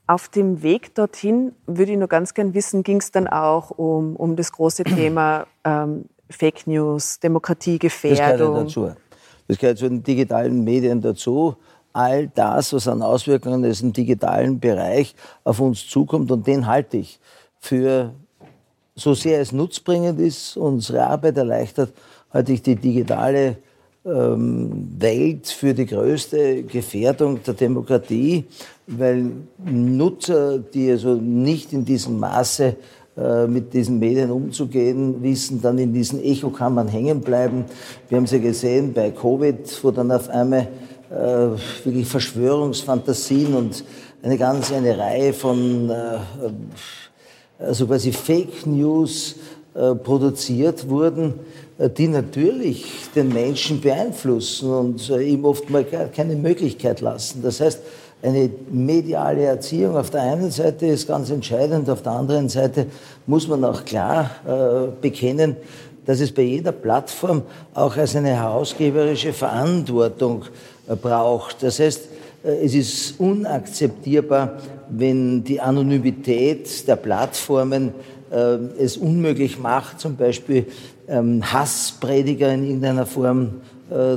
auf 0.06 0.27
dem 0.27 0.62
Weg 0.62 0.93
dorthin 0.95 1.53
würde 1.65 1.93
ich 1.93 1.97
nur 1.97 2.10
ganz 2.10 2.34
gern 2.34 2.53
wissen, 2.53 2.84
ging 2.84 2.97
es 2.97 3.12
dann 3.12 3.27
auch 3.27 3.71
um, 3.71 4.17
um 4.17 4.36
das 4.36 4.51
große 4.51 4.84
Thema 4.84 5.47
ähm, 5.63 6.06
Fake 6.30 6.68
News, 6.68 7.20
Demokratiegefährdung? 7.20 8.66
Das 8.66 8.74
gehört 8.74 8.96
dazu. 8.96 9.02
Das 9.48 9.58
gehört 9.58 9.78
zu 9.78 9.88
den 9.88 10.04
digitalen 10.04 10.63
Medien 10.63 11.02
dazu. 11.02 11.56
All 11.94 12.28
das, 12.28 12.74
was 12.74 12.88
an 12.88 13.02
Auswirkungen 13.02 13.63
in 13.63 13.70
diesem 13.70 13.94
digitalen 13.94 14.60
Bereich 14.60 15.16
auf 15.44 15.60
uns 15.60 15.88
zukommt, 15.88 16.32
und 16.32 16.46
den 16.46 16.68
halte 16.68 16.98
ich 16.98 17.20
für 17.60 18.13
so 18.96 19.13
sehr 19.13 19.40
es 19.40 19.52
nutzbringend 19.52 20.20
ist, 20.20 20.58
unsere 20.58 21.06
Arbeit 21.06 21.38
erleichtert, 21.38 21.94
halte 22.32 22.52
ich 22.52 22.62
die 22.62 22.76
digitale 22.76 23.58
ähm, 24.06 24.96
Welt 25.00 25.48
für 25.48 25.74
die 25.74 25.86
größte 25.86 26.63
Gefährdung 26.63 27.42
der 27.44 27.54
Demokratie, 27.54 28.46
weil 28.88 29.32
Nutzer, 29.58 30.60
die 30.60 30.91
also 30.91 31.16
nicht 31.16 31.74
in 31.74 31.86
diesem 31.86 32.20
Maße 32.20 32.76
mit 33.47 33.74
diesen 33.74 33.97
Medien 33.97 34.30
umzugehen 34.30 35.24
wissen, 35.24 35.59
dann 35.59 35.80
in 35.80 35.91
diesen 35.91 36.24
Echokammern 36.24 36.88
hängen 36.88 37.22
bleiben. 37.22 37.65
Wir 38.09 38.18
haben 38.18 38.26
es 38.26 38.32
ja 38.32 38.38
gesehen 38.38 38.93
bei 38.93 39.09
Covid, 39.09 39.57
wo 39.82 39.89
dann 39.89 40.11
auf 40.11 40.30
einmal 40.30 40.68
äh, 41.09 41.15
wirklich 41.84 42.05
Verschwörungsfantasien 42.05 43.55
und 43.55 43.84
eine 44.22 44.38
ganze 44.38 44.76
eine 44.76 44.97
Reihe 44.97 45.34
von 45.34 45.89
äh, 45.89 46.18
also 47.59 47.88
quasi 47.88 48.11
Fake 48.11 48.65
News 48.65 49.36
äh, 49.74 49.95
produziert 49.95 50.89
wurden, 50.89 51.36
äh, 51.78 51.89
die 51.89 52.07
natürlich 52.07 52.86
den 53.15 53.30
Menschen 53.30 53.82
beeinflussen 53.82 54.72
und 54.72 55.09
äh, 55.09 55.22
ihm 55.22 55.45
oft 55.45 55.70
mal 55.70 55.86
keine 55.86 56.36
Möglichkeit 56.36 57.01
lassen. 57.01 57.41
Das 57.41 57.59
heißt, 57.61 57.82
Eine 58.22 58.49
mediale 58.72 59.43
Erziehung 59.43 59.95
auf 59.95 60.09
der 60.09 60.24
einen 60.24 60.49
Seite 60.49 60.88
ist 60.88 61.07
ganz 61.07 61.30
entscheidend, 61.30 61.88
auf 61.89 62.01
der 62.01 62.13
anderen 62.13 62.49
Seite 62.49 62.88
muss 63.28 63.47
man 63.47 63.63
auch 63.63 63.86
klar 63.86 64.32
äh, 64.47 64.88
bekennen, 65.01 65.55
dass 66.07 66.22
es 66.22 66.32
bei 66.32 66.41
jeder 66.41 66.72
Plattform 66.72 67.43
auch 67.74 67.95
als 67.95 68.15
eine 68.15 68.30
herausgeberische 68.30 69.34
Verantwortung 69.34 70.45
äh, 70.88 70.95
braucht. 70.95 71.61
Das 71.61 71.80
heißt, 71.80 72.07
äh, 72.43 72.65
es 72.65 72.74
ist 72.74 73.20
unakzeptierbar, 73.20 74.57
wenn 74.89 75.43
die 75.43 75.59
Anonymität 75.59 76.88
der 76.88 76.95
Plattformen 76.95 77.91
äh, 78.32 78.55
es 78.80 78.95
unmöglich 78.97 79.59
macht, 79.59 79.99
zum 79.99 80.15
Beispiel 80.15 80.65
ähm, 81.09 81.43
Hassprediger 81.43 82.53
in 82.53 82.65
irgendeiner 82.65 83.05
Form 83.05 83.61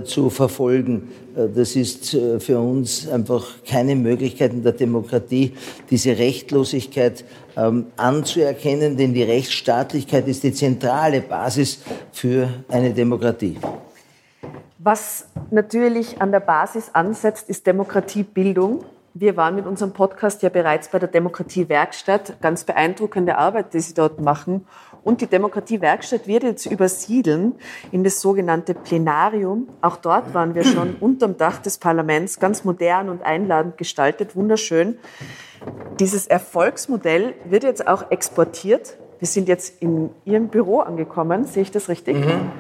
zu 0.05 0.31
verfolgen. 0.31 1.11
Äh, 1.37 1.49
das 1.55 1.77
ist 1.77 2.15
äh, 2.15 2.41
für 2.41 2.59
uns 2.59 3.09
einfach 3.09 3.47
keine 3.67 3.97
Möglichkeit 3.97 4.53
in 4.53 4.63
der 4.63 4.73
Demokratie, 4.73 5.55
diese 5.91 6.19
Rechtlosigkeit 6.19 7.25
ähm, 7.57 7.87
anzuerkennen, 7.97 8.97
denn 8.97 9.15
die 9.15 9.23
Rechtsstaatlichkeit 9.23 10.29
ist 10.29 10.43
die 10.43 10.53
zentrale 10.53 11.21
Basis 11.21 11.83
für 12.13 12.49
eine 12.69 12.93
Demokratie. 12.93 13.59
Was 14.79 15.27
natürlich 15.51 16.21
an 16.23 16.33
der 16.33 16.41
Basis 16.41 16.91
ansetzt, 16.95 17.51
ist 17.51 17.67
Demokratiebildung. 17.67 18.85
Wir 19.13 19.37
waren 19.37 19.57
mit 19.57 19.67
unserem 19.67 19.93
Podcast 19.93 20.43
ja 20.43 20.49
bereits 20.49 20.89
bei 20.89 20.99
der 20.99 21.09
Demokratiewerkstatt. 21.09 22.41
Ganz 22.41 22.65
beeindruckende 22.65 23.37
Arbeit, 23.37 23.75
die 23.75 23.81
Sie 23.81 23.93
dort 23.93 24.21
machen. 24.21 24.67
Und 25.03 25.21
die 25.21 25.27
Demokratiewerkstatt 25.27 26.27
wird 26.27 26.43
jetzt 26.43 26.67
übersiedeln 26.67 27.55
in 27.91 28.05
das 28.05 28.21
sogenannte 28.21 28.75
Plenarium. 28.75 29.69
Auch 29.81 29.97
dort 29.97 30.35
waren 30.35 30.55
wir 30.55 30.65
schon 30.65 30.97
unterm 31.01 31.37
Dach 31.37 31.59
des 31.59 31.79
Parlaments, 31.79 32.39
ganz 32.39 32.65
modern 32.65 33.09
und 33.09 33.23
einladend 33.23 33.79
gestaltet, 33.79 34.37
wunderschön. 34.37 34.99
Dieses 35.99 36.27
Erfolgsmodell 36.27 37.35
wird 37.45 37.65
jetzt 37.65 37.87
auch 37.87 38.11
exportiert. 38.11 38.97
Wir 39.19 39.29
sind 39.29 39.49
jetzt 39.49 39.83
in 39.83 40.11
Ihrem 40.25 40.49
Büro 40.49 40.81
angekommen, 40.81 41.45
sehe 41.45 41.63
ich 41.63 41.71
das 41.71 41.89
richtig? 41.89 42.17
Mhm 42.17 42.51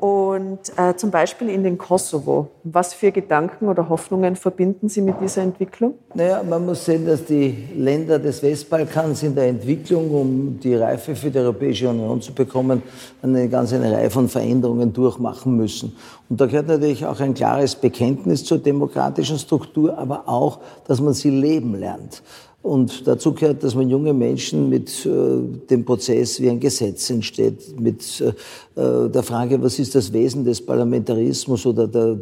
und 0.00 0.58
äh, 0.76 0.94
zum 0.96 1.10
Beispiel 1.10 1.48
in 1.48 1.62
den 1.62 1.78
Kosovo. 1.78 2.48
Was 2.64 2.94
für 2.94 3.12
Gedanken 3.12 3.68
oder 3.68 3.88
Hoffnungen 3.88 4.36
verbinden 4.36 4.88
Sie 4.88 5.00
mit 5.00 5.16
dieser 5.20 5.42
Entwicklung? 5.42 5.94
Naja, 6.14 6.42
man 6.42 6.66
muss 6.66 6.84
sehen, 6.84 7.06
dass 7.06 7.24
die 7.24 7.68
Länder 7.76 8.18
des 8.18 8.42
Westbalkans 8.42 9.22
in 9.22 9.34
der 9.34 9.48
Entwicklung, 9.48 10.10
um 10.10 10.60
die 10.60 10.74
Reife 10.74 11.14
für 11.14 11.30
die 11.30 11.38
Europäische 11.38 11.88
Union 11.88 12.20
zu 12.20 12.32
bekommen, 12.32 12.82
eine 13.22 13.48
ganze 13.48 13.80
Reihe 13.80 14.10
von 14.10 14.28
Veränderungen 14.28 14.92
durchmachen 14.92 15.56
müssen. 15.56 15.96
Und 16.28 16.40
da 16.40 16.46
gehört 16.46 16.68
natürlich 16.68 17.06
auch 17.06 17.20
ein 17.20 17.34
klares 17.34 17.76
Bekenntnis 17.76 18.44
zur 18.44 18.58
demokratischen 18.58 19.38
Struktur, 19.38 19.96
aber 19.96 20.28
auch, 20.28 20.58
dass 20.86 21.00
man 21.00 21.14
sie 21.14 21.30
leben 21.30 21.74
lernt. 21.78 22.22
Und 22.66 23.06
dazu 23.06 23.32
gehört, 23.32 23.62
dass 23.62 23.76
man 23.76 23.88
junge 23.88 24.12
Menschen 24.12 24.68
mit 24.68 25.06
äh, 25.06 25.10
dem 25.70 25.84
Prozess, 25.84 26.40
wie 26.40 26.50
ein 26.50 26.58
Gesetz 26.58 27.08
entsteht, 27.10 27.78
mit 27.78 28.20
äh, 28.20 28.30
äh, 28.80 29.08
der 29.08 29.22
Frage, 29.22 29.62
was 29.62 29.78
ist 29.78 29.94
das 29.94 30.12
Wesen 30.12 30.44
des 30.44 30.66
Parlamentarismus 30.66 31.64
oder 31.64 31.86
der 31.86 32.18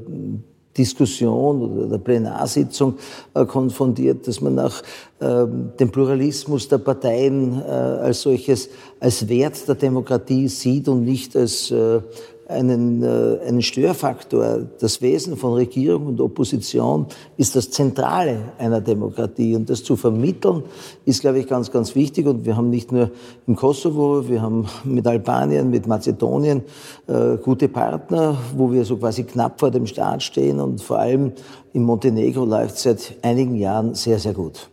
Diskussion 0.77 1.63
oder 1.63 1.87
der 1.87 1.99
Plenarsitzung 1.99 2.97
äh, 3.33 3.47
konfrontiert, 3.47 4.29
dass 4.29 4.43
man 4.43 4.59
auch 4.59 4.83
äh, 5.21 5.47
den 5.81 5.91
Pluralismus 5.91 6.69
der 6.69 6.79
Parteien 6.79 7.63
äh, 7.63 7.65
als 7.65 8.21
solches 8.21 8.69
als 9.01 9.27
Wert 9.27 9.67
der 9.67 9.77
Demokratie 9.77 10.49
sieht 10.49 10.89
und 10.89 11.07
nicht 11.07 11.35
als 11.37 11.71
äh, 11.71 12.01
einen, 12.49 13.03
äh, 13.03 13.39
einen 13.47 13.63
Störfaktor. 13.63 14.67
Das 14.79 15.01
Wesen 15.01 15.37
von 15.37 15.55
Regierung 15.55 16.07
und 16.07 16.21
Opposition 16.21 17.07
ist 17.37 17.57
das 17.57 17.71
Zentrale 17.71 18.53
einer 18.59 18.81
Demokratie. 18.81 19.55
Und 19.57 19.71
das 19.71 19.83
zu 19.83 19.97
vermitteln, 19.97 20.63
ist, 21.05 21.21
glaube 21.21 21.39
ich, 21.39 21.47
ganz, 21.47 21.71
ganz 21.71 21.95
wichtig. 21.95 22.27
Und 22.27 22.45
wir 22.45 22.57
haben 22.57 22.71
nicht 22.71 22.93
nur 22.93 23.11
im 23.47 23.57
Kosovo, 23.57 24.29
wir 24.29 24.43
haben 24.43 24.67
mit 24.85 25.07
Albanien, 25.07 25.71
mit 25.71 25.87
Mazedonien 25.87 26.63
äh, 27.07 27.37
gute 27.37 27.69
Partner, 27.69 28.37
wo 28.57 28.71
wir 28.73 28.85
so 28.85 28.97
quasi 28.97 29.25
knapp 29.25 29.61
vor 29.61 29.71
dem 29.71 29.87
Start 29.87 30.23
stehen. 30.23 30.61
Und 30.61 30.83
vor 30.83 30.99
allem 30.99 31.33
in 31.73 31.83
Montenegro 31.83 32.45
läuft 32.45 32.79
seit 32.79 33.17
einigen 33.23 33.57
Jahren 33.57 33.95
sehr, 33.95 34.19
sehr 34.19 34.35
gut. 34.35 34.69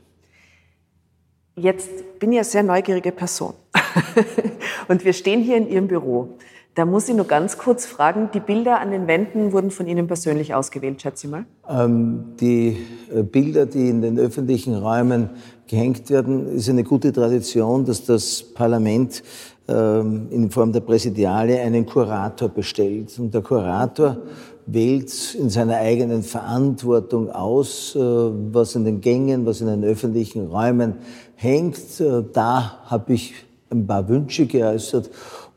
Jetzt 1.55 1.89
bin 2.19 2.31
ich 2.31 2.39
eine 2.39 2.45
sehr 2.45 2.63
neugierige 2.63 3.11
Person. 3.11 3.53
und 4.87 5.03
wir 5.03 5.13
stehen 5.13 5.41
hier 5.41 5.57
in 5.57 5.69
Ihrem 5.69 5.87
Büro. 5.87 6.29
Da 6.73 6.85
muss 6.85 7.09
ich 7.09 7.15
nur 7.15 7.27
ganz 7.27 7.57
kurz 7.57 7.85
fragen, 7.85 8.29
die 8.33 8.39
Bilder 8.39 8.79
an 8.79 8.91
den 8.91 9.05
Wänden 9.05 9.51
wurden 9.51 9.71
von 9.71 9.87
Ihnen 9.87 10.07
persönlich 10.07 10.53
ausgewählt, 10.53 11.01
schätze 11.01 11.27
ich 11.27 11.31
mal? 11.31 11.43
Ähm, 11.67 12.33
die 12.39 12.77
äh, 13.13 13.23
Bilder, 13.23 13.65
die 13.65 13.89
in 13.89 14.01
den 14.01 14.17
öffentlichen 14.17 14.75
Räumen 14.75 15.31
gehängt 15.67 16.09
werden, 16.09 16.47
ist 16.47 16.69
eine 16.69 16.85
gute 16.85 17.11
Tradition, 17.11 17.83
dass 17.83 18.05
das 18.05 18.41
Parlament 18.41 19.21
ähm, 19.67 20.27
in 20.31 20.49
Form 20.49 20.71
der 20.71 20.79
Präsidiale 20.79 21.59
einen 21.59 21.85
Kurator 21.85 22.47
bestellt. 22.47 23.19
Und 23.19 23.33
der 23.33 23.41
Kurator 23.41 24.17
wählt 24.65 25.35
in 25.35 25.49
seiner 25.49 25.75
eigenen 25.75 26.23
Verantwortung 26.23 27.29
aus, 27.31 27.97
äh, 27.97 27.99
was 27.99 28.75
in 28.75 28.85
den 28.85 29.01
Gängen, 29.01 29.45
was 29.45 29.59
in 29.59 29.67
den 29.67 29.83
öffentlichen 29.83 30.47
Räumen 30.47 30.95
hängt. 31.35 31.99
Äh, 31.99 32.23
da 32.31 32.79
habe 32.85 33.13
ich 33.13 33.33
ein 33.69 33.85
paar 33.85 34.07
Wünsche 34.07 34.45
geäußert 34.45 35.09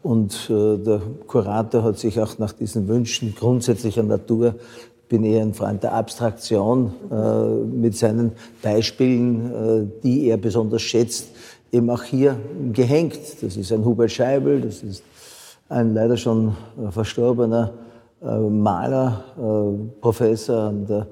und 0.05 0.50
äh, 0.50 0.76
der 0.76 1.00
Kurator 1.26 1.82
hat 1.82 1.98
sich 1.98 2.20
auch 2.20 2.38
nach 2.38 2.52
diesen 2.52 2.86
Wünschen 2.88 3.34
grundsätzlicher 3.34 4.02
Natur, 4.02 4.55
bin 5.09 5.24
eher 5.24 5.40
ein 5.40 5.55
Freund 5.55 5.82
der 5.82 5.94
Abstraktion, 5.94 6.92
äh, 7.11 7.64
mit 7.74 7.96
seinen 7.96 8.32
Beispielen, 8.62 9.50
äh, 9.50 10.02
die 10.02 10.26
er 10.26 10.36
besonders 10.36 10.82
schätzt, 10.82 11.28
eben 11.72 11.88
auch 11.88 12.02
hier 12.02 12.36
gehängt. 12.74 13.18
Das 13.40 13.57
ist 13.57 13.72
ein 13.72 13.82
Hubert 13.82 14.12
Scheibel, 14.12 14.61
das 14.61 14.82
ist 14.82 15.02
ein 15.70 15.94
leider 15.94 16.18
schon 16.18 16.55
verstorbener 16.90 17.72
Maler, 18.20 19.24
Professor 20.00 20.64
an 20.64 20.86
der 20.86 21.07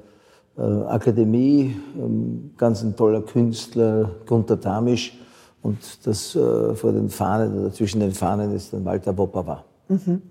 Akademie, 0.88 1.76
ähm, 1.99 2.53
ganz 2.57 2.82
ein 2.82 2.95
toller 2.95 3.22
Künstler, 3.22 4.11
Gunter 4.26 4.57
Damisch 4.57 5.14
und 5.63 6.07
das 6.07 6.35
äh, 6.35 6.75
vor 6.75 6.93
den 6.93 7.09
Fahnen 7.09 7.59
oder 7.59 7.73
zwischen 7.73 8.01
den 8.01 8.13
Fahnen 8.13 8.55
ist 8.55 8.73
dann 8.73 8.85
Walter 8.85 9.17
Wopper 9.17 9.65
Mhm. 9.89 10.23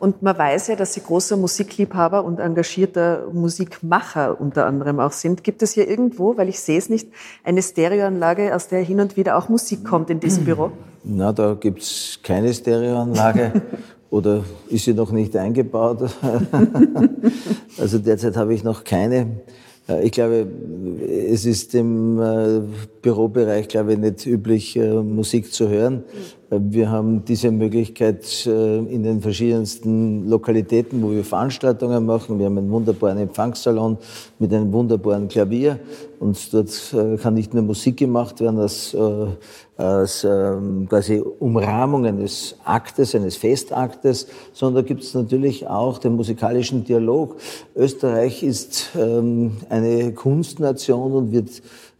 Und 0.00 0.22
man 0.22 0.36
weiß 0.36 0.68
ja, 0.68 0.76
dass 0.76 0.94
Sie 0.94 1.00
großer 1.00 1.36
Musikliebhaber 1.36 2.24
und 2.24 2.40
engagierter 2.40 3.28
Musikmacher 3.32 4.40
unter 4.40 4.66
anderem 4.66 4.98
auch 4.98 5.12
sind. 5.12 5.44
Gibt 5.44 5.62
es 5.62 5.72
hier 5.72 5.88
irgendwo, 5.88 6.36
weil 6.36 6.48
ich 6.48 6.58
sehe 6.60 6.78
es 6.78 6.88
nicht, 6.88 7.08
eine 7.44 7.62
Stereoanlage, 7.62 8.54
aus 8.54 8.68
der 8.68 8.80
hin 8.80 9.00
und 9.00 9.16
wieder 9.16 9.36
auch 9.36 9.48
Musik 9.48 9.84
kommt 9.84 10.10
in 10.10 10.20
diesem 10.20 10.44
Büro? 10.44 10.72
Na, 11.04 11.32
da 11.32 11.54
gibt's 11.54 12.18
keine 12.22 12.52
Stereoanlage. 12.52 13.62
Oder 14.10 14.44
ist 14.68 14.84
sie 14.84 14.94
noch 14.94 15.10
nicht 15.10 15.36
eingebaut? 15.36 15.98
also 17.78 17.98
derzeit 17.98 18.36
habe 18.36 18.54
ich 18.54 18.62
noch 18.62 18.84
keine. 18.84 19.26
Ich 20.02 20.12
glaube, 20.12 20.46
es 21.30 21.44
ist 21.44 21.74
im 21.74 22.18
äh, 22.18 22.60
Bürobereich, 23.02 23.68
glaube 23.68 23.92
ich, 23.92 23.98
nicht 23.98 24.24
üblich, 24.24 24.76
äh, 24.76 25.02
Musik 25.02 25.52
zu 25.52 25.68
hören. 25.68 26.04
Wir 26.48 26.90
haben 26.90 27.22
diese 27.26 27.50
Möglichkeit 27.50 28.46
äh, 28.46 28.78
in 28.78 29.02
den 29.02 29.20
verschiedensten 29.20 30.26
Lokalitäten, 30.26 31.02
wo 31.02 31.10
wir 31.10 31.22
Veranstaltungen 31.22 32.06
machen. 32.06 32.38
Wir 32.38 32.46
haben 32.46 32.56
einen 32.56 32.70
wunderbaren 32.70 33.18
Empfangssalon 33.18 33.98
mit 34.38 34.54
einem 34.54 34.72
wunderbaren 34.72 35.28
Klavier. 35.28 35.78
Und 36.18 36.54
dort 36.54 37.20
kann 37.20 37.34
nicht 37.34 37.52
nur 37.52 37.64
Musik 37.64 37.98
gemacht 37.98 38.40
werden, 38.40 38.58
als, 38.58 38.96
als 39.76 40.22
ähm, 40.22 40.86
quasi 40.88 41.20
Umrahmung 41.20 42.06
eines 42.06 42.56
Aktes, 42.64 43.14
eines 43.14 43.36
Festaktes, 43.36 44.28
sondern 44.52 44.84
gibt 44.84 45.02
es 45.02 45.14
natürlich 45.14 45.66
auch 45.66 45.98
den 45.98 46.14
musikalischen 46.14 46.84
Dialog. 46.84 47.36
Österreich 47.74 48.42
ist 48.42 48.90
ähm, 48.96 49.56
eine 49.68 50.12
Kunstnation 50.12 51.12
und 51.12 51.32
wird 51.32 51.50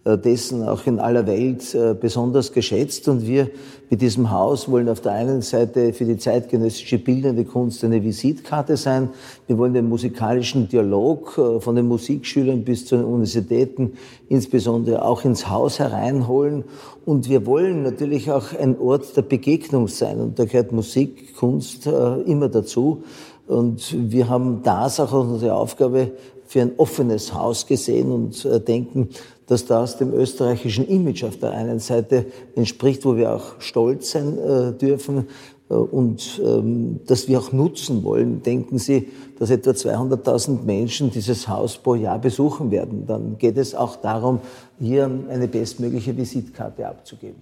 dessen 0.05 0.63
auch 0.63 0.87
in 0.87 0.99
aller 0.99 1.27
Welt 1.27 1.75
äh, 1.75 1.95
besonders 1.99 2.53
geschätzt. 2.53 3.09
Und 3.09 3.27
wir 3.27 3.49
mit 3.89 4.03
diesem 4.03 4.31
Haus 4.31 4.69
wollen 4.71 4.91
auf 4.91 5.01
der 5.01 5.13
einen 5.13 5.41
Seite 5.41 5.95
für 5.95 6.05
die 6.05 6.19
zeitgenössische 6.19 6.99
bildende 6.99 7.45
Kunst 7.47 7.83
eine 7.85 8.03
Visitkarte 8.05 8.77
sein. 8.77 9.09
Wir 9.47 9.57
wollen 9.57 9.73
den 9.73 9.89
musikalischen 9.89 10.69
Dialog 10.69 11.39
äh, 11.39 11.61
von 11.61 11.75
den 11.75 11.89
Musikschülern 11.89 12.65
bis 12.65 12.85
zu 12.85 12.97
den 12.97 13.07
Universitäten 13.07 13.95
insbesondere 14.29 15.05
auch 15.05 15.25
ins 15.25 15.49
Haus 15.49 15.79
hereinholen. 15.79 16.65
Und 17.07 17.31
wir 17.31 17.47
wollen 17.47 17.83
natürlich 17.83 18.31
auch 18.31 18.53
ein 18.53 18.79
Ort 18.79 19.17
der 19.17 19.23
Begegnung 19.23 19.89
sein. 19.89 20.21
Und 20.21 20.39
da 20.39 20.45
gehört 20.45 20.73
Musik, 20.73 21.35
Kunst 21.37 21.87
immer 21.87 22.49
dazu. 22.49 23.03
Und 23.47 23.95
wir 24.11 24.29
haben 24.29 24.63
das 24.63 25.01
auch 25.01 25.13
unsere 25.13 25.55
Aufgabe 25.55 26.13
für 26.47 26.63
ein 26.63 26.73
offenes 26.77 27.35
Haus 27.35 27.67
gesehen 27.67 28.11
und 28.11 28.49
denken, 28.67 29.09
dass 29.47 29.67
das 29.67 29.99
dem 29.99 30.13
österreichischen 30.13 30.87
Image 30.87 31.25
auf 31.25 31.39
der 31.39 31.53
einen 31.53 31.79
Seite 31.79 32.27
entspricht, 32.57 33.05
wo 33.05 33.17
wir 33.17 33.35
auch 33.35 33.61
stolz 33.61 34.13
sein 34.13 34.39
äh, 34.39 34.73
dürfen. 34.73 35.29
äh, 35.71 35.75
und 35.75 36.41
ähm, 36.45 37.01
das 37.07 37.29
wir 37.29 37.39
auch 37.39 37.53
nutzen 37.53 38.05
wollen. 38.05 38.43
Denken 38.43 38.79
Sie, 38.79 39.11
dass 39.39 39.51
etwa 39.51 39.71
200.000 39.71 40.63
Menschen 40.63 41.11
dieses 41.11 41.49
Haus 41.49 41.77
pro 41.77 41.95
Jahr 41.95 42.19
besuchen 42.19 42.71
werden. 42.71 43.07
Dann 43.07 43.39
geht 43.39 43.57
es 43.57 43.75
auch 43.75 43.97
darum, 43.97 44.41
hier 44.79 45.11
eine 45.29 45.49
bestmögliche 45.49 46.17
Visitkarte 46.17 46.87
abzugeben. 46.87 47.41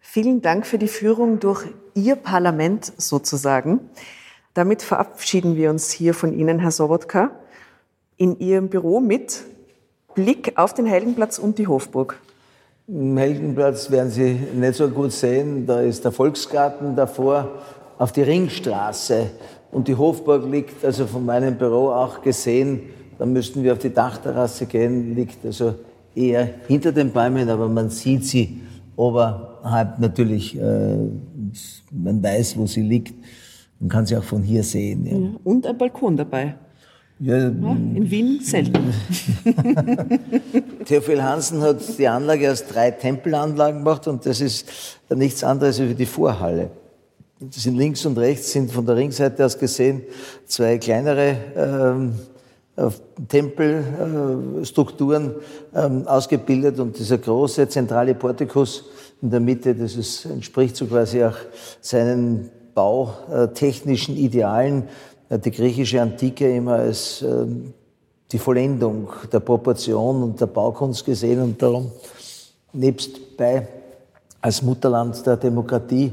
Vielen 0.00 0.42
Dank 0.42 0.66
für 0.66 0.78
die 0.78 0.88
Führung 0.88 1.38
durch 1.38 1.66
Ihr 1.94 2.16
Parlament 2.16 2.92
sozusagen. 2.96 3.80
Damit 4.54 4.82
verabschieden 4.82 5.54
wir 5.56 5.70
uns 5.70 5.92
hier 5.92 6.14
von 6.14 6.32
Ihnen, 6.32 6.58
Herr 6.58 6.72
Sobotka, 6.72 7.30
in 8.16 8.40
Ihrem 8.40 8.68
Büro 8.68 9.00
mit 9.00 9.44
Blick 10.14 10.52
auf 10.56 10.74
den 10.74 10.86
Heldenplatz 10.86 11.38
und 11.38 11.58
die 11.58 11.66
Hofburg. 11.66 12.20
Im 12.88 13.16
Heldenplatz 13.16 13.90
werden 13.90 14.10
Sie 14.10 14.38
nicht 14.54 14.74
so 14.74 14.88
gut 14.88 15.12
sehen. 15.12 15.66
Da 15.66 15.80
ist 15.80 16.04
der 16.04 16.12
Volksgarten 16.12 16.96
davor 16.96 17.48
auf 17.98 18.12
die 18.12 18.22
Ringstraße. 18.22 19.30
Und 19.70 19.86
die 19.86 19.94
Hofburg 19.94 20.50
liegt 20.50 20.84
also 20.84 21.06
von 21.06 21.24
meinem 21.24 21.56
Büro 21.56 21.90
auch 21.90 22.22
gesehen. 22.22 22.80
Da 23.18 23.26
müssten 23.26 23.62
wir 23.62 23.74
auf 23.74 23.78
die 23.78 23.94
Dachterrasse 23.94 24.66
gehen, 24.66 25.14
liegt 25.14 25.44
also 25.44 25.74
eher 26.14 26.48
hinter 26.66 26.90
den 26.90 27.12
Bäumen, 27.12 27.48
aber 27.48 27.68
man 27.68 27.90
sieht 27.90 28.24
sie 28.24 28.60
oberhalb 28.96 29.98
natürlich. 29.98 30.58
Äh, 30.58 30.96
man 31.92 32.22
weiß, 32.22 32.56
wo 32.56 32.66
sie 32.66 32.82
liegt. 32.82 33.14
Man 33.78 33.88
kann 33.88 34.06
sie 34.06 34.16
auch 34.16 34.24
von 34.24 34.42
hier 34.42 34.62
sehen. 34.62 35.06
Ja. 35.06 35.16
Ja, 35.16 35.30
und 35.44 35.66
ein 35.66 35.78
Balkon 35.78 36.16
dabei. 36.16 36.56
Ja, 37.22 37.48
in 37.48 38.10
Wien 38.10 38.40
selten. 38.42 38.94
Theophil 40.86 41.22
Hansen 41.22 41.60
hat 41.60 41.76
die 41.98 42.08
Anlage 42.08 42.50
aus 42.50 42.66
drei 42.66 42.92
Tempelanlagen 42.92 43.84
gemacht 43.84 44.08
und 44.08 44.24
das 44.24 44.40
ist 44.40 44.66
nichts 45.10 45.44
anderes 45.44 45.78
als 45.80 45.96
die 45.96 46.06
Vorhalle. 46.06 46.70
Das 47.38 47.62
sind 47.62 47.76
links 47.76 48.06
und 48.06 48.16
rechts 48.16 48.52
sind 48.52 48.72
von 48.72 48.86
der 48.86 48.96
Ringseite 48.96 49.44
aus 49.44 49.58
gesehen 49.58 50.00
zwei 50.46 50.78
kleinere 50.78 51.36
ähm, 51.56 52.14
Tempelstrukturen 53.28 55.34
ähm, 55.74 56.06
ausgebildet 56.06 56.80
und 56.80 56.98
dieser 56.98 57.18
große 57.18 57.68
zentrale 57.68 58.14
Portikus 58.14 58.84
in 59.20 59.30
der 59.30 59.40
Mitte, 59.40 59.74
das 59.74 59.94
ist, 59.94 60.24
entspricht 60.24 60.74
so 60.74 60.86
quasi 60.86 61.22
auch 61.22 61.36
seinen 61.82 62.48
bautechnischen 62.74 64.16
Idealen, 64.16 64.84
die 65.38 65.50
griechische 65.50 66.02
Antike 66.02 66.56
immer 66.56 66.74
als 66.74 67.22
ähm, 67.22 67.72
die 68.32 68.38
Vollendung 68.38 69.08
der 69.32 69.40
Proportion 69.40 70.22
und 70.22 70.40
der 70.40 70.46
Baukunst 70.46 71.04
gesehen 71.04 71.40
und 71.40 71.60
darum 71.60 71.90
nebst 72.72 73.36
bei 73.36 73.66
als 74.40 74.62
Mutterland 74.62 75.24
der 75.26 75.36
Demokratie 75.36 76.12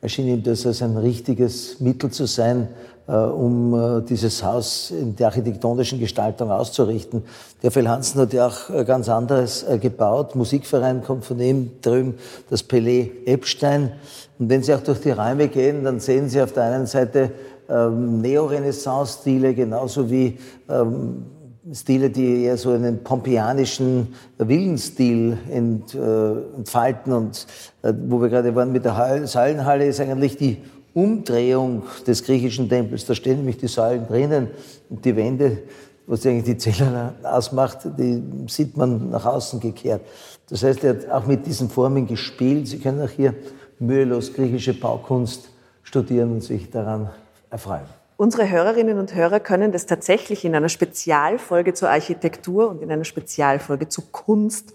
erschien 0.00 0.28
ihm 0.28 0.42
das 0.42 0.66
als 0.66 0.82
ein 0.82 0.96
richtiges 0.96 1.80
Mittel 1.80 2.10
zu 2.10 2.26
sein, 2.26 2.68
äh, 3.06 3.14
um 3.14 3.74
äh, 3.74 4.02
dieses 4.02 4.44
Haus 4.44 4.90
in 4.90 5.16
der 5.16 5.28
architektonischen 5.28 5.98
Gestaltung 5.98 6.50
auszurichten. 6.50 7.22
Der 7.62 7.70
Phil 7.70 7.88
Hansen 7.88 8.20
hat 8.20 8.32
ja 8.34 8.46
auch 8.46 8.68
äh, 8.68 8.84
ganz 8.84 9.08
anderes 9.08 9.64
gebaut. 9.80 10.34
Musikverein 10.34 11.02
kommt 11.02 11.24
von 11.24 11.40
ihm 11.40 11.70
drüben, 11.80 12.14
das 12.50 12.68
Pelé 12.68 13.10
Epstein. 13.24 13.92
Und 14.38 14.50
wenn 14.50 14.62
Sie 14.62 14.74
auch 14.74 14.82
durch 14.82 15.00
die 15.00 15.10
Räume 15.10 15.48
gehen, 15.48 15.84
dann 15.84 16.00
sehen 16.00 16.28
Sie 16.28 16.42
auf 16.42 16.52
der 16.52 16.64
einen 16.64 16.86
Seite 16.86 17.30
ähm, 17.68 18.20
Neorenaissance-Stile, 18.20 19.54
genauso 19.54 20.10
wie 20.10 20.38
ähm, 20.68 21.24
Stile, 21.72 22.10
die 22.10 22.44
eher 22.44 22.56
so 22.58 22.72
einen 22.72 23.02
pompeianischen 23.02 24.08
Villenstil 24.38 25.38
ent, 25.50 25.94
äh, 25.94 26.32
entfalten. 26.56 27.12
Und 27.12 27.46
äh, 27.82 27.92
wo 28.06 28.20
wir 28.20 28.28
gerade 28.28 28.54
waren 28.54 28.70
mit 28.70 28.84
der 28.84 29.26
Säulenhalle, 29.26 29.86
ist 29.86 30.00
eigentlich 30.00 30.36
die 30.36 30.58
Umdrehung 30.92 31.82
des 32.06 32.22
griechischen 32.22 32.68
Tempels. 32.68 33.06
Da 33.06 33.14
stehen 33.14 33.38
nämlich 33.38 33.56
die 33.56 33.68
Säulen 33.68 34.06
drinnen 34.06 34.48
und 34.90 35.04
die 35.04 35.16
Wände, 35.16 35.58
was 36.06 36.26
eigentlich 36.26 36.44
die 36.44 36.58
Zelle 36.58 37.14
ausmacht, 37.22 37.78
die 37.98 38.22
sieht 38.46 38.76
man 38.76 39.10
nach 39.10 39.24
außen 39.24 39.58
gekehrt. 39.58 40.02
Das 40.50 40.62
heißt, 40.62 40.84
er 40.84 40.90
hat 40.90 41.10
auch 41.10 41.26
mit 41.26 41.46
diesen 41.46 41.70
Formen 41.70 42.06
gespielt. 42.06 42.68
Sie 42.68 42.78
können 42.78 43.00
auch 43.00 43.10
hier 43.10 43.34
mühelos 43.78 44.32
griechische 44.34 44.74
Baukunst 44.74 45.48
studieren 45.82 46.32
und 46.32 46.42
sich 46.42 46.70
daran 46.70 47.08
erfreuen. 47.54 47.86
Unsere 48.16 48.48
Hörerinnen 48.48 48.98
und 48.98 49.14
Hörer 49.14 49.40
können 49.40 49.72
das 49.72 49.86
tatsächlich 49.86 50.44
in 50.44 50.54
einer 50.54 50.68
Spezialfolge 50.68 51.74
zur 51.74 51.90
Architektur 51.90 52.68
und 52.68 52.82
in 52.82 52.92
einer 52.92 53.04
Spezialfolge 53.04 53.88
zu 53.88 54.02
Kunst 54.12 54.72